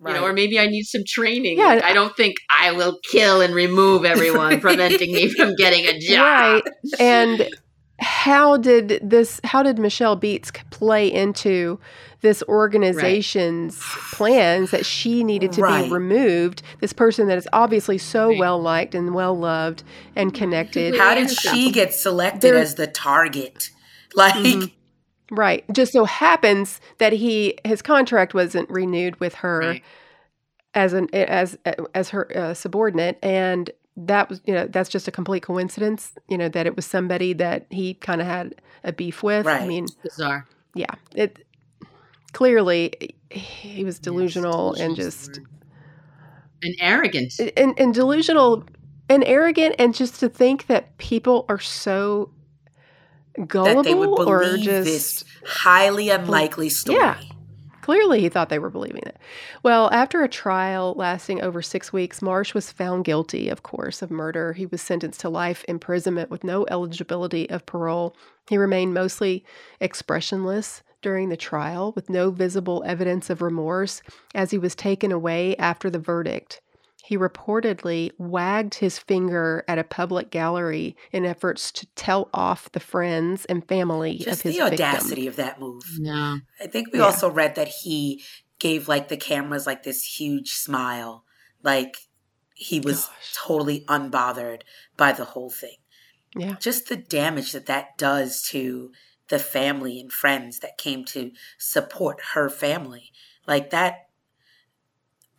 Right. 0.00 0.14
You 0.14 0.20
know, 0.20 0.26
or 0.26 0.32
maybe 0.32 0.58
I 0.60 0.66
need 0.66 0.84
some 0.84 1.02
training. 1.06 1.58
Yeah, 1.58 1.74
like, 1.74 1.84
I 1.84 1.92
don't 1.92 2.16
think 2.16 2.36
I 2.56 2.72
will 2.72 2.98
kill 3.10 3.40
and 3.40 3.54
remove 3.54 4.04
everyone, 4.04 4.60
preventing 4.62 5.12
me 5.12 5.28
from 5.28 5.56
getting 5.56 5.86
a 5.86 5.98
job. 5.98 6.62
Right. 6.64 7.00
And 7.00 7.48
how 8.00 8.56
did 8.56 9.00
this 9.02 9.40
how 9.42 9.62
did 9.62 9.78
Michelle 9.78 10.16
Beets 10.16 10.52
play 10.70 11.12
into 11.12 11.80
this 12.20 12.42
organization's 12.48 13.76
right. 13.76 14.02
plans 14.12 14.70
that 14.70 14.84
she 14.84 15.22
needed 15.22 15.52
to 15.52 15.62
right. 15.62 15.84
be 15.84 15.90
removed 15.90 16.62
this 16.80 16.92
person 16.92 17.28
that 17.28 17.38
is 17.38 17.48
obviously 17.52 17.98
so 17.98 18.28
right. 18.28 18.38
well 18.38 18.60
liked 18.60 18.94
and 18.94 19.14
well 19.14 19.36
loved 19.38 19.82
and 20.16 20.34
connected 20.34 20.96
how 20.96 21.14
did 21.14 21.30
she 21.30 21.70
get 21.70 21.94
selected 21.94 22.40
there, 22.40 22.56
as 22.56 22.74
the 22.74 22.86
target 22.86 23.70
like 24.14 24.34
mm-hmm. 24.34 25.34
right 25.34 25.64
just 25.72 25.92
so 25.92 26.04
happens 26.04 26.80
that 26.98 27.12
he 27.12 27.56
his 27.64 27.82
contract 27.82 28.34
wasn't 28.34 28.68
renewed 28.70 29.18
with 29.20 29.34
her 29.34 29.78
as 30.74 30.92
an 30.92 31.08
as 31.14 31.56
as 31.94 32.10
her 32.10 32.36
uh, 32.36 32.54
subordinate 32.54 33.18
and 33.22 33.70
that 33.96 34.28
was 34.28 34.40
you 34.46 34.54
know 34.54 34.66
that's 34.66 34.88
just 34.88 35.08
a 35.08 35.10
complete 35.10 35.42
coincidence 35.42 36.12
you 36.28 36.38
know 36.38 36.48
that 36.48 36.66
it 36.66 36.76
was 36.76 36.86
somebody 36.86 37.32
that 37.32 37.66
he 37.70 37.94
kind 37.94 38.20
of 38.20 38.26
had 38.26 38.54
a 38.84 38.92
beef 38.92 39.22
with 39.22 39.44
right. 39.44 39.62
i 39.62 39.66
mean 39.66 39.86
bizarre 40.02 40.46
yeah 40.74 40.94
it 41.14 41.44
clearly 42.32 43.14
he 43.30 43.84
was 43.84 43.98
delusional 43.98 44.74
yes, 44.76 44.86
and 44.86 44.96
just 44.96 45.40
and 46.62 46.74
arrogant 46.80 47.38
and, 47.56 47.78
and 47.78 47.94
delusional 47.94 48.64
and 49.08 49.24
arrogant 49.24 49.74
and 49.78 49.94
just 49.94 50.20
to 50.20 50.28
think 50.28 50.66
that 50.66 50.96
people 50.98 51.46
are 51.48 51.60
so 51.60 52.30
gullible 53.46 53.82
that 53.82 53.88
they 53.88 53.94
would 53.94 54.14
believe 54.16 54.28
or 54.28 54.56
just 54.56 54.84
this 54.84 55.24
highly 55.44 56.10
unlikely 56.10 56.68
story 56.68 56.98
yeah 56.98 57.20
Clearly, 57.88 58.20
he 58.20 58.28
thought 58.28 58.50
they 58.50 58.58
were 58.58 58.68
believing 58.68 59.00
it. 59.06 59.16
Well, 59.62 59.90
after 59.94 60.22
a 60.22 60.28
trial 60.28 60.92
lasting 60.98 61.40
over 61.40 61.62
six 61.62 61.90
weeks, 61.90 62.20
Marsh 62.20 62.52
was 62.52 62.70
found 62.70 63.06
guilty, 63.06 63.48
of 63.48 63.62
course, 63.62 64.02
of 64.02 64.10
murder. 64.10 64.52
He 64.52 64.66
was 64.66 64.82
sentenced 64.82 65.20
to 65.20 65.30
life 65.30 65.64
imprisonment 65.68 66.28
with 66.28 66.44
no 66.44 66.66
eligibility 66.68 67.48
of 67.48 67.64
parole. 67.64 68.14
He 68.46 68.58
remained 68.58 68.92
mostly 68.92 69.42
expressionless 69.80 70.82
during 71.02 71.28
the 71.28 71.36
trial, 71.36 71.92
with 71.94 72.10
no 72.10 72.30
visible 72.30 72.82
evidence 72.86 73.30
of 73.30 73.42
remorse, 73.42 74.02
as 74.34 74.50
he 74.50 74.58
was 74.58 74.74
taken 74.74 75.12
away 75.12 75.56
after 75.56 75.90
the 75.90 75.98
verdict 75.98 76.60
he 77.08 77.16
reportedly 77.16 78.10
wagged 78.18 78.74
his 78.74 78.98
finger 78.98 79.64
at 79.66 79.78
a 79.78 79.82
public 79.82 80.30
gallery 80.30 80.94
in 81.10 81.24
efforts 81.24 81.72
to 81.72 81.86
tell 81.94 82.28
off 82.34 82.70
the 82.72 82.80
friends 82.80 83.46
and 83.46 83.66
family 83.66 84.18
Just 84.18 84.40
of 84.40 84.42
his 84.42 84.56
the 84.56 84.60
audacity 84.60 85.22
victim. 85.22 85.28
of 85.28 85.36
that 85.36 85.58
move. 85.58 85.84
Yeah. 85.98 86.36
I 86.60 86.66
think 86.66 86.92
we 86.92 86.98
yeah. 86.98 87.06
also 87.06 87.30
read 87.30 87.54
that 87.54 87.68
he 87.68 88.22
gave 88.58 88.88
like 88.88 89.08
the 89.08 89.16
cameras 89.16 89.66
like 89.66 89.84
this 89.84 90.04
huge 90.18 90.50
smile. 90.50 91.24
Like 91.62 91.96
he 92.52 92.78
was 92.78 93.06
Gosh. 93.06 93.34
totally 93.46 93.86
unbothered 93.86 94.60
by 94.98 95.12
the 95.12 95.24
whole 95.24 95.48
thing. 95.48 95.76
Yeah. 96.36 96.56
Just 96.60 96.90
the 96.90 96.96
damage 96.96 97.52
that 97.52 97.64
that 97.64 97.96
does 97.96 98.42
to 98.50 98.92
the 99.28 99.38
family 99.38 100.00
and 100.00 100.12
friends 100.12 100.60
that 100.60 100.78
came 100.78 101.04
to 101.06 101.32
support 101.58 102.18
her 102.34 102.48
family. 102.48 103.12
Like 103.46 103.70
that 103.70 104.08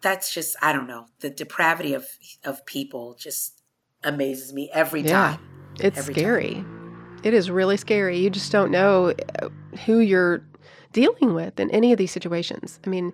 that's 0.01 0.33
just 0.33 0.55
I 0.61 0.73
don't 0.73 0.87
know. 0.87 1.07
The 1.19 1.29
depravity 1.29 1.93
of 1.93 2.07
of 2.43 2.65
people 2.65 3.15
just 3.17 3.61
amazes 4.03 4.53
me 4.53 4.69
every 4.73 5.01
yeah, 5.01 5.11
time. 5.11 5.39
It's 5.79 5.97
every 5.97 6.13
scary. 6.13 6.53
Time. 6.55 7.19
It 7.23 7.33
is 7.33 7.51
really 7.51 7.77
scary. 7.77 8.17
You 8.17 8.29
just 8.29 8.51
don't 8.51 8.71
know 8.71 9.13
uh, 9.41 9.49
who 9.85 9.99
you're 9.99 10.45
dealing 10.93 11.33
with 11.33 11.59
in 11.59 11.69
any 11.71 11.91
of 11.91 11.97
these 11.97 12.11
situations. 12.11 12.79
I 12.85 12.89
mean, 12.89 13.13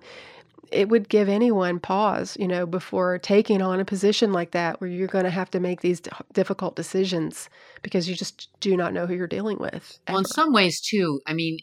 it 0.72 0.88
would 0.88 1.08
give 1.08 1.28
anyone 1.28 1.78
pause, 1.80 2.36
you 2.38 2.48
know, 2.48 2.66
before 2.66 3.18
taking 3.18 3.62
on 3.62 3.80
a 3.80 3.84
position 3.84 4.32
like 4.32 4.52
that 4.52 4.80
where 4.80 4.88
you're 4.88 5.08
going 5.08 5.24
to 5.24 5.30
have 5.30 5.50
to 5.52 5.60
make 5.60 5.80
these 5.80 6.00
difficult 6.32 6.76
decisions 6.76 7.48
because 7.82 8.08
you 8.08 8.14
just 8.14 8.48
do 8.60 8.76
not 8.76 8.92
know 8.92 9.06
who 9.06 9.14
you're 9.14 9.26
dealing 9.26 9.58
with. 9.58 9.98
Ever. 10.06 10.14
Well, 10.14 10.18
in 10.18 10.24
some 10.24 10.52
ways, 10.52 10.80
too, 10.80 11.20
I 11.26 11.32
mean, 11.32 11.58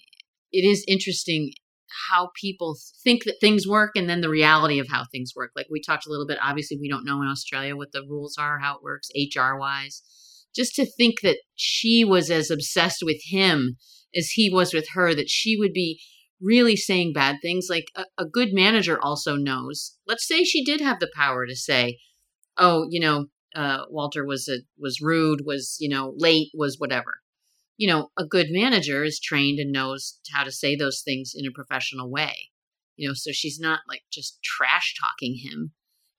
it 0.51 0.65
is 0.65 0.85
interesting 0.87 1.53
how 2.09 2.31
people 2.39 2.77
think 3.03 3.23
that 3.25 3.37
things 3.39 3.67
work 3.67 3.91
and 3.95 4.09
then 4.09 4.21
the 4.21 4.29
reality 4.29 4.79
of 4.79 4.87
how 4.89 5.05
things 5.11 5.33
work. 5.35 5.51
Like 5.55 5.67
we 5.69 5.81
talked 5.81 6.07
a 6.07 6.09
little 6.09 6.27
bit, 6.27 6.39
obviously, 6.41 6.77
we 6.79 6.89
don't 6.89 7.05
know 7.05 7.21
in 7.21 7.27
Australia 7.27 7.75
what 7.75 7.91
the 7.91 8.03
rules 8.07 8.37
are, 8.37 8.59
how 8.59 8.75
it 8.75 8.83
works, 8.83 9.09
HR 9.15 9.55
wise. 9.57 10.01
Just 10.55 10.75
to 10.75 10.85
think 10.85 11.21
that 11.21 11.37
she 11.55 12.03
was 12.03 12.29
as 12.29 12.51
obsessed 12.51 13.03
with 13.03 13.21
him 13.25 13.77
as 14.15 14.29
he 14.31 14.49
was 14.51 14.73
with 14.73 14.89
her, 14.93 15.15
that 15.15 15.29
she 15.29 15.57
would 15.57 15.73
be 15.73 15.99
really 16.43 16.75
saying 16.75 17.13
bad 17.13 17.37
things. 17.41 17.67
Like 17.69 17.85
a, 17.95 18.05
a 18.17 18.25
good 18.25 18.49
manager 18.51 19.01
also 19.01 19.35
knows. 19.35 19.97
Let's 20.07 20.27
say 20.27 20.43
she 20.43 20.63
did 20.63 20.81
have 20.81 20.99
the 20.99 21.11
power 21.15 21.47
to 21.47 21.55
say, 21.55 21.99
"Oh, 22.57 22.87
you 22.89 22.99
know, 22.99 23.27
uh, 23.55 23.85
Walter 23.89 24.25
was 24.25 24.47
a, 24.47 24.59
was 24.77 25.01
rude, 25.01 25.41
was 25.45 25.77
you 25.79 25.89
know 25.89 26.13
late, 26.17 26.49
was 26.53 26.77
whatever." 26.77 27.21
You 27.77 27.87
know, 27.87 28.09
a 28.17 28.25
good 28.25 28.47
manager 28.49 29.03
is 29.03 29.19
trained 29.19 29.59
and 29.59 29.71
knows 29.71 30.19
how 30.31 30.43
to 30.43 30.51
say 30.51 30.75
those 30.75 31.01
things 31.03 31.33
in 31.35 31.47
a 31.47 31.51
professional 31.51 32.09
way. 32.11 32.51
You 32.95 33.07
know, 33.07 33.13
so 33.15 33.31
she's 33.31 33.59
not 33.59 33.79
like 33.87 34.03
just 34.11 34.39
trash 34.43 34.93
talking 34.99 35.39
him. 35.43 35.71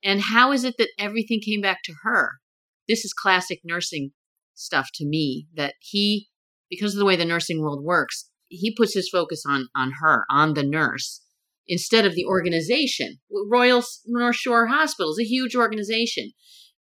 And 0.03 0.21
how 0.21 0.53
is 0.53 0.65
it 0.65 0.75
that 0.79 0.91
everything 0.99 1.41
came 1.41 1.61
back 1.61 1.83
to 1.85 1.95
her? 2.03 2.41
This 2.89 3.05
is 3.05 3.13
classic 3.13 3.61
nursing 3.65 4.13
stuff 4.55 4.91
to 4.95 5.07
me 5.07 5.47
that 5.55 5.75
he 5.81 6.29
because 6.69 6.95
of 6.95 6.99
the 6.99 7.05
way 7.05 7.17
the 7.17 7.25
nursing 7.25 7.61
world 7.61 7.85
works, 7.85 8.31
he 8.57 8.75
puts 8.75 8.95
his 8.95 9.09
focus 9.09 9.45
on 9.47 9.69
on 9.75 9.93
her, 10.01 10.25
on 10.31 10.55
the 10.55 10.63
nurse, 10.63 11.23
instead 11.67 12.05
of 12.05 12.15
the 12.15 12.25
organization. 12.25 13.19
Royal 13.51 13.83
North 14.07 14.37
Shore 14.37 14.67
Hospital 14.67 15.13
is 15.13 15.21
a 15.21 15.29
huge 15.29 15.55
organization. 15.55 16.33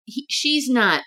He, 0.05 0.25
she's 0.29 0.69
not 0.69 1.03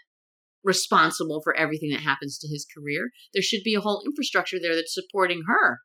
responsible 0.62 1.40
for 1.42 1.54
everything 1.56 1.90
that 1.90 2.00
happens 2.00 2.38
to 2.38 2.48
his 2.48 2.66
career. 2.74 3.10
There 3.32 3.42
should 3.42 3.62
be 3.64 3.74
a 3.74 3.80
whole 3.80 4.02
infrastructure 4.06 4.56
there 4.60 4.74
that's 4.74 4.94
supporting 4.94 5.42
her. 5.46 5.80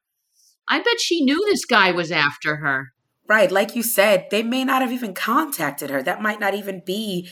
I 0.68 0.80
bet 0.80 1.02
she 1.02 1.24
knew 1.24 1.44
this 1.46 1.66
guy 1.66 1.92
was 1.92 2.12
after 2.12 2.58
her. 2.58 2.90
Right, 3.28 3.52
like 3.52 3.76
you 3.76 3.84
said, 3.84 4.28
they 4.32 4.42
may 4.42 4.64
not 4.64 4.82
have 4.82 4.92
even 4.92 5.14
contacted 5.14 5.90
her. 5.90 6.02
That 6.02 6.22
might 6.22 6.40
not 6.40 6.56
even 6.56 6.82
be 6.86 7.30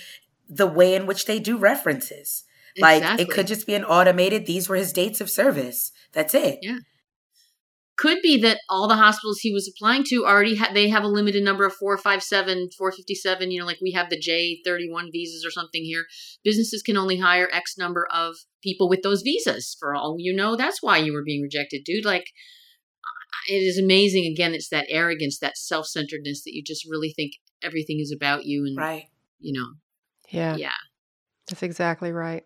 the 0.50 0.68
way 0.68 0.94
in 0.94 1.06
which 1.06 1.26
they 1.26 1.40
do 1.40 1.58
references. 1.58 2.44
Like 2.80 3.20
it 3.20 3.30
could 3.32 3.48
just 3.48 3.66
be 3.66 3.74
an 3.74 3.84
automated, 3.84 4.46
these 4.46 4.70
were 4.70 4.76
his 4.76 4.94
dates 4.94 5.20
of 5.20 5.32
service. 5.32 5.92
That's 6.14 6.36
it. 6.36 6.60
Yeah 6.62 6.78
could 7.98 8.22
be 8.22 8.40
that 8.42 8.60
all 8.70 8.88
the 8.88 8.96
hospitals 8.96 9.40
he 9.40 9.52
was 9.52 9.68
applying 9.68 10.04
to 10.04 10.26
already 10.26 10.56
had 10.56 10.74
they 10.74 10.88
have 10.90 11.04
a 11.04 11.08
limited 11.08 11.44
number 11.44 11.66
of 11.66 11.74
457 11.74 12.70
457 12.78 13.52
you 13.52 13.60
know 13.60 13.66
like 13.66 13.80
we 13.82 13.92
have 13.92 14.10
the 14.10 14.22
j31 14.22 15.12
visas 15.12 15.44
or 15.46 15.52
something 15.52 15.84
here. 15.84 16.06
Businesses 16.44 16.84
can 16.84 16.96
only 16.96 17.20
hire 17.20 17.50
x 17.52 17.78
number 17.78 18.08
of 18.14 18.36
people 18.64 18.88
with 18.88 19.02
those 19.02 19.24
visas 19.24 19.76
for 19.80 19.96
all 19.96 20.16
you 20.20 20.34
know. 20.34 20.56
That's 20.56 20.82
why 20.82 20.98
you 20.98 21.12
were 21.12 21.24
being 21.24 21.42
rejected 21.42 21.84
dude. 21.84 22.06
Like 22.06 22.28
it 23.50 23.54
is 23.54 23.80
amazing. 23.80 24.32
Again 24.32 24.54
it's 24.54 24.70
that 24.70 24.86
arrogance 24.90 25.40
that 25.40 25.58
self-centeredness 25.58 26.44
that 26.44 26.54
you 26.54 26.64
just 26.64 26.88
really 26.90 27.12
think 27.12 27.34
everything 27.64 28.00
is 28.00 28.14
about 28.16 28.46
you 28.46 28.64
and 28.66 28.78
right. 28.78 29.06
you 29.40 29.60
know. 29.60 29.68
Yeah. 30.30 30.56
Yeah. 30.56 30.72
That's 31.50 31.64
exactly 31.64 32.12
right. 32.12 32.46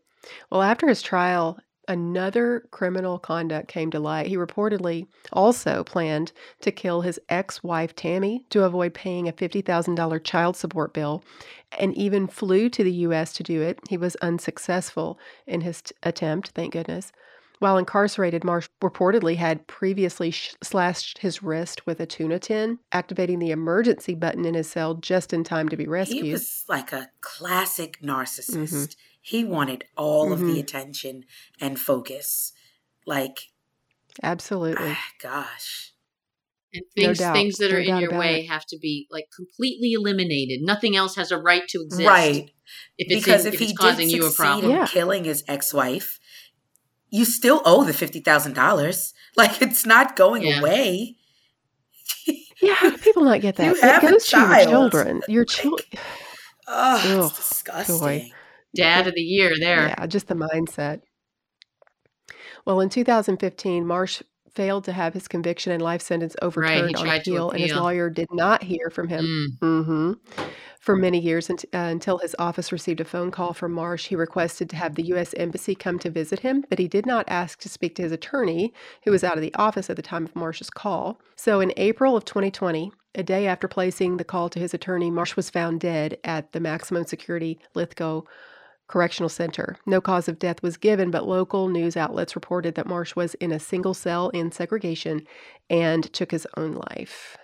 Well 0.49 0.61
after 0.61 0.87
his 0.87 1.01
trial 1.01 1.59
another 1.91 2.63
criminal 2.71 3.19
conduct 3.19 3.67
came 3.67 3.91
to 3.91 3.99
light. 3.99 4.27
He 4.27 4.37
reportedly 4.37 5.07
also 5.33 5.83
planned 5.83 6.31
to 6.61 6.71
kill 6.71 7.01
his 7.01 7.19
ex 7.27 7.61
wife, 7.61 7.93
Tammy, 7.95 8.45
to 8.49 8.63
avoid 8.63 8.93
paying 8.93 9.27
a 9.27 9.33
$50,000 9.33 10.23
child 10.23 10.55
support 10.55 10.93
bill, 10.93 11.21
and 11.77 11.93
even 11.95 12.27
flew 12.27 12.69
to 12.69 12.83
the 12.83 12.91
U.S. 12.91 13.33
to 13.33 13.43
do 13.43 13.61
it. 13.61 13.79
He 13.89 13.97
was 13.97 14.15
unsuccessful 14.17 15.19
in 15.45 15.61
his 15.61 15.81
t- 15.81 15.95
attempt, 16.01 16.49
thank 16.49 16.73
goodness. 16.73 17.11
While 17.59 17.77
incarcerated, 17.77 18.43
Marsh 18.43 18.69
reportedly 18.81 19.35
had 19.35 19.67
previously 19.67 20.31
sh- 20.31 20.55
slashed 20.63 21.19
his 21.19 21.43
wrist 21.43 21.85
with 21.85 21.99
a 21.99 22.07
tuna 22.07 22.39
tin, 22.39 22.79
activating 22.91 23.37
the 23.37 23.51
emergency 23.51 24.15
button 24.15 24.45
in 24.45 24.55
his 24.55 24.67
cell 24.67 24.95
just 24.95 25.31
in 25.31 25.43
time 25.43 25.69
to 25.69 25.77
be 25.77 25.87
rescued. 25.87 26.25
He 26.25 26.31
was 26.31 26.63
like 26.67 26.91
a 26.91 27.09
classic 27.19 27.99
narcissist. 28.01 28.55
Mm-hmm. 28.55 28.83
He 29.21 29.43
wanted 29.43 29.85
all 29.95 30.25
mm-hmm. 30.25 30.33
of 30.33 30.39
the 30.39 30.45
mm-hmm. 30.45 30.59
attention 30.59 31.23
and 31.59 31.79
focus. 31.79 32.53
Like, 33.05 33.51
absolutely. 34.21 34.87
Ah, 34.87 35.05
gosh. 35.21 35.93
And 36.73 36.83
things, 36.95 37.19
no 37.19 37.33
things 37.33 37.57
that 37.57 37.69
no 37.69 37.77
are 37.77 37.79
in 37.79 37.97
your 37.97 38.17
way 38.17 38.41
it. 38.41 38.47
have 38.47 38.65
to 38.67 38.79
be 38.79 39.07
like 39.11 39.27
completely 39.35 39.91
eliminated. 39.91 40.61
Nothing 40.61 40.95
else 40.95 41.15
has 41.17 41.29
a 41.29 41.37
right 41.37 41.67
to 41.67 41.81
exist. 41.81 42.07
Right. 42.07 42.49
If 42.97 43.09
because 43.09 43.45
in, 43.45 43.53
if, 43.53 43.61
if 43.61 43.67
he 43.67 43.75
causing 43.75 44.07
did 44.07 44.15
you 44.15 44.27
a 44.27 44.31
problem, 44.31 44.71
yeah. 44.71 44.87
killing 44.87 45.25
his 45.25 45.43
ex-wife, 45.47 46.17
you 47.09 47.25
still 47.25 47.61
owe 47.65 47.83
the 47.83 47.93
fifty 47.93 48.19
thousand 48.19 48.53
dollars. 48.53 49.13
Like 49.37 49.61
it's 49.61 49.85
not 49.85 50.17
going 50.17 50.43
yeah. 50.43 50.59
away. 50.59 51.15
yeah, 52.61 52.73
how 52.73 52.89
do 52.89 52.97
people 52.97 53.23
not 53.23 53.39
get 53.39 53.55
that? 53.57 53.65
You 53.65 53.77
it 53.81 54.01
goes 54.01 54.25
to 54.25 54.37
your 54.37 54.65
children. 54.65 55.21
Your 55.29 55.45
children. 55.45 55.87
Oh, 56.67 57.27
it's 57.27 57.37
disgusting. 57.37 57.97
Boy 57.97 58.33
dad 58.75 59.07
of 59.07 59.15
the 59.15 59.21
year 59.21 59.53
there. 59.59 59.87
Yeah, 59.87 60.05
just 60.07 60.27
the 60.27 60.35
mindset. 60.35 61.01
Well, 62.65 62.79
in 62.79 62.89
2015, 62.89 63.85
Marsh 63.85 64.21
failed 64.53 64.83
to 64.83 64.91
have 64.91 65.13
his 65.13 65.27
conviction 65.27 65.71
and 65.71 65.81
life 65.81 66.01
sentence 66.01 66.35
overturned 66.41 66.85
right, 66.85 66.95
on 66.95 67.07
appeal, 67.07 67.15
appeal, 67.15 67.51
and 67.51 67.61
his 67.61 67.73
lawyer 67.73 68.09
did 68.09 68.27
not 68.31 68.63
hear 68.63 68.89
from 68.89 69.07
him 69.07 69.57
mm. 69.61 69.85
mm-hmm. 69.85 70.43
for 70.79 70.95
many 70.95 71.19
years 71.19 71.49
uh, 71.49 71.55
until 71.73 72.17
his 72.17 72.35
office 72.37 72.71
received 72.71 72.99
a 72.99 73.05
phone 73.05 73.31
call 73.31 73.53
from 73.53 73.71
Marsh. 73.71 74.07
He 74.07 74.15
requested 74.15 74.69
to 74.69 74.75
have 74.75 74.95
the 74.95 75.05
U.S. 75.07 75.33
Embassy 75.35 75.73
come 75.73 75.99
to 75.99 76.09
visit 76.09 76.39
him, 76.39 76.65
but 76.69 76.79
he 76.79 76.87
did 76.87 77.05
not 77.05 77.25
ask 77.29 77.59
to 77.61 77.69
speak 77.69 77.95
to 77.95 78.01
his 78.01 78.11
attorney, 78.11 78.73
who 79.05 79.11
was 79.11 79.23
out 79.23 79.35
of 79.35 79.41
the 79.41 79.55
office 79.55 79.89
at 79.89 79.95
the 79.95 80.01
time 80.01 80.25
of 80.25 80.35
Marsh's 80.35 80.69
call. 80.69 81.21
So 81.35 81.61
in 81.61 81.73
April 81.77 82.17
of 82.17 82.25
2020, 82.25 82.91
a 83.15 83.23
day 83.23 83.47
after 83.47 83.67
placing 83.67 84.17
the 84.17 84.23
call 84.23 84.49
to 84.49 84.59
his 84.59 84.73
attorney, 84.73 85.11
Marsh 85.11 85.35
was 85.35 85.49
found 85.49 85.79
dead 85.79 86.17
at 86.23 86.51
the 86.51 86.59
maximum 86.59 87.05
security 87.05 87.59
Lithgow 87.73 88.23
Correctional 88.91 89.29
Center. 89.29 89.77
No 89.85 90.01
cause 90.01 90.27
of 90.27 90.37
death 90.37 90.61
was 90.61 90.77
given, 90.77 91.09
but 91.11 91.27
local 91.27 91.69
news 91.69 91.95
outlets 91.95 92.35
reported 92.35 92.75
that 92.75 92.87
Marsh 92.87 93.15
was 93.15 93.33
in 93.35 93.51
a 93.51 93.59
single 93.59 93.93
cell 93.93 94.29
in 94.29 94.51
segregation 94.51 95.25
and 95.69 96.11
took 96.13 96.31
his 96.31 96.45
own 96.57 96.73
life. 96.73 97.37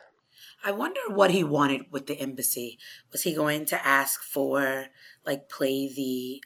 I 0.64 0.72
wonder 0.72 1.00
what 1.08 1.32
he 1.32 1.44
wanted 1.44 1.86
with 1.92 2.08
the 2.08 2.20
embassy. 2.20 2.78
Was 3.12 3.24
he 3.24 3.34
going 3.34 3.66
to 3.66 3.88
ask 3.88 4.22
for 4.22 4.88
like 5.26 5.50
play 5.50 5.88
the 5.88 6.44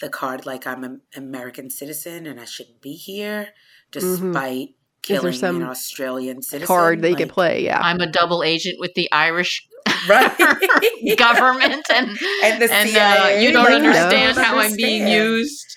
the 0.00 0.08
card 0.08 0.44
like 0.44 0.66
I'm 0.66 0.82
an 0.82 1.02
American 1.14 1.70
citizen 1.70 2.26
and 2.26 2.40
I 2.40 2.46
shouldn't 2.46 2.80
be 2.80 2.94
here 2.94 3.50
despite 3.92 4.70
mm-hmm. 4.70 4.83
Killing 5.04 5.42
an 5.42 5.62
Australian 5.62 6.42
citizen? 6.42 6.66
Card 6.66 7.02
they 7.02 7.10
like, 7.10 7.18
could 7.18 7.30
play, 7.30 7.64
yeah. 7.64 7.80
I'm 7.80 8.00
a 8.00 8.06
double 8.06 8.42
agent 8.42 8.76
with 8.80 8.94
the 8.94 9.10
Irish 9.12 9.66
right? 10.08 10.36
government 11.18 11.86
and 11.92 12.08
and, 12.42 12.62
the 12.62 12.72
and 12.72 12.96
uh, 12.96 13.38
you 13.38 13.52
don't 13.52 13.72
understand 13.72 14.36
how 14.36 14.58
understand. 14.58 14.58
I'm 14.58 14.76
being 14.76 15.08
used. 15.08 15.76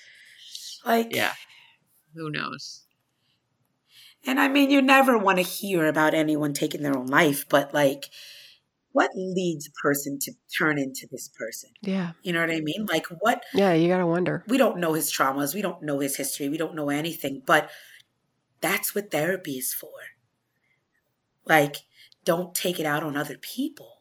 Like, 0.84 1.14
yeah, 1.14 1.32
who 2.14 2.30
knows? 2.30 2.84
And 4.26 4.40
I 4.40 4.48
mean, 4.48 4.70
you 4.70 4.82
never 4.82 5.16
want 5.16 5.38
to 5.38 5.44
hear 5.44 5.86
about 5.86 6.14
anyone 6.14 6.52
taking 6.52 6.82
their 6.82 6.96
own 6.96 7.06
life, 7.06 7.48
but 7.48 7.72
like, 7.72 8.06
what 8.92 9.10
leads 9.14 9.68
a 9.68 9.70
person 9.82 10.18
to 10.22 10.32
turn 10.58 10.78
into 10.78 11.06
this 11.10 11.28
person? 11.28 11.70
Yeah. 11.82 12.12
You 12.22 12.32
know 12.32 12.40
what 12.40 12.50
I 12.50 12.60
mean? 12.60 12.86
Like, 12.86 13.06
what? 13.20 13.42
Yeah, 13.54 13.72
you 13.72 13.88
got 13.88 13.98
to 13.98 14.06
wonder. 14.06 14.44
We 14.48 14.58
don't 14.58 14.78
know 14.78 14.94
his 14.94 15.12
traumas. 15.12 15.54
We 15.54 15.62
don't 15.62 15.82
know 15.82 16.00
his 16.00 16.16
history. 16.16 16.48
We 16.48 16.58
don't 16.58 16.74
know 16.74 16.90
anything, 16.90 17.42
but 17.46 17.70
that's 18.60 18.94
what 18.94 19.10
therapy 19.10 19.52
is 19.52 19.72
for. 19.72 19.90
Like, 21.46 21.76
don't 22.24 22.54
take 22.54 22.78
it 22.78 22.86
out 22.86 23.02
on 23.02 23.16
other 23.16 23.38
people 23.38 23.98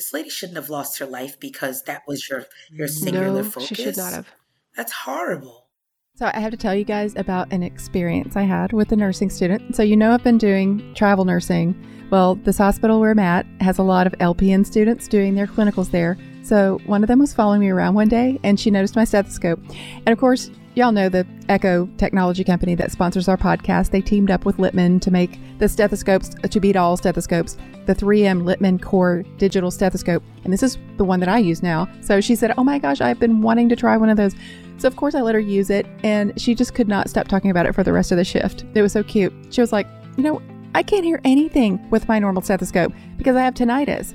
this 0.00 0.14
lady 0.14 0.30
shouldn't 0.30 0.56
have 0.56 0.70
lost 0.70 0.98
her 0.98 1.04
life 1.04 1.38
because 1.38 1.82
that 1.82 2.02
was 2.06 2.26
your 2.26 2.46
your 2.70 2.88
singular 2.88 3.42
no, 3.42 3.44
focus. 3.44 3.68
She 3.68 3.74
should 3.74 3.98
not 3.98 4.14
have. 4.14 4.26
That's 4.74 4.92
horrible. 4.92 5.66
So, 6.14 6.30
I 6.32 6.40
have 6.40 6.52
to 6.52 6.56
tell 6.56 6.74
you 6.74 6.84
guys 6.84 7.14
about 7.16 7.52
an 7.52 7.62
experience 7.62 8.34
I 8.34 8.42
had 8.42 8.72
with 8.72 8.92
a 8.92 8.96
nursing 8.96 9.28
student. 9.28 9.76
So, 9.76 9.82
you 9.82 9.98
know, 9.98 10.12
I've 10.12 10.24
been 10.24 10.38
doing 10.38 10.94
travel 10.94 11.26
nursing. 11.26 11.74
Well, 12.10 12.36
this 12.36 12.56
hospital 12.56 12.98
where 12.98 13.10
I'm 13.10 13.18
at 13.18 13.44
has 13.60 13.76
a 13.76 13.82
lot 13.82 14.06
of 14.06 14.14
LPN 14.14 14.64
students 14.64 15.06
doing 15.06 15.34
their 15.34 15.46
clinicals 15.46 15.90
there. 15.90 16.16
So, 16.42 16.78
one 16.86 17.02
of 17.02 17.08
them 17.08 17.18
was 17.18 17.34
following 17.34 17.60
me 17.60 17.68
around 17.68 17.94
one 17.94 18.08
day 18.08 18.38
and 18.42 18.58
she 18.58 18.70
noticed 18.70 18.96
my 18.96 19.04
stethoscope. 19.04 19.60
And 19.68 20.08
of 20.08 20.18
course, 20.18 20.50
y'all 20.74 20.92
know 20.92 21.08
the 21.08 21.26
Eko 21.48 21.96
technology 21.98 22.44
company 22.44 22.74
that 22.76 22.92
sponsors 22.92 23.28
our 23.28 23.36
podcast. 23.36 23.90
They 23.90 24.00
teamed 24.00 24.30
up 24.30 24.44
with 24.44 24.56
Littmann 24.58 25.00
to 25.02 25.10
make 25.10 25.38
the 25.58 25.68
stethoscopes 25.68 26.30
uh, 26.44 26.48
to 26.48 26.60
beat 26.60 26.76
all 26.76 26.96
stethoscopes, 26.96 27.56
the 27.86 27.94
3M 27.94 28.42
Littmann 28.42 28.80
Core 28.80 29.24
digital 29.36 29.70
stethoscope. 29.70 30.22
And 30.44 30.52
this 30.52 30.62
is 30.62 30.78
the 30.96 31.04
one 31.04 31.20
that 31.20 31.28
I 31.28 31.38
use 31.38 31.62
now. 31.62 31.88
So 32.00 32.20
she 32.20 32.34
said, 32.34 32.54
Oh 32.56 32.64
my 32.64 32.78
gosh, 32.78 33.00
I've 33.00 33.18
been 33.18 33.42
wanting 33.42 33.68
to 33.70 33.76
try 33.76 33.96
one 33.96 34.08
of 34.08 34.16
those. 34.16 34.34
So, 34.78 34.88
of 34.88 34.96
course, 34.96 35.14
I 35.14 35.20
let 35.20 35.34
her 35.34 35.40
use 35.40 35.68
it, 35.68 35.86
and 36.02 36.40
she 36.40 36.54
just 36.54 36.74
could 36.74 36.88
not 36.88 37.10
stop 37.10 37.28
talking 37.28 37.50
about 37.50 37.66
it 37.66 37.74
for 37.74 37.84
the 37.84 37.92
rest 37.92 38.12
of 38.12 38.16
the 38.16 38.24
shift. 38.24 38.64
It 38.74 38.80
was 38.80 38.92
so 38.92 39.02
cute. 39.02 39.32
She 39.50 39.60
was 39.60 39.72
like, 39.72 39.86
You 40.16 40.22
know, 40.22 40.42
I 40.74 40.82
can't 40.82 41.04
hear 41.04 41.20
anything 41.24 41.90
with 41.90 42.08
my 42.08 42.18
normal 42.18 42.42
stethoscope 42.42 42.92
because 43.18 43.36
I 43.36 43.42
have 43.42 43.54
tinnitus. 43.54 44.14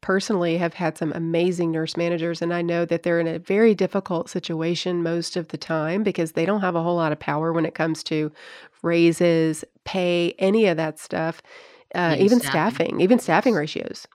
personally 0.00 0.58
have 0.58 0.74
had 0.74 0.98
some 0.98 1.12
amazing 1.12 1.70
nurse 1.70 1.96
managers, 1.96 2.42
and 2.42 2.52
I 2.52 2.62
know 2.62 2.84
that 2.84 3.02
they're 3.02 3.20
in 3.20 3.26
a 3.26 3.38
very 3.38 3.74
difficult 3.74 4.28
situation 4.30 5.02
most 5.02 5.36
of 5.36 5.48
the 5.48 5.58
time 5.58 6.02
because 6.02 6.32
they 6.32 6.46
don't 6.46 6.60
have 6.60 6.74
a 6.74 6.82
whole 6.82 6.96
lot 6.96 7.12
of 7.12 7.18
power 7.18 7.52
when 7.52 7.66
it 7.66 7.74
comes 7.74 8.02
to 8.04 8.32
raises, 8.82 9.64
pay, 9.84 10.34
any 10.38 10.66
of 10.66 10.76
that 10.76 10.98
stuff, 10.98 11.42
uh, 11.94 12.16
even 12.18 12.40
staffing. 12.40 12.50
staffing, 12.50 13.00
even 13.00 13.18
staffing 13.18 13.54
ratios 13.54 14.06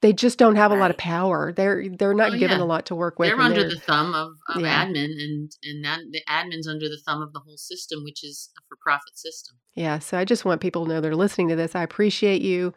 they 0.00 0.12
just 0.12 0.38
don't 0.38 0.56
have 0.56 0.70
right. 0.70 0.76
a 0.76 0.80
lot 0.80 0.90
of 0.90 0.96
power. 0.96 1.52
They're 1.52 1.88
they're 1.88 2.14
not 2.14 2.34
oh, 2.34 2.38
given 2.38 2.58
yeah. 2.58 2.64
a 2.64 2.66
lot 2.66 2.86
to 2.86 2.94
work 2.94 3.18
with. 3.18 3.28
They're 3.28 3.40
under 3.40 3.62
they're, 3.62 3.70
the 3.70 3.80
thumb 3.80 4.14
of, 4.14 4.32
of 4.48 4.62
yeah. 4.62 4.84
admin, 4.84 5.10
and 5.18 5.50
and 5.62 5.84
that 5.84 6.00
the 6.10 6.22
admin's 6.28 6.68
under 6.68 6.88
the 6.88 7.00
thumb 7.04 7.20
of 7.20 7.32
the 7.32 7.40
whole 7.40 7.56
system, 7.56 8.04
which 8.04 8.22
is 8.22 8.50
a 8.56 8.60
for 8.68 8.76
profit 8.80 9.18
system. 9.18 9.56
Yeah. 9.78 10.00
So 10.00 10.18
I 10.18 10.24
just 10.24 10.44
want 10.44 10.60
people 10.60 10.84
to 10.84 10.92
know 10.92 11.00
they're 11.00 11.14
listening 11.14 11.46
to 11.50 11.56
this. 11.56 11.76
I 11.76 11.84
appreciate 11.84 12.42
you, 12.42 12.74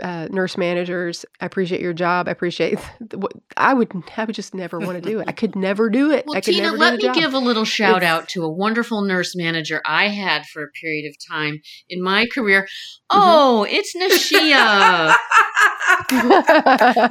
uh, 0.00 0.26
nurse 0.32 0.58
managers. 0.58 1.24
I 1.40 1.46
appreciate 1.46 1.80
your 1.80 1.92
job. 1.92 2.26
I 2.26 2.32
appreciate. 2.32 2.76
what 3.14 3.32
I 3.56 3.72
would 3.72 3.92
I 4.16 4.24
would 4.24 4.34
just 4.34 4.52
never 4.52 4.80
want 4.80 5.00
to 5.00 5.00
do 5.00 5.20
it. 5.20 5.28
I 5.28 5.32
could 5.32 5.54
never 5.54 5.88
do 5.88 6.10
it. 6.10 6.26
Well, 6.26 6.36
I 6.36 6.40
could 6.40 6.54
Tina, 6.54 6.72
let 6.72 6.96
me 6.96 7.04
job. 7.04 7.14
give 7.14 7.34
a 7.34 7.38
little 7.38 7.64
shout 7.64 7.98
it's, 7.98 8.04
out 8.04 8.28
to 8.30 8.42
a 8.42 8.50
wonderful 8.50 9.02
nurse 9.02 9.36
manager 9.36 9.80
I 9.86 10.08
had 10.08 10.44
for 10.46 10.64
a 10.64 10.68
period 10.70 11.08
of 11.08 11.14
time 11.30 11.60
in 11.88 12.02
my 12.02 12.26
career. 12.34 12.62
Mm-hmm. 13.12 13.20
Oh, 13.20 13.64
mm-hmm. 13.68 13.76
it's 13.76 13.94
Nashia. 13.94 15.14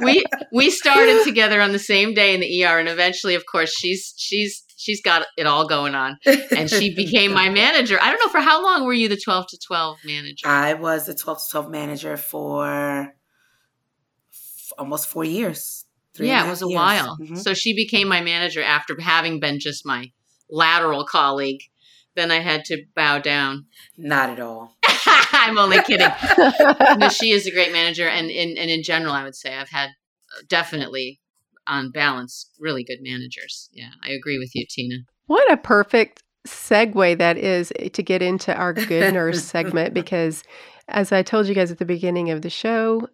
we 0.04 0.22
we 0.52 0.70
started 0.70 1.24
together 1.24 1.62
on 1.62 1.72
the 1.72 1.78
same 1.78 2.12
day 2.12 2.34
in 2.34 2.40
the 2.40 2.64
ER, 2.66 2.78
and 2.78 2.90
eventually, 2.90 3.34
of 3.34 3.46
course, 3.50 3.72
she's 3.74 4.12
she's 4.18 4.64
she's 4.80 5.02
got 5.02 5.26
it 5.36 5.46
all 5.46 5.66
going 5.68 5.94
on, 5.94 6.18
and 6.56 6.68
she 6.68 6.94
became 6.94 7.32
my 7.32 7.48
manager. 7.48 7.98
I 8.00 8.10
don't 8.10 8.20
know 8.24 8.30
for 8.30 8.40
how 8.40 8.62
long 8.62 8.84
were 8.84 8.92
you 8.92 9.08
the 9.08 9.20
twelve 9.22 9.46
to 9.48 9.58
twelve 9.58 9.98
manager? 10.04 10.48
I 10.48 10.74
was 10.74 11.06
the 11.06 11.14
twelve 11.14 11.38
to 11.44 11.50
twelve 11.50 11.70
manager 11.70 12.16
for 12.16 13.12
f- 14.32 14.72
almost 14.78 15.08
four 15.08 15.24
years. 15.24 15.84
yeah, 16.18 16.46
it 16.46 16.50
was 16.50 16.62
a 16.62 16.66
years. 16.66 16.74
while. 16.76 17.18
Mm-hmm. 17.20 17.36
So 17.36 17.54
she 17.54 17.74
became 17.74 18.08
my 18.08 18.22
manager 18.22 18.62
after 18.62 18.98
having 19.00 19.38
been 19.38 19.60
just 19.60 19.84
my 19.86 20.10
lateral 20.48 21.04
colleague. 21.04 21.60
Then 22.16 22.30
I 22.30 22.40
had 22.40 22.64
to 22.66 22.82
bow 22.96 23.18
down. 23.18 23.66
Not 23.96 24.30
at 24.30 24.40
all. 24.40 24.76
I'm 25.32 25.58
only 25.58 25.80
kidding. 25.82 26.08
no, 26.98 27.08
she 27.08 27.30
is 27.30 27.46
a 27.46 27.52
great 27.52 27.72
manager, 27.72 28.08
and 28.08 28.30
in 28.30 28.56
and 28.58 28.70
in 28.70 28.82
general, 28.82 29.12
I 29.12 29.24
would 29.24 29.36
say 29.36 29.54
I've 29.54 29.68
had 29.68 29.90
uh, 29.90 30.42
definitely 30.48 31.20
on 31.66 31.90
balance 31.90 32.50
really 32.58 32.84
good 32.84 32.98
managers. 33.00 33.68
Yeah, 33.72 33.90
I 34.02 34.10
agree 34.10 34.38
with 34.38 34.54
you, 34.54 34.66
Tina. 34.68 34.96
What 35.26 35.50
a 35.52 35.56
perfect 35.56 36.22
segue 36.46 37.18
that 37.18 37.36
is 37.36 37.72
eh, 37.78 37.88
to 37.90 38.02
get 38.02 38.22
into 38.22 38.54
our 38.54 38.72
good 38.72 39.12
nurse 39.14 39.42
segment 39.44 39.94
because 39.94 40.42
as 40.88 41.12
I 41.12 41.22
told 41.22 41.46
you 41.46 41.54
guys 41.54 41.70
at 41.70 41.78
the 41.78 41.84
beginning 41.84 42.30
of 42.30 42.42
the 42.42 42.50
show, 42.50 43.08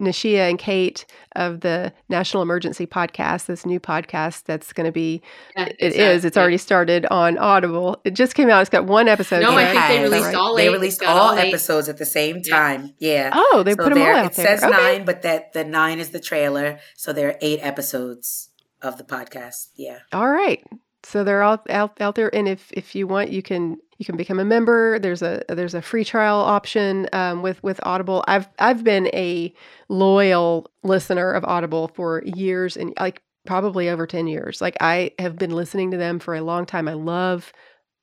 Nashia 0.00 0.48
and 0.48 0.58
Kate 0.58 1.06
of 1.34 1.60
the 1.60 1.92
National 2.08 2.42
Emergency 2.42 2.86
Podcast, 2.86 3.46
this 3.46 3.64
new 3.64 3.80
podcast 3.80 4.44
that's 4.44 4.72
going 4.72 4.84
to 4.84 4.92
be, 4.92 5.22
yeah, 5.56 5.68
it 5.78 5.98
uh, 5.98 6.02
is, 6.02 6.24
it's 6.24 6.36
already 6.36 6.58
started 6.58 7.06
on 7.06 7.38
Audible. 7.38 8.00
It 8.04 8.12
just 8.12 8.34
came 8.34 8.50
out. 8.50 8.60
It's 8.60 8.70
got 8.70 8.84
one 8.84 9.08
episode. 9.08 9.40
No, 9.40 9.56
I 9.56 9.72
think 9.72 9.86
they 9.88 10.02
released 10.02 10.34
all 10.34 10.58
eight. 10.58 10.64
They 10.64 10.72
released 10.72 11.02
all, 11.02 11.30
all 11.30 11.38
episodes 11.38 11.88
at 11.88 11.96
the 11.96 12.06
same 12.06 12.42
time. 12.42 12.94
Yeah. 12.98 13.12
yeah. 13.12 13.30
Oh, 13.34 13.62
they 13.64 13.72
so 13.72 13.84
put 13.84 13.94
them 13.94 14.02
all 14.02 14.08
out 14.08 14.26
It 14.26 14.32
there. 14.34 14.58
says 14.58 14.64
okay. 14.64 14.72
nine, 14.72 15.04
but 15.04 15.22
that 15.22 15.52
the 15.52 15.64
nine 15.64 15.98
is 15.98 16.10
the 16.10 16.20
trailer. 16.20 16.78
So 16.96 17.12
there 17.12 17.28
are 17.28 17.38
eight 17.40 17.60
episodes 17.62 18.50
of 18.82 18.98
the 18.98 19.04
podcast. 19.04 19.68
Yeah. 19.76 20.00
All 20.12 20.28
right. 20.28 20.62
So 21.08 21.22
they're 21.22 21.44
all 21.44 21.62
out, 21.70 22.00
out 22.00 22.16
there, 22.16 22.34
and 22.34 22.48
if 22.48 22.72
if 22.72 22.96
you 22.96 23.06
want, 23.06 23.30
you 23.30 23.40
can 23.40 23.78
you 23.96 24.04
can 24.04 24.16
become 24.16 24.40
a 24.40 24.44
member. 24.44 24.98
There's 24.98 25.22
a 25.22 25.44
there's 25.48 25.72
a 25.72 25.80
free 25.80 26.04
trial 26.04 26.40
option 26.40 27.08
um, 27.12 27.42
with 27.42 27.62
with 27.62 27.78
Audible. 27.84 28.24
I've 28.26 28.48
I've 28.58 28.82
been 28.82 29.06
a 29.14 29.54
loyal 29.88 30.68
listener 30.82 31.30
of 31.30 31.44
Audible 31.44 31.92
for 31.94 32.24
years 32.24 32.76
and 32.76 32.92
like 32.98 33.22
probably 33.46 33.88
over 33.88 34.04
10 34.04 34.26
years. 34.26 34.60
Like 34.60 34.76
I 34.80 35.12
have 35.20 35.38
been 35.38 35.52
listening 35.52 35.92
to 35.92 35.96
them 35.96 36.18
for 36.18 36.34
a 36.34 36.40
long 36.40 36.66
time. 36.66 36.88
I 36.88 36.94
love 36.94 37.52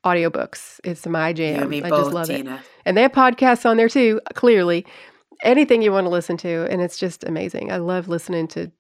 audiobooks. 0.06 0.80
It's 0.86 1.06
my 1.06 1.34
jam. 1.34 1.74
I 1.74 1.82
both, 1.82 2.06
just 2.06 2.14
love 2.14 2.28
Tina. 2.28 2.56
it. 2.56 2.62
And 2.86 2.96
they 2.96 3.02
have 3.02 3.12
podcasts 3.12 3.70
on 3.70 3.76
there 3.76 3.90
too, 3.90 4.22
clearly. 4.34 4.86
Anything 5.44 5.82
you 5.82 5.92
want 5.92 6.06
to 6.06 6.10
listen 6.10 6.38
to 6.38 6.72
and 6.72 6.82
it's 6.82 6.98
just 6.98 7.26
amazing. 7.26 7.70
I 7.70 7.78
love 7.78 8.08
listening 8.08 8.48
to 8.50 8.72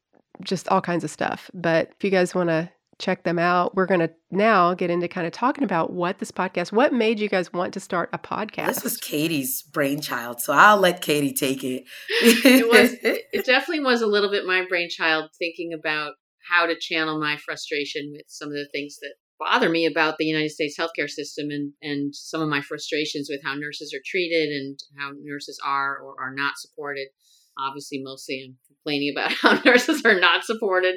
just 0.45 0.69
all 0.69 0.79
kinds 0.79 1.03
of 1.03 1.11
stuff. 1.11 1.51
But 1.53 1.91
if 1.97 2.05
you 2.05 2.09
guys 2.09 2.33
want 2.33 2.47
to 2.47 2.69
check 2.99 3.23
them 3.23 3.39
out. 3.39 3.75
We're 3.75 3.85
going 3.85 3.99
to 3.99 4.11
now 4.31 4.73
get 4.73 4.89
into 4.89 5.07
kind 5.07 5.27
of 5.27 5.33
talking 5.33 5.63
about 5.63 5.91
what 5.91 6.19
this 6.19 6.31
podcast, 6.31 6.71
what 6.71 6.93
made 6.93 7.19
you 7.19 7.29
guys 7.29 7.51
want 7.51 7.73
to 7.73 7.79
start 7.79 8.09
a 8.13 8.17
podcast? 8.17 8.67
This 8.67 8.83
was 8.83 8.97
Katie's 8.97 9.61
brainchild, 9.61 10.41
so 10.41 10.53
I'll 10.53 10.77
let 10.77 11.01
Katie 11.01 11.33
take 11.33 11.63
it. 11.63 11.83
it 12.09 12.67
was 12.67 12.93
it 13.03 13.45
definitely 13.45 13.83
was 13.83 14.01
a 14.01 14.07
little 14.07 14.29
bit 14.29 14.45
my 14.45 14.65
brainchild 14.67 15.29
thinking 15.37 15.73
about 15.73 16.13
how 16.49 16.65
to 16.65 16.77
channel 16.77 17.19
my 17.19 17.37
frustration 17.37 18.11
with 18.11 18.25
some 18.27 18.49
of 18.49 18.55
the 18.55 18.67
things 18.73 18.97
that 19.01 19.13
bother 19.39 19.69
me 19.69 19.85
about 19.85 20.17
the 20.17 20.25
United 20.25 20.49
States 20.49 20.77
healthcare 20.79 21.09
system 21.09 21.49
and 21.49 21.73
and 21.81 22.15
some 22.15 22.41
of 22.41 22.49
my 22.49 22.61
frustrations 22.61 23.27
with 23.29 23.41
how 23.43 23.55
nurses 23.55 23.93
are 23.93 24.03
treated 24.05 24.49
and 24.49 24.79
how 24.97 25.11
nurses 25.21 25.59
are 25.65 25.97
or 25.97 26.15
are 26.19 26.33
not 26.33 26.57
supported. 26.57 27.07
Obviously, 27.57 28.01
mostly 28.03 28.43
I'm 28.45 28.57
complaining 28.67 29.13
about 29.15 29.31
how 29.41 29.61
nurses 29.63 30.03
are 30.05 30.19
not 30.19 30.43
supported. 30.43 30.95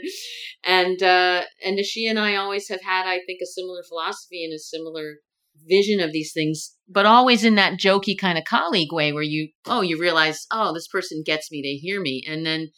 And 0.65 1.03
uh, 1.03 1.43
and 1.65 1.85
she 1.85 2.07
and 2.07 2.19
I 2.19 2.37
always 2.37 2.69
have 2.69 2.83
had, 2.83 3.07
I 3.07 3.21
think, 3.27 3.41
a 3.43 3.47
similar 3.47 3.83
philosophy 3.89 4.45
and 4.45 4.55
a 4.55 4.59
similar 4.59 5.17
vision 5.69 6.01
of 6.01 6.13
these 6.13 6.33
things, 6.33 6.75
but 6.89 7.07
always 7.07 7.45
in 7.45 7.55
that 7.57 7.79
jokey 7.79 8.17
kind 8.19 8.39
of 8.39 8.45
colleague 8.45 8.93
way 8.93 9.13
where 9.13 9.23
you, 9.23 9.49
oh, 9.67 9.81
you 9.81 9.99
realize, 9.99 10.47
oh, 10.51 10.73
this 10.73 10.89
person 10.89 11.23
gets 11.25 11.51
me, 11.51 11.63
they 11.63 11.77
hear 11.77 12.01
me. 12.01 12.23
And 12.29 12.45
then 12.45 12.69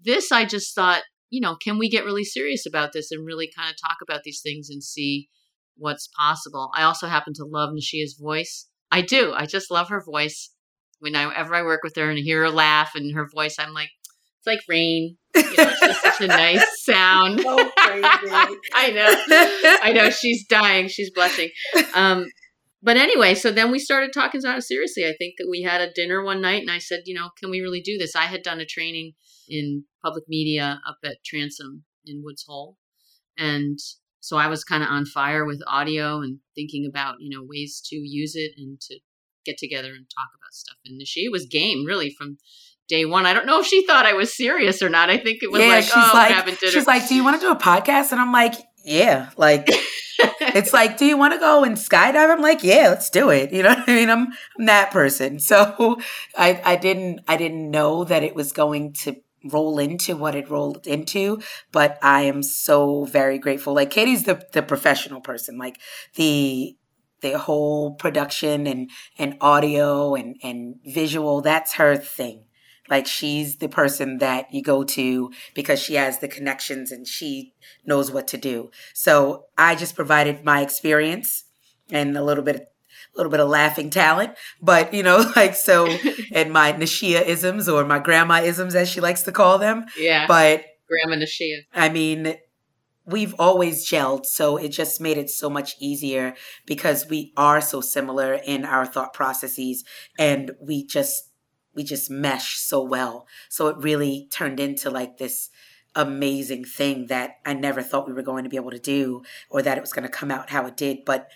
this, 0.00 0.30
I 0.30 0.44
just 0.44 0.74
thought, 0.74 1.02
you 1.30 1.40
know, 1.40 1.56
can 1.56 1.78
we 1.78 1.88
get 1.88 2.04
really 2.04 2.24
serious 2.24 2.66
about 2.66 2.92
this 2.92 3.10
and 3.10 3.26
really 3.26 3.50
kind 3.56 3.70
of 3.70 3.76
talk 3.80 3.98
about 4.02 4.22
these 4.24 4.40
things 4.42 4.68
and 4.70 4.82
see 4.82 5.28
what's 5.76 6.08
possible? 6.18 6.70
I 6.74 6.82
also 6.82 7.06
happen 7.06 7.34
to 7.34 7.44
love 7.44 7.70
Nashia's 7.72 8.18
voice. 8.20 8.68
I 8.90 9.02
do. 9.02 9.32
I 9.34 9.46
just 9.46 9.70
love 9.70 9.88
her 9.88 10.02
voice. 10.02 10.50
Whenever 11.00 11.54
I 11.54 11.62
work 11.62 11.82
with 11.82 11.96
her 11.96 12.10
and 12.10 12.18
hear 12.18 12.42
her 12.42 12.50
laugh 12.50 12.92
and 12.94 13.14
her 13.14 13.28
voice, 13.28 13.56
I'm 13.58 13.72
like, 13.72 13.90
it's 14.38 14.46
like 14.46 14.60
rain. 14.68 15.16
You 15.34 15.42
know, 15.56 15.70
she's 15.80 16.00
such 16.00 16.20
a 16.22 16.26
nice 16.26 16.64
sound. 16.84 17.40
So 17.40 17.56
I 17.78 18.90
know. 18.94 19.78
I 19.82 19.92
know. 19.92 20.10
She's 20.10 20.46
dying. 20.46 20.88
She's 20.88 21.10
blushing. 21.10 21.50
Um, 21.94 22.26
but 22.82 22.96
anyway, 22.96 23.34
so 23.34 23.50
then 23.50 23.70
we 23.70 23.78
started 23.78 24.12
talking 24.12 24.40
about 24.40 24.58
it 24.58 24.62
seriously. 24.62 25.04
I 25.04 25.14
think 25.18 25.34
that 25.38 25.48
we 25.50 25.62
had 25.62 25.80
a 25.80 25.92
dinner 25.92 26.22
one 26.22 26.40
night 26.40 26.62
and 26.62 26.70
I 26.70 26.78
said, 26.78 27.02
you 27.06 27.14
know, 27.14 27.30
can 27.38 27.50
we 27.50 27.60
really 27.60 27.80
do 27.80 27.98
this? 27.98 28.14
I 28.14 28.26
had 28.26 28.42
done 28.42 28.60
a 28.60 28.66
training 28.66 29.14
in 29.48 29.84
public 30.04 30.24
media 30.28 30.80
up 30.88 30.98
at 31.04 31.24
Transom 31.24 31.84
in 32.06 32.22
Woods 32.22 32.44
Hole. 32.46 32.76
And 33.36 33.78
so 34.20 34.36
I 34.36 34.46
was 34.48 34.64
kind 34.64 34.82
of 34.82 34.90
on 34.90 35.06
fire 35.06 35.44
with 35.44 35.62
audio 35.66 36.20
and 36.20 36.38
thinking 36.54 36.86
about, 36.88 37.16
you 37.20 37.36
know, 37.36 37.44
ways 37.44 37.82
to 37.86 37.96
use 37.96 38.34
it 38.34 38.52
and 38.56 38.80
to 38.82 38.98
get 39.48 39.58
together 39.58 39.88
and 39.88 40.06
talk 40.08 40.28
about 40.34 40.52
stuff. 40.52 40.76
And 40.84 41.06
she 41.06 41.28
was 41.28 41.46
game 41.46 41.84
really 41.84 42.10
from 42.10 42.38
day 42.88 43.04
one. 43.04 43.26
I 43.26 43.34
don't 43.34 43.46
know 43.46 43.60
if 43.60 43.66
she 43.66 43.86
thought 43.86 44.06
I 44.06 44.14
was 44.14 44.36
serious 44.36 44.82
or 44.82 44.88
not. 44.88 45.10
I 45.10 45.18
think 45.18 45.42
it 45.42 45.50
was 45.50 45.60
yeah, 45.60 45.68
like, 45.68 45.84
she's 45.84 45.92
oh, 45.96 46.10
like, 46.14 46.58
she's 46.58 46.86
like, 46.86 47.08
do 47.08 47.14
you 47.14 47.24
want 47.24 47.40
to 47.40 47.46
do 47.46 47.52
a 47.52 47.56
podcast? 47.56 48.12
And 48.12 48.20
I'm 48.20 48.32
like, 48.32 48.54
yeah, 48.84 49.30
like 49.36 49.68
it's 50.18 50.72
like, 50.72 50.96
do 50.96 51.04
you 51.04 51.16
want 51.16 51.34
to 51.34 51.40
go 51.40 51.64
and 51.64 51.76
skydive? 51.76 52.30
I'm 52.30 52.40
like, 52.40 52.64
yeah, 52.64 52.88
let's 52.88 53.10
do 53.10 53.30
it. 53.30 53.52
You 53.52 53.62
know 53.62 53.70
what 53.70 53.88
I 53.88 53.94
mean? 53.94 54.10
I'm 54.10 54.28
I'm 54.58 54.66
that 54.66 54.90
person. 54.90 55.38
So 55.38 55.98
I 56.36 56.60
I 56.64 56.76
didn't 56.76 57.20
I 57.28 57.36
didn't 57.36 57.70
know 57.70 58.04
that 58.04 58.22
it 58.22 58.34
was 58.34 58.52
going 58.52 58.94
to 59.04 59.16
roll 59.44 59.78
into 59.78 60.16
what 60.16 60.34
it 60.34 60.50
rolled 60.50 60.86
into, 60.86 61.40
but 61.70 61.98
I 62.02 62.22
am 62.22 62.42
so 62.42 63.04
very 63.04 63.38
grateful. 63.38 63.74
Like 63.74 63.90
Katie's 63.90 64.24
the 64.24 64.42
the 64.52 64.62
professional 64.62 65.20
person. 65.20 65.58
Like 65.58 65.78
the 66.14 66.76
the 67.20 67.38
whole 67.38 67.94
production 67.94 68.66
and 68.66 68.90
and 69.18 69.36
audio 69.40 70.14
and 70.14 70.36
and 70.42 70.76
visual, 70.84 71.40
that's 71.40 71.74
her 71.74 71.96
thing. 71.96 72.44
Like 72.88 73.06
she's 73.06 73.56
the 73.56 73.68
person 73.68 74.18
that 74.18 74.52
you 74.52 74.62
go 74.62 74.82
to 74.82 75.30
because 75.54 75.80
she 75.80 75.94
has 75.94 76.18
the 76.18 76.28
connections 76.28 76.90
and 76.90 77.06
she 77.06 77.54
knows 77.84 78.10
what 78.10 78.26
to 78.28 78.38
do. 78.38 78.70
So 78.94 79.46
I 79.58 79.74
just 79.74 79.94
provided 79.94 80.44
my 80.44 80.62
experience 80.62 81.44
and 81.90 82.16
a 82.16 82.24
little 82.24 82.44
bit 82.44 82.56
of 82.56 82.62
a 82.62 83.18
little 83.18 83.30
bit 83.30 83.40
of 83.40 83.48
laughing 83.48 83.90
talent, 83.90 84.34
but 84.60 84.92
you 84.92 85.02
know, 85.02 85.24
like 85.36 85.54
so, 85.54 85.86
and 86.32 86.52
my 86.52 86.72
Nashia 86.72 87.26
isms 87.26 87.68
or 87.68 87.84
my 87.84 87.98
grandma 87.98 88.42
isms, 88.42 88.74
as 88.74 88.88
she 88.88 89.00
likes 89.00 89.22
to 89.22 89.32
call 89.32 89.58
them. 89.58 89.86
Yeah. 89.96 90.26
But 90.26 90.64
grandma 90.88 91.22
Nashia. 91.22 91.60
I 91.74 91.88
mean, 91.88 92.36
we've 93.08 93.34
always 93.38 93.88
gelled, 93.88 94.26
so 94.26 94.56
it 94.56 94.68
just 94.68 95.00
made 95.00 95.16
it 95.16 95.30
so 95.30 95.48
much 95.48 95.76
easier 95.80 96.34
because 96.66 97.08
we 97.08 97.32
are 97.36 97.60
so 97.60 97.80
similar 97.80 98.34
in 98.34 98.64
our 98.64 98.84
thought 98.84 99.14
processes, 99.14 99.84
and 100.18 100.52
we 100.60 100.84
just 100.84 101.30
we 101.74 101.84
just 101.84 102.10
mesh 102.10 102.56
so 102.56 102.82
well. 102.82 103.26
So 103.48 103.68
it 103.68 103.76
really 103.78 104.28
turned 104.30 104.60
into 104.60 104.90
like 104.90 105.18
this 105.18 105.48
amazing 105.94 106.64
thing 106.64 107.06
that 107.06 107.36
I 107.46 107.54
never 107.54 107.82
thought 107.82 108.06
we 108.06 108.12
were 108.12 108.22
going 108.22 108.44
to 108.44 108.50
be 108.50 108.56
able 108.56 108.72
to 108.72 108.78
do 108.78 109.22
or 109.48 109.62
that 109.62 109.78
it 109.78 109.80
was 109.80 109.92
going 109.92 110.02
to 110.02 110.08
come 110.08 110.30
out 110.30 110.50
how 110.50 110.66
it 110.66 110.76
did. 110.76 111.04
But 111.04 111.28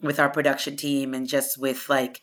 with 0.00 0.20
our 0.20 0.30
production 0.30 0.76
team 0.76 1.14
and 1.14 1.26
just 1.26 1.58
with 1.58 1.88
like 1.88 2.22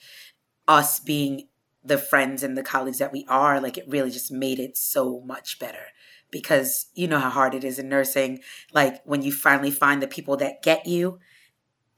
us 0.68 0.99
being 0.99 1.49
the 1.84 1.97
friends 1.97 2.43
and 2.43 2.58
the 2.58 2.64
colleagues 2.64 2.99
that 2.99 3.12
we 3.12 3.26
are, 3.28 3.60
like 3.60 3.78
it 3.78 3.86
really 3.88 4.10
just 4.10 4.32
made 4.32 4.60
it 4.60 4.78
so 4.78 5.22
much 5.26 5.60
better 5.60 5.88
because 6.36 6.88
you 6.94 7.08
know 7.08 7.20
how 7.20 7.30
hard 7.30 7.54
it 7.54 7.64
is 7.64 7.80
in 7.80 7.88
nursing. 7.88 8.42
Like 8.74 9.02
when 9.06 9.22
you 9.22 9.32
finally 9.32 9.72
find 9.72 10.02
the 10.02 10.08
people 10.08 10.36
that 10.36 10.62
get 10.62 10.86
you, 10.86 11.18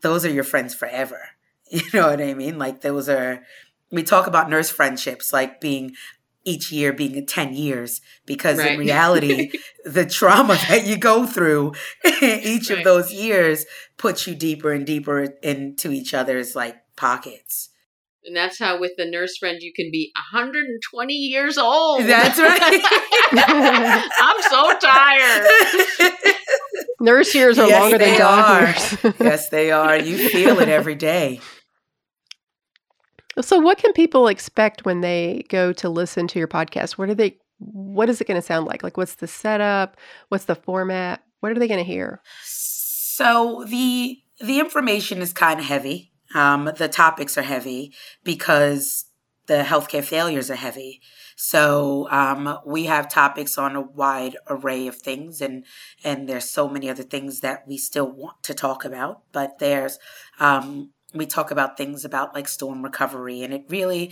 those 0.02 0.24
are 0.28 0.30
your 0.30 0.44
friends 0.44 0.76
forever. 0.76 1.20
You 1.70 1.82
know 1.94 2.08
what 2.08 2.22
I 2.22 2.34
mean? 2.34 2.58
Like 2.58 2.80
those 2.80 3.10
are 3.10 3.44
we 3.92 4.02
talk 4.02 4.26
about 4.26 4.50
nurse 4.50 4.70
friendships 4.70 5.34
like 5.34 5.60
being 5.60 5.96
each 6.46 6.72
year 6.72 6.94
being 6.94 7.26
10 7.26 7.54
years 7.54 8.00
because 8.26 8.58
right. 8.58 8.72
in 8.72 8.80
reality 8.80 9.52
the 9.86 10.06
trauma 10.06 10.58
that 10.70 10.86
you 10.86 10.96
go 10.96 11.26
through 11.26 11.74
each 12.22 12.70
right. 12.70 12.78
of 12.78 12.86
those 12.86 13.12
years 13.12 13.66
puts 13.98 14.26
you 14.26 14.34
deeper 14.34 14.72
and 14.72 14.86
deeper 14.86 15.24
into 15.44 15.92
each 15.92 16.14
other's 16.14 16.56
like 16.56 16.78
pockets 16.96 17.68
and 18.28 18.36
that's 18.36 18.60
how 18.60 18.80
with 18.80 18.92
the 18.98 19.06
nurse 19.06 19.38
friend 19.38 19.60
you 19.62 19.72
can 19.74 19.90
be 19.92 20.12
120 20.32 21.14
years 21.14 21.58
old 21.58 22.02
that's 22.02 22.38
right 22.38 22.82
i'm 24.20 24.42
so 24.44 24.78
tired 24.80 26.24
nurse 27.00 27.34
years 27.34 27.58
are 27.58 27.68
yes, 27.68 27.82
longer 27.82 27.98
than 27.98 28.18
doctors 28.18 29.16
yes 29.20 29.50
they 29.50 29.72
are 29.72 29.98
you 29.98 30.30
feel 30.30 30.60
it 30.60 30.70
every 30.70 30.96
day 30.96 31.40
so, 33.42 33.60
what 33.60 33.78
can 33.78 33.94
people 33.94 34.28
expect 34.28 34.84
when 34.84 35.02
they 35.02 35.46
go 35.50 35.72
to 35.74 35.90
listen 35.90 36.28
to 36.28 36.40
your 36.40 36.48
podcast? 36.48 36.94
What 36.94 37.10
are 37.10 37.16
they? 37.16 37.38
What 37.60 38.10
is 38.10 38.20
it 38.20 38.28
going 38.28 38.40
to 38.40 38.46
sound 38.46 38.66
like? 38.66 38.82
Like, 38.82 38.98
what's 38.98 39.16
the 39.16 39.28
setup? 39.28 39.98
What's 40.30 40.46
the 40.46 40.56
format? 40.56 41.22
What 41.40 41.52
are 41.52 41.60
they 41.60 41.68
going 41.68 41.84
to 41.84 41.84
hear? 41.84 42.22
So 42.44 43.64
the 43.68 44.18
the 44.40 44.60
information 44.60 45.22
is 45.22 45.34
kind 45.34 45.60
of 45.60 45.66
heavy. 45.66 46.12
Um, 46.34 46.72
the 46.78 46.90
topics 46.90 47.38
are 47.38 47.44
heavy 47.44 47.94
because 48.24 49.06
the 49.48 49.64
healthcare 49.64 50.04
failures 50.04 50.52
are 50.52 50.56
heavy. 50.56 51.02
So 51.36 52.08
um, 52.12 52.58
we 52.66 52.86
have 52.86 53.10
topics 53.10 53.58
on 53.58 53.76
a 53.76 53.82
wide 53.82 54.36
array 54.50 54.88
of 54.88 54.98
things, 54.98 55.42
and 55.42 55.66
and 56.04 56.28
there's 56.28 56.50
so 56.50 56.68
many 56.68 56.90
other 56.90 57.04
things 57.04 57.40
that 57.42 57.68
we 57.68 57.78
still 57.78 58.12
want 58.12 58.44
to 58.44 58.54
talk 58.54 58.84
about. 58.84 59.22
But 59.32 59.60
there's 59.60 60.00
um, 60.40 60.92
we 61.14 61.26
talk 61.26 61.52
about 61.52 61.78
things 61.78 62.04
about 62.06 62.34
like 62.34 62.48
storm 62.48 62.84
recovery 62.84 63.42
and 63.42 63.54
it 63.54 63.66
really 63.70 64.12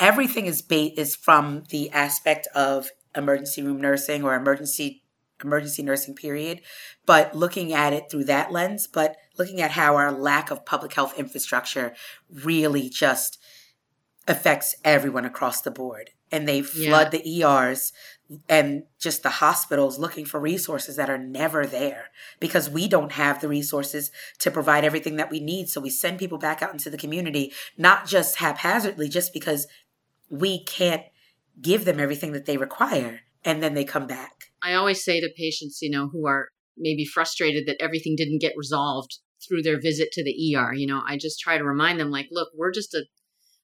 everything 0.00 0.46
is 0.46 0.62
bait 0.62 0.94
is 0.96 1.14
from 1.14 1.64
the 1.70 1.90
aspect 1.90 2.48
of 2.54 2.90
emergency 3.16 3.62
room 3.62 3.80
nursing 3.80 4.24
or 4.24 4.34
emergency 4.34 5.03
emergency 5.44 5.82
nursing 5.82 6.14
period 6.14 6.60
but 7.06 7.34
looking 7.34 7.72
at 7.72 7.92
it 7.92 8.10
through 8.10 8.24
that 8.24 8.50
lens 8.50 8.86
but 8.86 9.16
looking 9.38 9.60
at 9.60 9.72
how 9.72 9.96
our 9.96 10.12
lack 10.12 10.50
of 10.50 10.64
public 10.64 10.92
health 10.94 11.18
infrastructure 11.18 11.94
really 12.30 12.88
just 12.88 13.38
affects 14.26 14.74
everyone 14.84 15.24
across 15.24 15.60
the 15.60 15.70
board 15.70 16.10
and 16.32 16.48
they 16.48 16.62
flood 16.62 17.12
yeah. 17.12 17.20
the 17.20 17.44
ERs 17.44 17.92
and 18.48 18.84
just 18.98 19.22
the 19.22 19.28
hospitals 19.28 19.98
looking 19.98 20.24
for 20.24 20.40
resources 20.40 20.96
that 20.96 21.10
are 21.10 21.18
never 21.18 21.66
there 21.66 22.06
because 22.40 22.70
we 22.70 22.88
don't 22.88 23.12
have 23.12 23.40
the 23.40 23.48
resources 23.48 24.10
to 24.38 24.50
provide 24.50 24.84
everything 24.84 25.16
that 25.16 25.30
we 25.30 25.40
need. 25.40 25.68
So 25.68 25.80
we 25.80 25.90
send 25.90 26.18
people 26.18 26.38
back 26.38 26.62
out 26.62 26.72
into 26.72 26.90
the 26.90 26.96
community, 26.96 27.52
not 27.76 28.06
just 28.06 28.36
haphazardly, 28.36 29.08
just 29.08 29.32
because 29.32 29.66
we 30.30 30.64
can't 30.64 31.02
give 31.60 31.84
them 31.84 32.00
everything 32.00 32.32
that 32.32 32.46
they 32.46 32.56
require. 32.56 33.20
And 33.44 33.62
then 33.62 33.74
they 33.74 33.84
come 33.84 34.06
back. 34.06 34.43
I 34.64 34.72
always 34.74 35.04
say 35.04 35.20
to 35.20 35.28
patients, 35.36 35.80
you 35.82 35.90
know, 35.90 36.08
who 36.08 36.26
are 36.26 36.48
maybe 36.76 37.04
frustrated 37.04 37.66
that 37.66 37.76
everything 37.80 38.16
didn't 38.16 38.40
get 38.40 38.54
resolved 38.56 39.18
through 39.46 39.62
their 39.62 39.78
visit 39.78 40.08
to 40.12 40.24
the 40.24 40.56
ER, 40.56 40.72
you 40.72 40.86
know, 40.86 41.02
I 41.06 41.18
just 41.18 41.38
try 41.38 41.58
to 41.58 41.64
remind 41.64 42.00
them, 42.00 42.10
like, 42.10 42.28
look, 42.30 42.48
we're 42.56 42.72
just 42.72 42.94
a, 42.94 43.04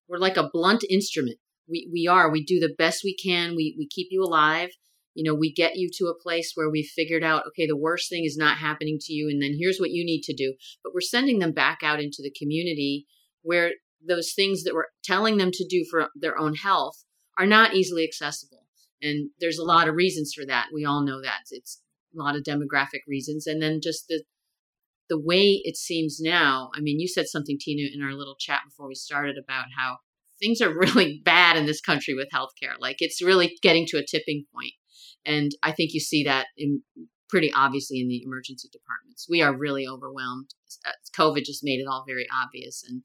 we're 0.09 0.19
like 0.19 0.37
a 0.37 0.51
blunt 0.53 0.85
instrument. 0.91 1.39
We, 1.69 1.89
we 1.91 2.07
are. 2.07 2.31
We 2.31 2.45
do 2.45 2.61
the 2.61 2.75
best 2.77 3.01
we 3.03 3.17
can. 3.17 3.57
We, 3.57 3.75
we 3.79 3.89
keep 3.89 4.09
you 4.11 4.23
alive. 4.23 4.71
You 5.15 5.25
know 5.25 5.35
we 5.35 5.53
get 5.53 5.75
you 5.75 5.91
to 5.95 6.07
a 6.07 6.23
place 6.23 6.53
where 6.55 6.71
we've 6.71 6.89
figured 6.95 7.25
out 7.25 7.43
okay 7.49 7.67
the 7.67 7.77
worst 7.77 8.09
thing 8.09 8.25
is 8.25 8.37
not 8.37 8.59
happening 8.59 8.97
to 9.01 9.13
you 9.13 9.29
and 9.29 9.43
then 9.43 9.57
here's 9.59 9.79
what 9.79 9.91
you 9.91 10.05
need 10.05 10.23
to 10.23 10.33
do. 10.33 10.55
But 10.85 10.95
we're 10.95 11.01
sending 11.01 11.41
them 11.41 11.51
back 11.51 11.81
out 11.83 12.01
into 12.01 12.23
the 12.23 12.31
community 12.31 13.07
where 13.43 13.73
those 14.07 14.33
things 14.33 14.63
that 14.63 14.73
we're 14.73 14.87
telling 15.03 15.37
them 15.37 15.51
to 15.53 15.67
do 15.69 15.85
for 15.91 16.11
their 16.15 16.39
own 16.39 16.55
health 16.55 17.05
are 17.37 17.45
not 17.45 17.75
easily 17.75 18.05
accessible 18.05 18.61
and 19.03 19.31
there's 19.41 19.59
a 19.59 19.65
lot 19.65 19.89
of 19.89 19.95
reasons 19.95 20.33
for 20.35 20.47
that 20.47 20.67
we 20.73 20.85
all 20.85 21.05
know 21.05 21.21
that 21.23 21.41
it's 21.51 21.83
a 22.15 22.23
lot 22.23 22.37
of 22.37 22.43
demographic 22.43 23.01
reasons 23.09 23.47
and 23.47 23.63
then 23.63 23.81
just 23.83 24.07
the 24.09 24.23
the 25.09 25.21
way 25.21 25.61
it 25.65 25.77
seems 25.77 26.19
now 26.21 26.71
i 26.75 26.81
mean 26.81 27.01
you 27.01 27.09
said 27.09 27.27
something 27.27 27.59
tina 27.61 27.89
in 27.93 28.03
our 28.03 28.15
little 28.15 28.37
chat 28.39 28.61
before 28.69 28.89
we 28.89 28.95
started 28.95 29.37
about 29.37 29.67
how 29.77 29.97
things 30.41 30.61
are 30.61 30.75
really 30.75 31.21
bad 31.25 31.57
in 31.57 31.67
this 31.67 31.81
country 31.81 32.15
with 32.15 32.29
healthcare. 32.35 32.75
Like 32.81 32.97
it's 32.99 33.23
really 33.23 33.57
getting 33.63 33.87
to 33.89 33.99
a 33.99 34.07
tipping 34.07 34.47
point. 34.53 34.73
And 35.25 35.53
I 35.63 35.73
think 35.73 35.93
you 35.93 36.01
see 36.01 36.25
that 36.25 36.47
in 36.57 36.83
pretty 37.29 37.53
obviously 37.55 38.01
in 38.01 38.09
the 38.09 38.23
emergency 38.25 38.69
departments. 38.73 39.27
We 39.29 39.43
are 39.43 39.57
really 39.57 39.87
overwhelmed. 39.87 40.51
Uh, 40.85 40.93
COVID 41.17 41.45
just 41.45 41.63
made 41.63 41.79
it 41.79 41.87
all 41.89 42.05
very 42.07 42.27
obvious. 42.43 42.83
And 42.89 43.05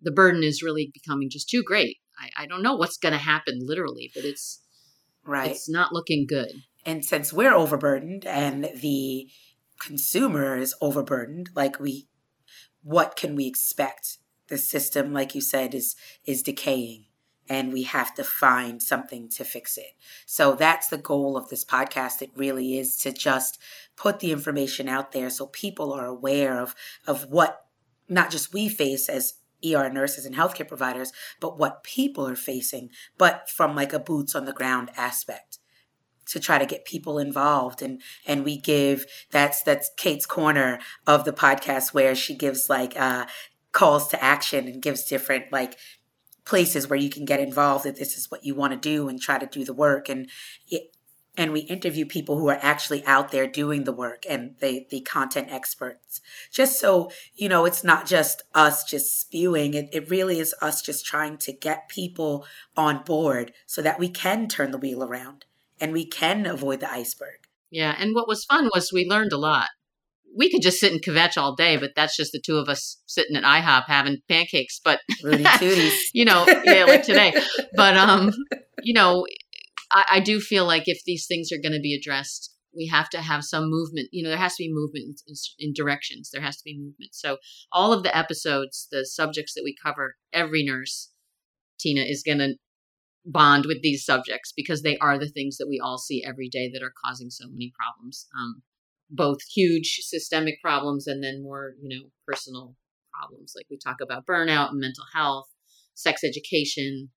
the 0.00 0.12
burden 0.12 0.44
is 0.44 0.62
really 0.62 0.92
becoming 0.92 1.28
just 1.30 1.48
too 1.48 1.62
great. 1.66 1.96
I, 2.16 2.44
I 2.44 2.46
don't 2.46 2.62
know 2.62 2.76
what's 2.76 2.98
going 2.98 3.14
to 3.14 3.18
happen 3.18 3.58
literally, 3.60 4.12
but 4.14 4.24
it's 4.24 4.60
right. 5.26 5.50
It's 5.50 5.68
not 5.68 5.92
looking 5.92 6.26
good. 6.26 6.62
And 6.86 7.04
since 7.04 7.32
we're 7.32 7.54
overburdened 7.54 8.26
and 8.26 8.70
the 8.76 9.28
consumer 9.80 10.56
is 10.56 10.74
overburdened, 10.80 11.50
like 11.54 11.80
we, 11.80 12.08
what 12.82 13.16
can 13.16 13.34
we 13.34 13.46
expect 13.46 14.18
the 14.48 14.58
system, 14.58 15.12
like 15.12 15.34
you 15.34 15.40
said, 15.40 15.74
is 15.74 15.96
is 16.26 16.42
decaying, 16.42 17.06
and 17.48 17.72
we 17.72 17.84
have 17.84 18.14
to 18.14 18.24
find 18.24 18.82
something 18.82 19.28
to 19.30 19.44
fix 19.44 19.78
it. 19.78 19.96
So 20.26 20.54
that's 20.54 20.88
the 20.88 20.98
goal 20.98 21.36
of 21.36 21.48
this 21.48 21.64
podcast. 21.64 22.20
It 22.20 22.30
really 22.36 22.78
is 22.78 22.96
to 22.98 23.12
just 23.12 23.58
put 23.96 24.20
the 24.20 24.32
information 24.32 24.88
out 24.88 25.12
there 25.12 25.30
so 25.30 25.46
people 25.46 25.92
are 25.92 26.06
aware 26.06 26.60
of 26.60 26.74
of 27.06 27.30
what 27.30 27.66
not 28.08 28.30
just 28.30 28.52
we 28.52 28.68
face 28.68 29.08
as 29.08 29.34
ER 29.64 29.90
nurses 29.90 30.26
and 30.26 30.34
healthcare 30.34 30.68
providers, 30.68 31.12
but 31.40 31.58
what 31.58 31.84
people 31.84 32.26
are 32.26 32.36
facing, 32.36 32.90
but 33.18 33.48
from 33.48 33.74
like 33.74 33.92
a 33.92 33.98
boots 33.98 34.34
on 34.34 34.44
the 34.44 34.52
ground 34.52 34.90
aspect 34.96 35.58
to 36.26 36.40
try 36.40 36.58
to 36.58 36.66
get 36.66 36.84
people 36.84 37.18
involved. 37.18 37.82
And 37.82 38.00
and 38.26 38.44
we 38.44 38.58
give 38.58 39.06
that's 39.30 39.62
that's 39.62 39.90
Kate's 39.96 40.26
corner 40.26 40.78
of 41.06 41.24
the 41.24 41.32
podcast 41.32 41.92
where 41.92 42.14
she 42.14 42.34
gives 42.34 42.68
like 42.68 42.98
uh 42.98 43.26
calls 43.72 44.08
to 44.08 44.22
action 44.22 44.66
and 44.68 44.80
gives 44.80 45.04
different 45.04 45.52
like 45.52 45.76
places 46.44 46.88
where 46.88 46.98
you 46.98 47.10
can 47.10 47.24
get 47.24 47.40
involved 47.40 47.86
if 47.86 47.96
this 47.96 48.16
is 48.16 48.30
what 48.30 48.44
you 48.44 48.54
want 48.54 48.72
to 48.72 48.78
do 48.78 49.08
and 49.08 49.20
try 49.20 49.38
to 49.38 49.46
do 49.46 49.64
the 49.64 49.72
work. 49.72 50.08
And 50.08 50.28
it, 50.68 50.93
and 51.36 51.52
we 51.52 51.60
interview 51.60 52.06
people 52.06 52.38
who 52.38 52.48
are 52.48 52.58
actually 52.62 53.04
out 53.06 53.30
there 53.30 53.46
doing 53.46 53.84
the 53.84 53.92
work 53.92 54.24
and 54.28 54.54
the 54.60 54.86
the 54.90 55.00
content 55.00 55.48
experts 55.50 56.20
just 56.50 56.78
so 56.78 57.10
you 57.34 57.48
know 57.48 57.64
it's 57.64 57.84
not 57.84 58.06
just 58.06 58.42
us 58.54 58.84
just 58.84 59.20
spewing 59.20 59.74
it, 59.74 59.88
it 59.92 60.10
really 60.10 60.38
is 60.38 60.54
us 60.60 60.82
just 60.82 61.04
trying 61.04 61.36
to 61.36 61.52
get 61.52 61.88
people 61.88 62.46
on 62.76 63.02
board 63.02 63.52
so 63.66 63.82
that 63.82 63.98
we 63.98 64.08
can 64.08 64.48
turn 64.48 64.70
the 64.70 64.78
wheel 64.78 65.02
around 65.02 65.44
and 65.80 65.92
we 65.92 66.06
can 66.06 66.46
avoid 66.46 66.80
the 66.80 66.90
iceberg 66.90 67.46
yeah 67.70 67.94
and 67.98 68.14
what 68.14 68.28
was 68.28 68.44
fun 68.44 68.70
was 68.74 68.92
we 68.92 69.04
learned 69.04 69.32
a 69.32 69.38
lot 69.38 69.68
we 70.36 70.50
could 70.50 70.62
just 70.62 70.80
sit 70.80 70.92
and 70.92 71.00
kvetch 71.00 71.36
all 71.36 71.54
day, 71.54 71.76
but 71.76 71.92
that's 71.94 72.16
just 72.16 72.32
the 72.32 72.40
two 72.40 72.56
of 72.56 72.68
us 72.68 73.00
sitting 73.06 73.36
at 73.36 73.44
IHOP 73.44 73.84
having 73.86 74.18
pancakes. 74.28 74.80
But 74.84 74.98
you 75.22 76.24
know, 76.24 76.44
yeah, 76.64 76.86
like 76.86 77.04
today. 77.04 77.32
But 77.76 77.96
um, 77.96 78.32
you 78.82 78.94
know, 78.94 79.26
I, 79.94 80.04
I 80.12 80.20
do 80.20 80.40
feel 80.40 80.66
like 80.66 80.84
if 80.86 81.02
these 81.06 81.26
things 81.26 81.50
are 81.52 81.62
going 81.62 81.72
to 81.72 81.80
be 81.80 81.94
addressed, 81.94 82.52
we 82.76 82.88
have 82.88 83.08
to 83.10 83.22
have 83.22 83.44
some 83.44 83.70
movement. 83.70 84.08
You 84.12 84.24
know, 84.24 84.30
there 84.30 84.38
has 84.38 84.56
to 84.56 84.64
be 84.64 84.72
movement 84.72 85.22
in, 85.26 85.34
in, 85.58 85.72
directions. 85.72 86.30
There 86.32 86.42
has 86.42 86.56
to 86.56 86.64
be 86.64 86.76
movement. 86.76 87.14
So 87.14 87.38
all 87.72 87.92
of 87.92 88.02
the 88.02 88.14
episodes, 88.16 88.88
the 88.90 89.06
subjects 89.06 89.54
that 89.54 89.62
we 89.64 89.76
cover, 89.82 90.16
every 90.32 90.64
nurse, 90.64 91.12
Tina, 91.78 92.02
is 92.02 92.24
going 92.26 92.38
to 92.38 92.54
bond 93.24 93.64
with 93.66 93.80
these 93.82 94.04
subjects 94.04 94.52
because 94.54 94.82
they 94.82 94.98
are 94.98 95.18
the 95.18 95.28
things 95.28 95.56
that 95.56 95.68
we 95.68 95.80
all 95.82 95.98
see 95.98 96.22
every 96.26 96.48
day 96.48 96.70
that 96.72 96.82
are 96.82 96.92
causing 97.04 97.30
so 97.30 97.46
many 97.48 97.72
problems. 97.78 98.26
Um, 98.36 98.62
both 99.10 99.38
huge 99.54 100.00
systemic 100.02 100.60
problems 100.62 101.06
and 101.06 101.22
then 101.22 101.42
more, 101.42 101.74
you 101.80 101.96
know, 101.96 102.06
personal 102.26 102.74
problems. 103.12 103.52
Like 103.56 103.66
we 103.70 103.78
talk 103.78 103.98
about 104.02 104.26
burnout 104.26 104.70
and 104.70 104.80
mental 104.80 105.04
health, 105.14 105.46
sex 105.94 106.22
education, 106.24 107.10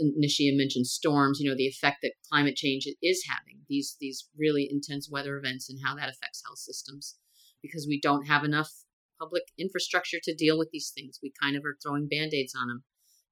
Nashia 0.00 0.56
mentioned 0.56 0.86
storms, 0.86 1.40
you 1.40 1.48
know, 1.48 1.56
the 1.56 1.66
effect 1.66 1.98
that 2.02 2.12
climate 2.30 2.56
change 2.56 2.86
is 3.02 3.24
having, 3.28 3.60
these 3.68 3.96
these 4.00 4.28
really 4.38 4.68
intense 4.70 5.08
weather 5.10 5.36
events 5.36 5.70
and 5.70 5.78
how 5.84 5.94
that 5.94 6.10
affects 6.10 6.42
health 6.44 6.58
systems 6.58 7.16
because 7.62 7.86
we 7.88 8.00
don't 8.00 8.26
have 8.26 8.44
enough 8.44 8.70
public 9.18 9.44
infrastructure 9.58 10.18
to 10.22 10.34
deal 10.34 10.58
with 10.58 10.70
these 10.72 10.92
things. 10.94 11.20
We 11.22 11.32
kind 11.40 11.56
of 11.56 11.64
are 11.64 11.76
throwing 11.82 12.08
band-aids 12.08 12.54
on 12.60 12.68
them 12.68 12.84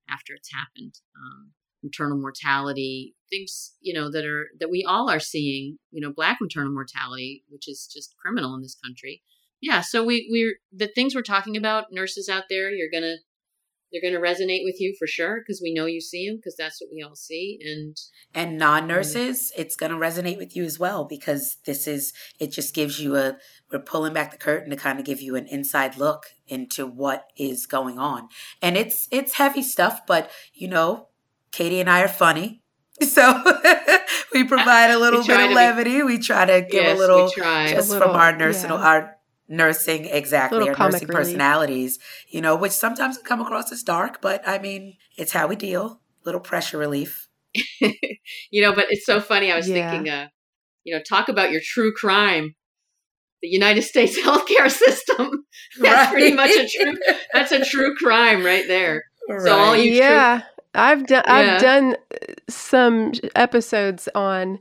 after 0.09 0.35
it's 0.35 0.53
happened. 0.53 0.95
Um, 1.17 1.53
maternal 1.83 2.19
mortality, 2.19 3.15
things, 3.31 3.75
you 3.81 3.95
know, 3.95 4.11
that 4.11 4.25
are 4.25 4.49
that 4.59 4.71
we 4.71 4.85
all 4.87 5.11
are 5.11 5.21
seeing, 5.21 5.79
you 5.91 6.01
know, 6.01 6.13
black 6.15 6.39
maternal 6.41 6.73
mortality, 6.73 7.45
which 7.49 7.69
is 7.69 7.89
just 7.93 8.17
criminal 8.17 8.55
in 8.55 8.63
this 8.63 8.77
country. 8.85 9.23
Yeah, 9.61 9.83
so 9.83 10.05
we 10.05 10.27
we're 10.31 10.57
the 10.73 10.91
things 10.93 11.15
we're 11.15 11.23
talking 11.23 11.57
about, 11.57 11.93
nurses 11.93 12.29
out 12.29 12.45
there, 12.49 12.71
you're 12.71 12.91
going 12.91 13.03
to 13.03 13.19
they're 13.93 14.03
going 14.03 14.15
to 14.15 14.21
resonate 14.21 14.65
with 14.65 14.81
you 14.81 14.95
for 14.99 15.07
sure 15.07 15.41
because 15.41 15.61
we 15.63 15.75
know 15.75 15.87
you 15.87 16.01
see 16.01 16.29
them 16.29 16.37
because 16.37 16.57
that's 16.57 16.81
what 16.81 16.91
we 16.93 17.03
all 17.03 17.17
see 17.17 17.59
and 17.63 17.97
and 18.35 18.59
non-nurses 18.59 19.53
it's 19.57 19.77
going 19.77 19.93
to 19.93 19.99
resonate 19.99 20.39
with 20.39 20.55
you 20.55 20.65
as 20.65 20.79
well 20.79 21.05
because 21.05 21.57
this 21.67 21.87
is 21.87 22.13
it 22.39 22.53
just 22.53 22.75
gives 22.75 23.01
you 23.01 23.17
a 23.17 23.37
we're 23.73 23.79
pulling 23.79 24.13
back 24.13 24.31
the 24.31 24.39
curtain 24.39 24.71
to 24.71 24.77
kind 24.77 24.99
of 24.99 25.05
give 25.05 25.21
you 25.21 25.37
an 25.37 25.47
inside 25.47 25.97
look 25.97 26.27
into 26.47 26.85
what 26.85 27.27
is 27.37 27.67
going 27.67 27.99
on. 27.99 28.29
And 28.61 28.77
it's 28.77 29.09
it's 29.11 29.35
heavy 29.35 29.63
stuff 29.63 30.01
but 30.07 30.31
you 30.53 30.69
know 30.69 31.09
katie 31.53 31.81
and 31.81 31.91
i 31.91 32.01
are 32.01 32.09
funny 32.09 32.63
so 33.03 33.43
we 34.33 34.45
provide 34.45 34.91
a 34.91 34.99
little 35.05 35.25
bit 35.25 35.41
of 35.41 35.53
levity 35.53 35.97
be, 35.97 36.03
we 36.03 36.19
try 36.19 36.45
to 36.45 36.61
give 36.61 36.85
yes, 36.85 36.97
a 36.97 36.99
little 36.99 37.29
just 37.29 37.89
a 37.89 37.93
little, 37.93 38.09
from 38.09 38.17
our 38.17 38.37
nursing, 38.37 38.71
yeah. 38.71 38.77
our 38.77 39.17
nursing 39.51 40.05
exactly 40.05 40.69
or 40.69 40.77
nursing 40.77 41.09
relief. 41.09 41.09
personalities 41.09 41.99
you 42.29 42.41
know 42.41 42.55
which 42.55 42.71
sometimes 42.71 43.19
come 43.19 43.41
across 43.41 43.73
as 43.73 43.83
dark 43.83 44.23
but 44.23 44.47
i 44.49 44.59
mean 44.59 44.97
it's 45.19 45.33
how 45.33 45.49
we 45.49 45.57
deal 45.57 46.01
little 46.25 46.41
pressure 46.41 46.79
relief 46.79 47.29
you 47.81 48.63
know 48.63 48.73
but 48.73 48.87
it's 48.91 49.05
so 49.05 49.21
funny 49.21 49.51
i 49.51 49.57
was 49.57 49.69
yeah. 49.69 49.91
thinking 49.91 50.09
uh 50.09 50.29
you 50.85 50.95
know 50.95 51.03
talk 51.03 51.29
about 51.29 51.51
your 51.51 51.61
true 51.65 51.93
crime 51.93 52.55
the 53.43 53.49
united 53.49 53.83
states 53.83 54.17
healthcare 54.25 54.71
system 54.71 55.45
that's 55.81 56.13
right. 56.13 56.13
pretty 56.13 56.37
much 56.37 56.51
a 56.51 56.69
true 56.69 56.95
that's 57.33 57.51
a 57.51 57.65
true 57.65 57.97
crime 57.97 58.45
right 58.45 58.69
there 58.69 59.03
right. 59.29 59.41
so 59.43 59.59
all 59.59 59.77
you 59.77 59.91
yeah 59.91 60.39
true, 60.39 60.47
i've 60.75 61.07
done 61.09 61.25
yeah. 61.27 61.35
i've 61.35 61.61
done 61.61 61.97
some 62.49 63.13
episodes 63.35 64.09
on 64.15 64.61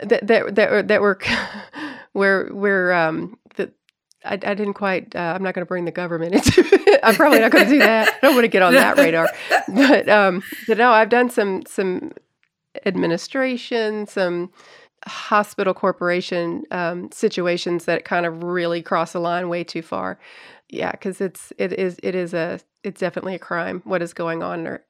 that 0.00 0.26
that 0.26 0.54
that, 0.56 0.88
that 0.88 1.00
were 1.00 1.16
where 2.12 2.48
where 2.48 2.92
um 2.92 3.36
the 3.36 3.39
I, 4.24 4.34
I 4.34 4.54
didn't 4.54 4.74
quite. 4.74 5.14
Uh, 5.14 5.32
I'm 5.34 5.42
not 5.42 5.54
going 5.54 5.64
to 5.64 5.68
bring 5.68 5.84
the 5.84 5.90
government 5.90 6.34
into 6.34 6.62
it. 6.72 7.00
I'm 7.02 7.14
probably 7.14 7.40
not 7.40 7.50
going 7.50 7.64
to 7.64 7.70
do 7.70 7.78
that. 7.78 8.08
I 8.08 8.26
don't 8.26 8.34
want 8.34 8.44
to 8.44 8.48
get 8.48 8.62
on 8.62 8.74
that 8.74 8.96
radar. 8.96 9.28
But 9.72 10.08
um, 10.08 10.42
but 10.66 10.78
no, 10.78 10.90
I've 10.90 11.10
done 11.10 11.30
some 11.30 11.62
some 11.66 12.12
administration, 12.84 14.06
some 14.06 14.50
hospital 15.06 15.74
corporation 15.74 16.64
um, 16.70 17.10
situations 17.12 17.84
that 17.84 18.04
kind 18.04 18.26
of 18.26 18.42
really 18.42 18.82
cross 18.82 19.12
the 19.12 19.20
line 19.20 19.48
way 19.48 19.62
too 19.64 19.82
far. 19.82 20.18
Yeah, 20.68 20.90
because 20.92 21.20
it's 21.20 21.52
it 21.56 21.72
is 21.72 21.98
it 22.02 22.14
is 22.14 22.34
a 22.34 22.60
it's 22.82 23.00
definitely 23.00 23.34
a 23.34 23.38
crime 23.38 23.82
what 23.84 24.02
is 24.02 24.12
going 24.12 24.42
on 24.42 24.60
in 24.60 24.66
our, 24.66 24.84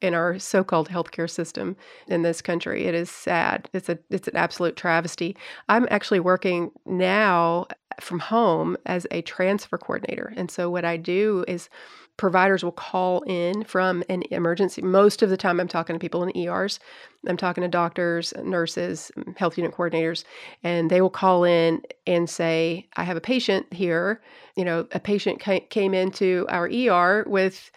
in 0.00 0.14
our 0.14 0.38
so-called 0.38 0.88
healthcare 0.88 1.28
system 1.28 1.76
in 2.08 2.22
this 2.22 2.40
country. 2.40 2.84
It 2.84 2.94
is 2.94 3.10
sad. 3.10 3.68
It's 3.72 3.88
a 3.88 3.98
it's 4.10 4.28
an 4.28 4.36
absolute 4.36 4.76
travesty. 4.76 5.36
I'm 5.68 5.86
actually 5.90 6.20
working 6.20 6.70
now 6.86 7.66
from 8.00 8.18
home 8.18 8.76
as 8.86 9.06
a 9.10 9.22
transfer 9.22 9.78
coordinator. 9.78 10.32
And 10.36 10.50
so 10.50 10.68
what 10.70 10.84
I 10.84 10.96
do 10.96 11.44
is 11.46 11.68
providers 12.16 12.62
will 12.62 12.72
call 12.72 13.22
in 13.22 13.64
from 13.64 14.02
an 14.08 14.22
emergency. 14.30 14.82
Most 14.82 15.22
of 15.22 15.30
the 15.30 15.36
time, 15.36 15.60
I'm 15.60 15.68
talking 15.68 15.94
to 15.94 16.00
people 16.00 16.22
in 16.22 16.36
ERs. 16.36 16.78
I'm 17.26 17.36
talking 17.36 17.62
to 17.62 17.68
doctors, 17.68 18.32
nurses, 18.42 19.10
health 19.36 19.58
unit 19.58 19.74
coordinators, 19.74 20.24
and 20.62 20.90
they 20.90 21.00
will 21.00 21.10
call 21.10 21.44
in 21.44 21.82
and 22.06 22.28
say, 22.28 22.88
I 22.96 23.04
have 23.04 23.16
a 23.16 23.20
patient 23.20 23.72
here. 23.72 24.20
You 24.56 24.64
know, 24.64 24.86
a 24.92 25.00
patient 25.00 25.40
came 25.40 25.94
into 25.94 26.46
our 26.48 26.68
ER 26.68 27.24
with, 27.26 27.70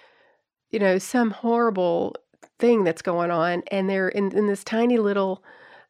you 0.72 0.80
know, 0.80 0.98
some 0.98 1.32
horrible 1.32 2.16
thing 2.60 2.84
that's 2.84 3.02
going 3.02 3.32
on, 3.32 3.64
and 3.72 3.90
they're 3.90 4.10
in, 4.10 4.36
in 4.36 4.48
this 4.48 4.64
tiny 4.64 4.98
little 4.98 5.44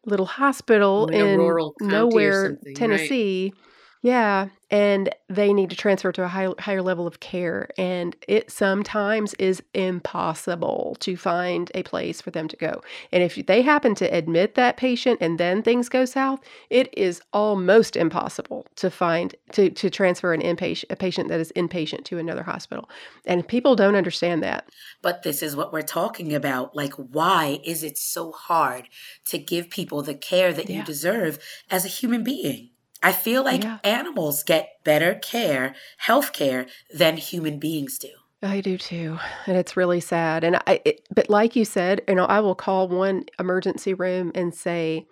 little 0.05 0.25
hospital 0.25 1.07
in, 1.07 1.39
in 1.39 1.71
nowhere, 1.81 2.57
Tennessee. 2.75 3.53
Right 3.53 3.63
yeah, 4.01 4.49
and 4.69 5.09
they 5.29 5.53
need 5.53 5.69
to 5.69 5.75
transfer 5.75 6.11
to 6.11 6.23
a 6.23 6.27
high, 6.27 6.49
higher 6.59 6.81
level 6.81 7.07
of 7.07 7.19
care. 7.19 7.69
And 7.77 8.15
it 8.27 8.51
sometimes 8.51 9.33
is 9.35 9.63
impossible 9.73 10.97
to 10.99 11.15
find 11.15 11.71
a 11.73 11.83
place 11.83 12.21
for 12.21 12.31
them 12.31 12.47
to 12.49 12.57
go. 12.57 12.81
And 13.11 13.23
if 13.23 13.35
they 13.47 13.61
happen 13.61 13.95
to 13.95 14.05
admit 14.05 14.55
that 14.55 14.77
patient 14.77 15.19
and 15.21 15.39
then 15.39 15.63
things 15.63 15.89
go 15.89 16.05
south, 16.05 16.41
it 16.69 16.93
is 16.97 17.21
almost 17.33 17.95
impossible 17.95 18.65
to 18.75 18.91
find 18.91 19.35
to, 19.53 19.69
to 19.69 19.89
transfer 19.89 20.33
an 20.33 20.41
inpatient 20.41 20.85
a 20.89 20.95
patient 20.95 21.29
that 21.29 21.39
is 21.39 21.51
inpatient 21.55 22.03
to 22.05 22.17
another 22.17 22.43
hospital. 22.43 22.89
And 23.25 23.47
people 23.47 23.75
don't 23.75 23.95
understand 23.95 24.43
that. 24.43 24.69
But 25.01 25.23
this 25.23 25.41
is 25.41 25.55
what 25.55 25.71
we're 25.73 25.81
talking 25.81 26.35
about. 26.35 26.75
Like, 26.75 26.93
why 26.93 27.59
is 27.63 27.83
it 27.83 27.97
so 27.97 28.31
hard 28.31 28.89
to 29.25 29.37
give 29.37 29.69
people 29.69 30.01
the 30.01 30.15
care 30.15 30.53
that 30.53 30.69
yeah. 30.69 30.77
you 30.77 30.83
deserve 30.83 31.39
as 31.71 31.85
a 31.85 31.89
human 31.89 32.23
being? 32.23 32.71
I 33.07 33.13
feel 33.13 33.45
like 33.45 33.63
yeah. 33.63 33.77
animals 33.85 34.43
get 34.43 34.83
better 34.83 35.15
care, 35.15 35.73
health 35.95 36.33
care, 36.33 36.65
than 36.93 37.15
human 37.15 37.57
beings 37.57 37.97
do. 37.97 38.09
I 38.43 38.59
do 38.59 38.77
too, 38.77 39.17
and 39.45 39.55
it's 39.55 39.77
really 39.77 40.01
sad. 40.01 40.43
And 40.43 40.57
I, 40.67 40.81
it, 40.83 41.07
but 41.15 41.29
like 41.29 41.55
you 41.55 41.63
said, 41.63 42.01
you 42.09 42.15
know, 42.15 42.25
I 42.25 42.41
will 42.41 42.53
call 42.53 42.89
one 42.89 43.23
emergency 43.39 43.93
room 43.93 44.33
and 44.35 44.53
say, 44.53 45.07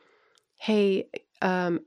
"Hey, 0.57 1.07
um, 1.41 1.79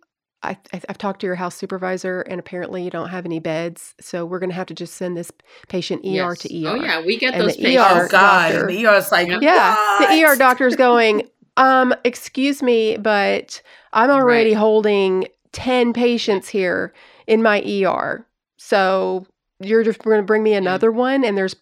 I, 0.43 0.57
have 0.89 0.97
talked 0.97 1.21
to 1.21 1.27
your 1.27 1.35
house 1.35 1.57
supervisor, 1.57 2.23
and 2.23 2.41
apparently 2.41 2.83
you 2.83 2.91
don't 2.91 3.11
have 3.11 3.27
any 3.27 3.39
beds, 3.39 3.95
so 4.01 4.25
we're 4.25 4.39
going 4.39 4.49
to 4.49 4.57
have 4.57 4.69
to 4.69 4.75
just 4.75 4.95
send 4.95 5.15
this 5.15 5.31
patient 5.69 6.07
ER 6.07 6.09
yes. 6.09 6.39
to 6.39 6.65
ER." 6.65 6.69
Oh 6.71 6.75
yeah, 6.77 7.05
we 7.05 7.19
get 7.19 7.35
and 7.35 7.43
those 7.43 7.59
patients. 7.59 7.83
ER 7.83 8.05
oh 8.07 8.09
God, 8.09 8.53
doctor, 8.53 8.67
the 8.67 8.87
ER 8.87 8.95
is 8.95 9.13
like, 9.13 9.29
yeah, 9.43 9.77
what? 9.99 10.09
the 10.09 10.25
ER 10.25 10.37
doctor's 10.37 10.75
going. 10.75 11.29
Um, 11.59 11.93
excuse 12.05 12.63
me, 12.63 12.97
but 12.97 13.61
I'm 13.93 14.11
already 14.11 14.51
right. 14.51 14.59
holding 14.59 15.27
10 15.59 15.93
patients 15.93 16.49
here 16.49 16.93
in 17.27 17.43
my 17.43 17.61
ER. 17.61 18.27
So 18.57 19.27
you're 19.61 19.83
just 19.83 19.99
going 20.01 20.19
to 20.19 20.27
bring 20.27 20.43
me 20.43 20.55
another 20.55 20.91
one 20.91 21.25
and 21.25 21.37
there's 21.37 21.57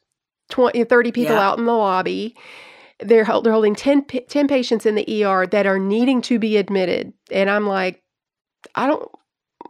20 0.51 0.85
30 0.85 1.13
people 1.13 1.35
yeah. 1.35 1.49
out 1.49 1.59
in 1.59 1.65
the 1.65 1.73
lobby 1.73 2.37
they're, 3.01 3.25
they're 3.25 3.53
holding 3.53 3.75
10, 3.75 4.07
10 4.29 4.49
patients 4.49 4.87
in 4.87 4.95
the 4.95 5.25
ER 5.25 5.47
that 5.49 5.67
are 5.67 5.79
needing 5.79 6.23
to 6.23 6.39
be 6.39 6.57
admitted. 6.57 7.13
And 7.31 7.51
I'm 7.51 7.67
like, 7.67 8.03
I 8.75 8.87
don't, 8.87 9.11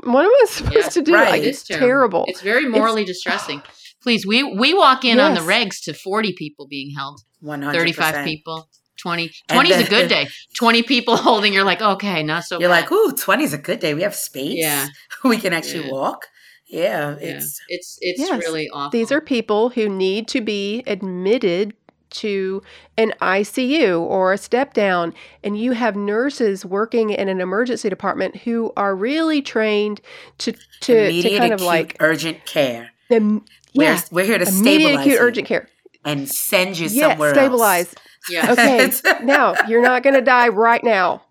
what 0.04 0.24
am 0.24 0.30
I 0.30 0.44
supposed 0.48 0.74
yeah, 0.74 0.88
to 0.88 1.02
do? 1.02 1.14
Right. 1.14 1.30
Like, 1.30 1.42
it's 1.42 1.64
terrible. 1.64 1.86
terrible. 1.86 2.24
It's 2.28 2.40
very 2.40 2.68
morally 2.68 3.02
it's, 3.02 3.10
distressing. 3.14 3.62
Please, 4.02 4.24
we 4.24 4.44
we 4.44 4.72
walk 4.72 5.04
in 5.04 5.16
yes. 5.16 5.26
on 5.26 5.34
the 5.34 5.52
regs 5.52 5.82
to 5.84 5.92
40 5.92 6.34
people 6.34 6.68
being 6.68 6.94
held. 6.94 7.22
100 7.40 7.76
35 7.76 8.24
people. 8.24 8.68
20 8.96 9.30
20 9.48 9.70
is 9.70 9.86
a 9.86 9.90
good 9.90 10.08
day 10.08 10.28
20 10.58 10.82
people 10.82 11.16
holding 11.26 11.52
you're 11.52 11.64
like 11.64 11.80
okay 11.80 12.22
not 12.22 12.44
so 12.44 12.58
you're 12.58 12.68
bad. 12.68 12.82
like 12.82 12.92
ooh 12.92 13.12
20 13.12 13.44
is 13.44 13.52
a 13.52 13.58
good 13.58 13.80
day 13.80 13.94
we 13.94 14.02
have 14.02 14.14
space 14.14 14.54
yeah 14.56 14.88
we 15.24 15.36
can 15.36 15.52
actually 15.52 15.86
yeah. 15.86 15.92
walk 15.92 16.26
yeah 16.66 17.16
it's 17.20 17.60
yeah. 17.68 17.76
it's 17.76 17.98
it's 18.00 18.20
yes. 18.20 18.42
really 18.42 18.68
awful 18.70 18.90
these 18.90 19.12
are 19.12 19.20
people 19.20 19.70
who 19.70 19.88
need 19.88 20.28
to 20.28 20.40
be 20.40 20.82
admitted 20.86 21.74
to 22.08 22.62
an 22.96 23.12
ICU 23.20 24.00
or 24.00 24.32
a 24.32 24.38
step 24.38 24.74
down, 24.74 25.12
and 25.42 25.58
you 25.58 25.72
have 25.72 25.96
nurses 25.96 26.64
working 26.64 27.10
in 27.10 27.28
an 27.28 27.40
emergency 27.40 27.88
department 27.88 28.36
who 28.36 28.72
are 28.76 28.94
really 28.94 29.42
trained 29.42 30.00
to 30.38 30.52
to, 30.80 31.22
to 31.22 31.38
kind 31.38 31.52
of 31.52 31.60
like 31.60 31.96
urgent 32.00 32.46
care. 32.46 32.90
The, 33.08 33.42
yeah, 33.72 34.00
we're, 34.10 34.22
we're 34.22 34.26
here 34.26 34.38
to 34.38 34.46
stabilize 34.46 35.00
acute 35.00 35.18
urgent 35.20 35.48
care 35.48 35.68
and 36.06 36.28
send 36.28 36.78
you 36.78 36.88
yeah, 36.88 37.10
somewhere 37.10 37.34
stabilize. 37.34 37.86
else. 37.86 37.94
Yeah. 38.28 38.52
Okay. 38.52 38.90
now 39.24 39.54
you're 39.68 39.82
not 39.82 40.02
going 40.02 40.14
to 40.14 40.20
die 40.20 40.48
right 40.48 40.82
now. 40.82 41.22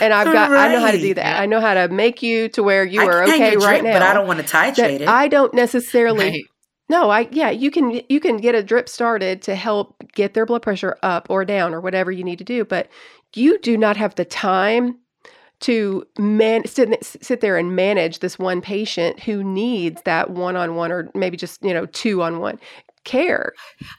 And 0.00 0.12
I've 0.12 0.30
got, 0.30 0.50
right. 0.50 0.70
I 0.70 0.74
know 0.74 0.80
how 0.80 0.90
to 0.90 0.98
do 0.98 1.14
that. 1.14 1.40
I 1.40 1.46
know 1.46 1.58
how 1.60 1.72
to 1.72 1.88
make 1.88 2.22
you 2.22 2.50
to 2.50 2.62
where 2.62 2.84
you 2.84 3.00
are 3.00 3.22
okay 3.22 3.56
right 3.56 3.82
now. 3.82 3.94
But 3.94 4.02
I 4.02 4.12
don't 4.12 4.26
want 4.26 4.40
to 4.40 4.44
titrate 4.44 5.00
it. 5.00 5.08
I 5.08 5.28
don't 5.28 5.54
necessarily. 5.54 6.30
Right. 6.30 6.44
No, 6.90 7.08
I 7.08 7.28
yeah, 7.30 7.48
you 7.48 7.70
can 7.70 8.02
you 8.10 8.20
can 8.20 8.36
get 8.36 8.54
a 8.54 8.62
drip 8.62 8.90
started 8.90 9.40
to 9.42 9.54
help 9.54 9.96
get 10.12 10.34
their 10.34 10.44
blood 10.44 10.60
pressure 10.60 10.98
up 11.02 11.28
or 11.30 11.46
down 11.46 11.72
or 11.72 11.80
whatever 11.80 12.12
you 12.12 12.24
need 12.24 12.36
to 12.38 12.44
do, 12.44 12.66
but 12.66 12.88
you 13.34 13.58
do 13.58 13.78
not 13.78 13.96
have 13.96 14.14
the 14.16 14.26
time 14.26 14.98
to 15.60 16.06
man 16.18 16.66
sit, 16.66 17.02
sit 17.02 17.40
there 17.40 17.56
and 17.56 17.74
manage 17.74 18.18
this 18.18 18.38
one 18.38 18.60
patient 18.60 19.20
who 19.20 19.42
needs 19.42 20.02
that 20.02 20.28
one-on-one 20.28 20.92
or 20.92 21.10
maybe 21.14 21.38
just, 21.38 21.62
you 21.64 21.72
know, 21.72 21.86
two-on-one 21.86 22.60
care. 23.04 23.52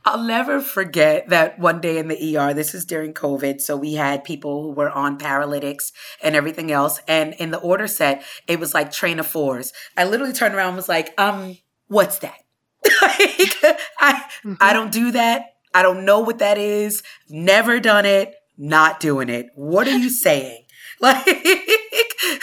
I'll 0.03 0.23
never 0.23 0.59
forget 0.59 1.29
that 1.29 1.59
one 1.59 1.79
day 1.79 1.97
in 1.97 2.07
the 2.07 2.37
ER, 2.37 2.53
this 2.53 2.73
is 2.73 2.85
during 2.85 3.13
COVID. 3.13 3.61
So 3.61 3.77
we 3.77 3.93
had 3.93 4.23
people 4.23 4.63
who 4.63 4.71
were 4.71 4.89
on 4.89 5.17
paralytics 5.17 5.91
and 6.21 6.35
everything 6.35 6.71
else. 6.71 6.99
And 7.07 7.33
in 7.35 7.51
the 7.51 7.59
order 7.59 7.87
set, 7.87 8.23
it 8.47 8.59
was 8.59 8.73
like 8.73 8.91
train 8.91 9.19
of 9.19 9.27
fours. 9.27 9.71
I 9.95 10.05
literally 10.05 10.33
turned 10.33 10.55
around 10.55 10.69
and 10.69 10.77
was 10.77 10.89
like, 10.89 11.19
um, 11.19 11.57
what's 11.87 12.19
that? 12.19 12.39
like, 13.01 13.55
I 13.99 14.23
mm-hmm. 14.43 14.53
I 14.59 14.73
don't 14.73 14.91
do 14.91 15.11
that. 15.11 15.55
I 15.73 15.81
don't 15.81 16.05
know 16.05 16.19
what 16.19 16.39
that 16.39 16.57
is. 16.57 17.03
Never 17.29 17.79
done 17.79 18.05
it. 18.05 18.35
Not 18.57 18.99
doing 18.99 19.29
it. 19.29 19.47
What 19.55 19.87
are 19.87 19.97
you 19.97 20.09
saying? 20.09 20.61
Like, 21.01 21.27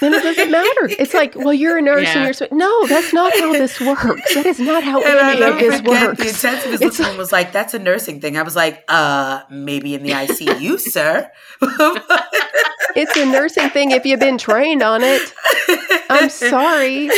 then 0.00 0.14
it 0.14 0.22
doesn't 0.22 0.50
matter. 0.50 0.88
It's 0.98 1.14
like, 1.22 1.34
well, 1.34 1.52
you're 1.52 1.78
a 1.78 1.82
nurse 1.82 2.04
yeah. 2.04 2.16
and 2.16 2.24
you're 2.24 2.32
so, 2.32 2.48
no, 2.50 2.86
that's 2.86 3.12
not 3.12 3.32
how 3.38 3.52
this 3.52 3.80
works. 3.80 4.34
That 4.34 4.46
is 4.46 4.60
not 4.60 4.82
how 4.82 5.02
and 5.04 5.18
any 5.18 5.42
of 5.42 5.58
this 5.58 5.82
works. 5.82 6.18
The 6.18 6.24
intensivist 6.24 6.82
it's 6.82 6.98
like, 6.98 7.18
was 7.18 7.32
like, 7.32 7.52
that's 7.52 7.74
a 7.74 7.78
nursing 7.78 8.20
thing. 8.20 8.36
I 8.36 8.42
was 8.42 8.56
like, 8.56 8.84
uh, 8.88 9.42
maybe 9.50 9.94
in 9.94 10.02
the 10.02 10.10
ICU, 10.10 10.78
sir. 10.80 11.30
it's 12.96 13.16
a 13.16 13.26
nursing 13.26 13.70
thing 13.70 13.90
if 13.90 14.04
you've 14.04 14.20
been 14.20 14.38
trained 14.38 14.82
on 14.82 15.02
it. 15.02 15.32
I'm 16.10 16.30
sorry. 16.30 17.10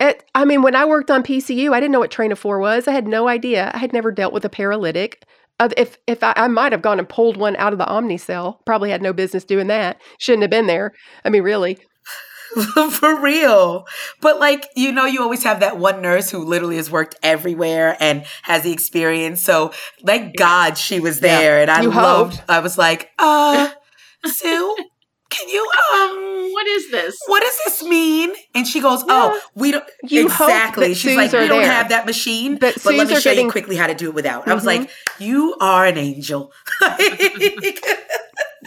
It, 0.00 0.24
I 0.34 0.46
mean, 0.46 0.62
when 0.62 0.74
I 0.74 0.86
worked 0.86 1.10
on 1.10 1.22
PCU, 1.22 1.74
I 1.74 1.80
didn't 1.80 1.92
know 1.92 1.98
what 1.98 2.10
train 2.10 2.32
of 2.32 2.38
four 2.38 2.58
was. 2.58 2.88
I 2.88 2.92
had 2.92 3.06
no 3.06 3.28
idea. 3.28 3.70
I 3.74 3.78
had 3.78 3.92
never 3.92 4.10
dealt 4.10 4.32
with 4.32 4.46
a 4.46 4.48
paralytic. 4.48 5.26
Uh, 5.60 5.68
if 5.76 5.98
if 6.06 6.24
I, 6.24 6.32
I 6.36 6.48
might 6.48 6.72
have 6.72 6.80
gone 6.80 6.98
and 6.98 7.08
pulled 7.08 7.36
one 7.36 7.54
out 7.56 7.72
of 7.74 7.78
the 7.78 7.84
Omnicell 7.84 8.64
probably 8.64 8.90
had 8.90 9.02
no 9.02 9.12
business 9.12 9.44
doing 9.44 9.66
that. 9.66 10.00
Shouldn't 10.18 10.42
have 10.42 10.50
been 10.50 10.66
there. 10.66 10.92
I 11.24 11.28
mean, 11.28 11.42
really. 11.42 11.78
For 12.90 13.20
real. 13.20 13.86
But 14.20 14.40
like, 14.40 14.66
you 14.74 14.90
know, 14.90 15.04
you 15.04 15.22
always 15.22 15.44
have 15.44 15.60
that 15.60 15.78
one 15.78 16.02
nurse 16.02 16.30
who 16.30 16.44
literally 16.44 16.76
has 16.76 16.90
worked 16.90 17.14
everywhere 17.22 17.96
and 18.00 18.24
has 18.42 18.62
the 18.62 18.72
experience. 18.72 19.42
So 19.42 19.72
thank 20.04 20.36
God 20.36 20.76
she 20.76 20.98
was 20.98 21.20
there. 21.20 21.58
Yeah. 21.58 21.62
And 21.62 21.70
I 21.70 21.82
you 21.82 21.90
loved, 21.90 22.36
hoped. 22.36 22.50
I 22.50 22.58
was 22.60 22.76
like, 22.76 23.10
uh, 23.18 23.70
Sue, 24.24 24.76
can 25.30 25.48
you 25.48 25.60
um 25.94 26.52
what 26.52 26.66
is 26.66 26.90
this? 26.90 27.18
what 27.26 27.40
does 27.40 27.58
this 27.64 27.82
mean? 27.84 28.32
And 28.54 28.66
she 28.66 28.80
goes 28.80 29.02
oh 29.08 29.40
we 29.54 29.70
don't 29.72 29.84
you 30.02 30.26
exactly. 30.26 30.94
she's 30.94 31.16
like 31.16 31.32
we 31.32 31.48
don't 31.48 31.64
have 31.64 31.88
that 31.90 32.06
machine 32.06 32.58
but, 32.58 32.76
but 32.84 32.94
let 32.94 33.08
me 33.08 33.14
show 33.14 33.30
getting... 33.30 33.46
you 33.46 33.52
quickly 33.52 33.76
how 33.76 33.86
to 33.86 33.94
do 33.94 34.08
it 34.08 34.14
without. 34.14 34.42
Mm-hmm. 34.42 34.50
i 34.50 34.54
was 34.54 34.66
like 34.66 34.82
mm-hmm. 34.82 35.22
you 35.24 35.56
are 35.60 35.86
an 35.86 35.96
angel. 35.96 36.52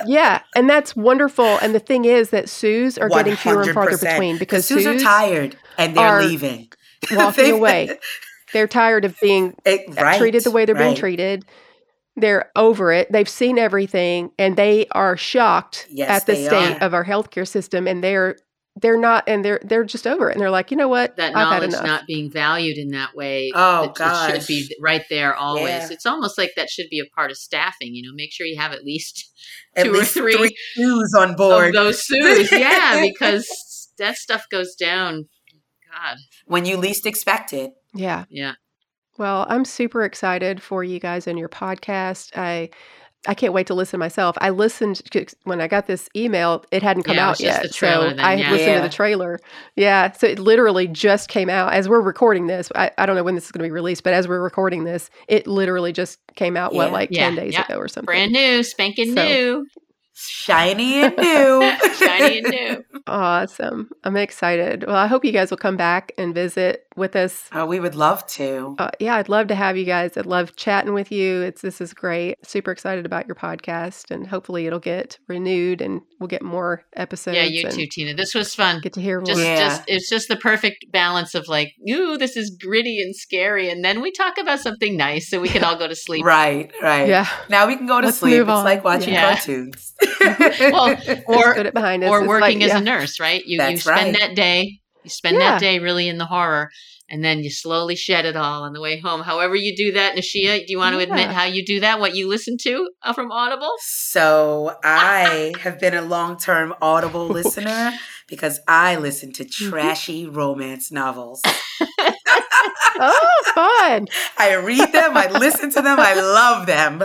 Yeah 0.05 0.41
and 0.55 0.67
that's 0.67 0.95
wonderful. 0.95 1.59
And 1.61 1.75
the 1.75 1.79
thing 1.79 2.05
is 2.05 2.31
that 2.31 2.49
sues 2.49 2.97
are 2.97 3.09
100%. 3.09 3.13
getting 3.15 3.35
fewer 3.35 3.61
and 3.61 3.73
farther 3.73 3.97
between 3.97 4.37
because 4.39 4.65
sues 4.65 4.87
are 4.87 4.97
tired 4.97 5.55
and 5.77 5.95
they're 5.95 6.23
leaving. 6.23 6.69
walking 7.11 7.51
away. 7.53 7.99
They're 8.53 8.67
tired 8.67 9.05
of 9.05 9.19
being 9.19 9.55
it, 9.65 9.95
right, 9.99 10.17
treated 10.17 10.43
the 10.43 10.51
way 10.51 10.65
they're 10.65 10.73
right. 10.75 10.85
being 10.85 10.95
treated 10.95 11.45
they're 12.15 12.51
over 12.55 12.91
it. 12.91 13.11
They've 13.11 13.29
seen 13.29 13.57
everything 13.57 14.31
and 14.37 14.55
they 14.55 14.87
are 14.91 15.17
shocked 15.17 15.87
yes, 15.89 16.09
at 16.09 16.25
the 16.25 16.35
state 16.35 16.77
are. 16.77 16.83
of 16.83 16.93
our 16.93 17.05
healthcare 17.05 17.47
system 17.47 17.87
and 17.87 18.03
they're 18.03 18.37
they're 18.81 18.97
not 18.97 19.23
and 19.27 19.45
they're 19.45 19.59
they're 19.63 19.83
just 19.83 20.07
over 20.07 20.29
it 20.29 20.33
and 20.33 20.41
they're 20.41 20.49
like, 20.49 20.71
"You 20.71 20.77
know 20.77 20.87
what? 20.87 21.15
That 21.17 21.35
I've 21.35 21.61
knowledge 21.61 21.71
not 21.83 22.07
being 22.07 22.31
valued 22.31 22.77
in 22.77 22.89
that 22.89 23.15
way. 23.15 23.51
Oh 23.53 23.91
god. 23.95 24.31
It 24.31 24.41
should 24.41 24.47
be 24.47 24.75
right 24.81 25.03
there 25.09 25.35
always. 25.35 25.67
Yeah. 25.67 25.89
It's 25.91 26.07
almost 26.07 26.39
like 26.39 26.51
that 26.55 26.69
should 26.69 26.87
be 26.89 26.99
a 26.99 27.05
part 27.15 27.29
of 27.29 27.37
staffing, 27.37 27.93
you 27.93 28.01
know, 28.01 28.13
make 28.15 28.31
sure 28.31 28.47
you 28.47 28.57
have 28.59 28.71
at 28.71 28.83
least 28.83 29.31
at 29.75 29.85
two 29.85 29.91
least 29.91 30.17
or 30.17 30.21
three, 30.21 30.35
three 30.35 30.57
sues 30.73 31.13
on 31.15 31.35
board. 31.35 31.75
those 31.75 32.03
sues. 32.03 32.51
yeah, 32.51 32.99
because 33.01 33.91
that 33.99 34.15
stuff 34.15 34.45
goes 34.49 34.73
down 34.73 35.27
God. 35.91 36.17
When 36.45 36.65
you 36.65 36.77
least 36.77 37.05
expect 37.05 37.53
it. 37.53 37.73
Yeah. 37.93 38.25
Yeah. 38.29 38.53
Well, 39.17 39.45
I'm 39.49 39.65
super 39.65 40.03
excited 40.03 40.61
for 40.61 40.83
you 40.83 40.99
guys 40.99 41.27
and 41.27 41.37
your 41.37 41.49
podcast. 41.49 42.35
I 42.37 42.69
I 43.25 43.33
can't 43.33 43.53
wait 43.53 43.67
to 43.67 43.73
listen 43.73 43.99
myself. 44.01 44.35
I 44.41 44.49
listened 44.49 45.01
when 45.43 45.61
I 45.61 45.67
got 45.67 45.87
this 45.87 46.09
email; 46.13 46.65
it 46.71 46.83
hadn't 46.83 47.03
come 47.03 47.15
yeah, 47.15 47.29
out 47.29 47.39
yet, 47.39 47.73
so 47.73 47.85
then, 47.85 48.19
I 48.19 48.33
yeah. 48.33 48.51
listened 48.51 48.71
yeah. 48.71 48.81
to 48.81 48.81
the 48.81 48.93
trailer. 48.93 49.39
Yeah, 49.77 50.11
so 50.11 50.27
it 50.27 50.39
literally 50.39 50.87
just 50.87 51.29
came 51.29 51.49
out 51.49 51.71
as 51.71 51.87
we're 51.87 52.01
recording 52.01 52.47
this. 52.47 52.69
I, 52.75 52.91
I 52.97 53.05
don't 53.05 53.15
know 53.15 53.23
when 53.23 53.35
this 53.35 53.45
is 53.45 53.51
going 53.53 53.63
to 53.63 53.67
be 53.67 53.71
released, 53.71 54.03
but 54.03 54.13
as 54.13 54.27
we're 54.27 54.41
recording 54.41 54.83
this, 54.83 55.09
it 55.29 55.47
literally 55.47 55.93
just 55.93 56.19
came 56.35 56.57
out. 56.57 56.73
What, 56.73 56.91
like 56.91 57.11
ten 57.11 57.35
days 57.35 57.57
ago 57.57 57.77
or 57.77 57.87
something? 57.87 58.07
Brand 58.07 58.33
new, 58.33 58.61
spanking 58.61 59.15
so, 59.15 59.23
new 59.23 59.67
shiny 60.13 61.03
and 61.03 61.15
new. 61.17 61.77
shiny 61.95 62.39
and 62.39 62.47
new. 62.49 62.85
Awesome. 63.07 63.89
I'm 64.03 64.15
excited. 64.15 64.85
Well, 64.85 64.95
I 64.95 65.07
hope 65.07 65.25
you 65.25 65.31
guys 65.31 65.49
will 65.49 65.57
come 65.57 65.77
back 65.77 66.11
and 66.17 66.33
visit 66.33 66.87
with 66.95 67.15
us. 67.15 67.49
Oh, 67.51 67.65
we 67.65 67.79
would 67.79 67.95
love 67.95 68.25
to. 68.27 68.75
Uh, 68.79 68.91
yeah, 68.99 69.15
I'd 69.15 69.29
love 69.29 69.47
to 69.47 69.55
have 69.55 69.77
you 69.77 69.85
guys. 69.85 70.15
I'd 70.15 70.25
love 70.25 70.55
chatting 70.55 70.93
with 70.93 71.11
you. 71.11 71.41
It's 71.41 71.61
this 71.61 71.81
is 71.81 71.93
great. 71.93 72.45
Super 72.45 72.71
excited 72.71 73.05
about 73.05 73.27
your 73.27 73.35
podcast, 73.35 74.11
and 74.11 74.27
hopefully 74.27 74.67
it'll 74.67 74.79
get 74.79 75.17
renewed 75.27 75.81
and 75.81 76.01
we'll 76.19 76.27
get 76.27 76.41
more 76.41 76.85
episodes. 76.95 77.35
Yeah, 77.35 77.43
you 77.43 77.69
too, 77.69 77.87
Tina. 77.91 78.13
This 78.13 78.33
was 78.33 78.53
fun. 78.53 78.79
Get 78.81 78.93
to 78.93 79.01
hear 79.01 79.19
more. 79.19 79.25
Just, 79.25 79.41
yeah. 79.41 79.55
just 79.55 79.83
it's 79.87 80.09
just 80.09 80.27
the 80.27 80.37
perfect 80.37 80.85
balance 80.91 81.35
of 81.35 81.47
like, 81.47 81.73
ooh, 81.89 82.17
this 82.17 82.37
is 82.37 82.55
gritty 82.61 83.01
and 83.01 83.15
scary, 83.15 83.69
and 83.69 83.83
then 83.83 84.01
we 84.01 84.11
talk 84.11 84.37
about 84.37 84.59
something 84.59 84.95
nice 84.95 85.29
so 85.29 85.39
we 85.39 85.49
can 85.49 85.63
all 85.63 85.77
go 85.77 85.87
to 85.87 85.95
sleep. 85.95 86.25
right, 86.25 86.71
right. 86.81 87.07
Yeah. 87.07 87.27
Now 87.49 87.67
we 87.67 87.75
can 87.75 87.87
go 87.87 87.99
to 87.99 88.07
Let's 88.07 88.19
sleep. 88.19 88.41
It's 88.41 88.47
like 88.47 88.83
watching 88.83 89.13
yeah. 89.13 89.33
cartoons. 89.35 89.93
well, 90.71 90.97
or 91.27 91.55
put 91.55 91.65
it 91.65 91.73
behind 91.73 92.03
us. 92.03 92.09
or 92.09 92.27
working 92.27 92.59
like, 92.59 92.61
as 92.61 92.73
yeah. 92.73 92.77
a 92.79 92.81
nurse, 92.81 93.19
right? 93.19 93.43
You 93.45 93.61
you 93.61 93.77
spend 93.77 94.15
right. 94.15 94.19
that 94.19 94.35
day, 94.35 94.79
you 95.03 95.09
spend 95.09 95.37
yeah. 95.37 95.51
that 95.51 95.59
day 95.59 95.79
really 95.79 96.07
in 96.07 96.17
the 96.17 96.25
horror, 96.25 96.69
and 97.09 97.23
then 97.23 97.43
you 97.43 97.51
slowly 97.51 97.95
shed 97.95 98.25
it 98.25 98.35
all 98.35 98.63
on 98.63 98.73
the 98.73 98.81
way 98.81 98.99
home. 98.99 99.21
However, 99.21 99.55
you 99.55 99.75
do 99.75 99.91
that, 99.93 100.15
Nashia, 100.15 100.59
do 100.59 100.65
you 100.67 100.77
want 100.77 100.95
to 100.95 100.99
admit 100.99 101.29
how 101.29 101.43
you 101.45 101.65
do 101.65 101.79
that? 101.81 101.99
What 101.99 102.15
you 102.15 102.27
listen 102.27 102.57
to 102.61 102.89
uh, 103.03 103.13
from 103.13 103.31
Audible? 103.31 103.71
So 103.79 104.75
I 104.83 105.53
have 105.59 105.79
been 105.79 105.93
a 105.93 106.01
long 106.01 106.37
term 106.37 106.73
Audible 106.81 107.27
listener 107.29 107.91
because 108.27 108.59
I 108.67 108.95
listen 108.95 109.31
to 109.33 109.43
mm-hmm. 109.43 109.69
trashy 109.69 110.27
romance 110.27 110.91
novels. 110.91 111.41
Oh, 112.99 113.43
fun! 113.53 114.07
I 114.37 114.55
read 114.55 114.91
them, 114.91 115.17
I 115.17 115.27
listen 115.29 115.69
to 115.71 115.81
them, 115.81 115.99
I 115.99 116.13
love 116.15 116.65
them. 116.65 117.03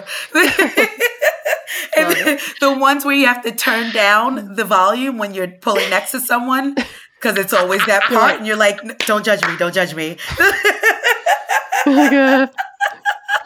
and 1.97 2.39
the 2.61 2.77
ones 2.79 3.05
where 3.05 3.15
you 3.15 3.27
have 3.27 3.43
to 3.43 3.53
turn 3.53 3.93
down 3.93 4.55
the 4.55 4.65
volume 4.65 5.19
when 5.19 5.35
you're 5.35 5.49
pulling 5.49 5.91
next 5.91 6.13
to 6.13 6.21
someone 6.21 6.75
because 7.21 7.37
it's 7.37 7.53
always 7.53 7.85
that 7.87 8.03
part, 8.05 8.37
and 8.39 8.47
you're 8.47 8.57
like, 8.57 8.99
"Don't 9.07 9.25
judge 9.25 9.43
me, 9.47 9.57
don't 9.57 9.75
judge 9.75 9.95
me." 9.95 10.17
oh 11.87 12.49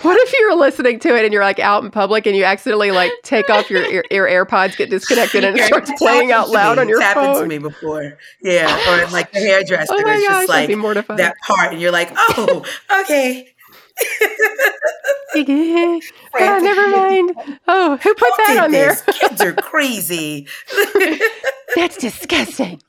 what 0.03 0.19
if 0.21 0.33
you're 0.39 0.57
listening 0.57 0.99
to 1.01 1.17
it 1.17 1.25
and 1.25 1.33
you're 1.33 1.43
like 1.43 1.59
out 1.59 1.85
in 1.85 1.91
public 1.91 2.27
and 2.27 2.37
you 2.37 2.45
accidentally 2.45 2.91
like 2.91 3.13
take 3.23 3.49
off 3.51 3.71
your 3.71 3.85
your, 3.87 4.05
your 4.11 4.29
AirPods, 4.29 4.77
get 4.77 4.91
disconnected, 4.91 5.45
and 5.45 5.57
it 5.59 5.65
starts 5.67 5.91
playing 5.99 6.33
out 6.33 6.51
loud 6.51 6.79
on 6.79 6.89
your 6.89 7.01
it's 7.01 7.13
phone? 7.13 7.25
happened 7.25 7.51
to 7.51 7.59
me 7.59 7.59
before. 7.59 8.19
Yeah, 8.43 8.75
or 8.91 9.11
like 9.11 9.33
the 9.33 9.41
hairdresser, 9.41 9.93
oh 9.93 10.03
it's 10.05 10.27
just 10.27 10.49
like 10.49 10.69
that 10.69 11.35
part, 11.47 11.73
and 11.73 11.81
you're 11.81 11.93
like, 11.93 12.11
"Oh, 12.13 12.65
okay." 13.03 13.49
oh, 15.35 16.01
never 16.35 16.89
mind. 16.89 17.35
Oh, 17.69 17.99
who 18.03 18.15
put 18.15 18.31
that 18.39 18.59
on 18.65 18.71
this? 18.71 19.03
there? 19.03 19.15
Kids 19.15 19.41
are 19.41 19.53
crazy. 19.53 20.47
That's 21.77 21.97
disgusting. 21.97 22.83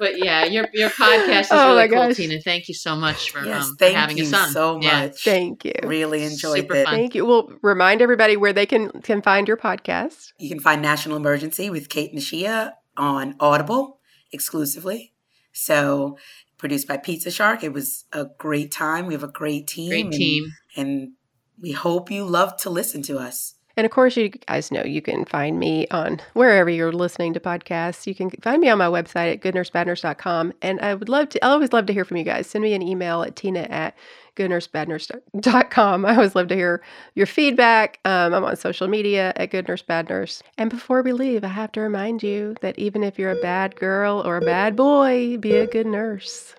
But 0.00 0.18
yeah, 0.18 0.44
your 0.46 0.66
your 0.72 0.88
podcast 0.88 1.40
is 1.42 1.48
oh 1.52 1.76
really 1.76 1.88
cool, 1.88 2.08
gosh. 2.08 2.16
Tina. 2.16 2.40
Thank 2.40 2.68
you 2.68 2.74
so 2.74 2.96
much 2.96 3.30
for, 3.30 3.44
yes, 3.44 3.66
um, 3.66 3.76
for 3.76 3.84
having 3.84 4.20
us 4.20 4.32
on. 4.32 4.50
so 4.50 4.74
much. 4.78 4.84
Yeah. 4.84 5.08
Thank 5.08 5.64
you. 5.64 5.74
Really 5.84 6.24
enjoyed 6.24 6.56
Super 6.56 6.74
it. 6.74 6.84
Fun. 6.86 6.94
Thank 6.94 7.14
you. 7.14 7.26
Well, 7.26 7.52
remind 7.62 8.02
everybody 8.02 8.36
where 8.36 8.52
they 8.52 8.66
can 8.66 8.90
can 9.02 9.22
find 9.22 9.46
your 9.46 9.58
podcast. 9.58 10.32
You 10.38 10.48
can 10.48 10.58
find 10.58 10.82
National 10.82 11.16
Emergency 11.16 11.70
with 11.70 11.88
Kate 11.88 12.14
Nashia 12.14 12.72
on 12.96 13.36
Audible 13.38 14.00
exclusively. 14.32 15.12
So 15.52 16.18
produced 16.56 16.88
by 16.88 16.96
Pizza 16.96 17.30
Shark. 17.30 17.62
It 17.62 17.72
was 17.72 18.04
a 18.12 18.26
great 18.38 18.72
time. 18.72 19.06
We 19.06 19.14
have 19.14 19.22
a 19.22 19.28
great 19.28 19.66
team. 19.66 19.90
Great 19.90 20.12
team. 20.12 20.52
And, 20.76 20.88
and 20.88 21.12
we 21.60 21.72
hope 21.72 22.10
you 22.10 22.24
love 22.24 22.56
to 22.58 22.70
listen 22.70 23.02
to 23.02 23.18
us. 23.18 23.54
And 23.80 23.86
of 23.86 23.92
course, 23.92 24.14
you 24.14 24.28
guys 24.28 24.70
know 24.70 24.84
you 24.84 25.00
can 25.00 25.24
find 25.24 25.58
me 25.58 25.88
on 25.88 26.20
wherever 26.34 26.68
you're 26.68 26.92
listening 26.92 27.32
to 27.32 27.40
podcasts. 27.40 28.06
You 28.06 28.14
can 28.14 28.28
find 28.42 28.60
me 28.60 28.68
on 28.68 28.76
my 28.76 28.88
website 28.88 29.32
at 29.32 29.40
goodnursebadnurse.com. 29.40 30.52
And 30.60 30.78
I 30.82 30.94
would 30.94 31.08
love 31.08 31.30
to, 31.30 31.42
I 31.42 31.48
always 31.48 31.72
love 31.72 31.86
to 31.86 31.94
hear 31.94 32.04
from 32.04 32.18
you 32.18 32.24
guys. 32.24 32.46
Send 32.46 32.62
me 32.62 32.74
an 32.74 32.82
email 32.82 33.22
at 33.22 33.36
tina 33.36 33.60
at 33.60 33.96
goodnursebadnurse.com. 34.36 36.04
I 36.04 36.14
always 36.14 36.34
love 36.34 36.48
to 36.48 36.54
hear 36.54 36.82
your 37.14 37.24
feedback. 37.24 38.00
Um, 38.04 38.34
I'm 38.34 38.44
on 38.44 38.54
social 38.56 38.86
media 38.86 39.32
at 39.36 39.50
Good 39.50 39.66
Nurse 39.66 39.80
Bad 39.80 40.10
Nurse. 40.10 40.42
And 40.58 40.68
before 40.68 41.00
we 41.00 41.14
leave, 41.14 41.42
I 41.42 41.48
have 41.48 41.72
to 41.72 41.80
remind 41.80 42.22
you 42.22 42.56
that 42.60 42.78
even 42.78 43.02
if 43.02 43.18
you're 43.18 43.30
a 43.30 43.40
bad 43.40 43.76
girl 43.76 44.20
or 44.26 44.36
a 44.36 44.42
bad 44.42 44.76
boy, 44.76 45.38
be 45.38 45.56
a 45.56 45.66
good 45.66 45.86
nurse. 45.86 46.54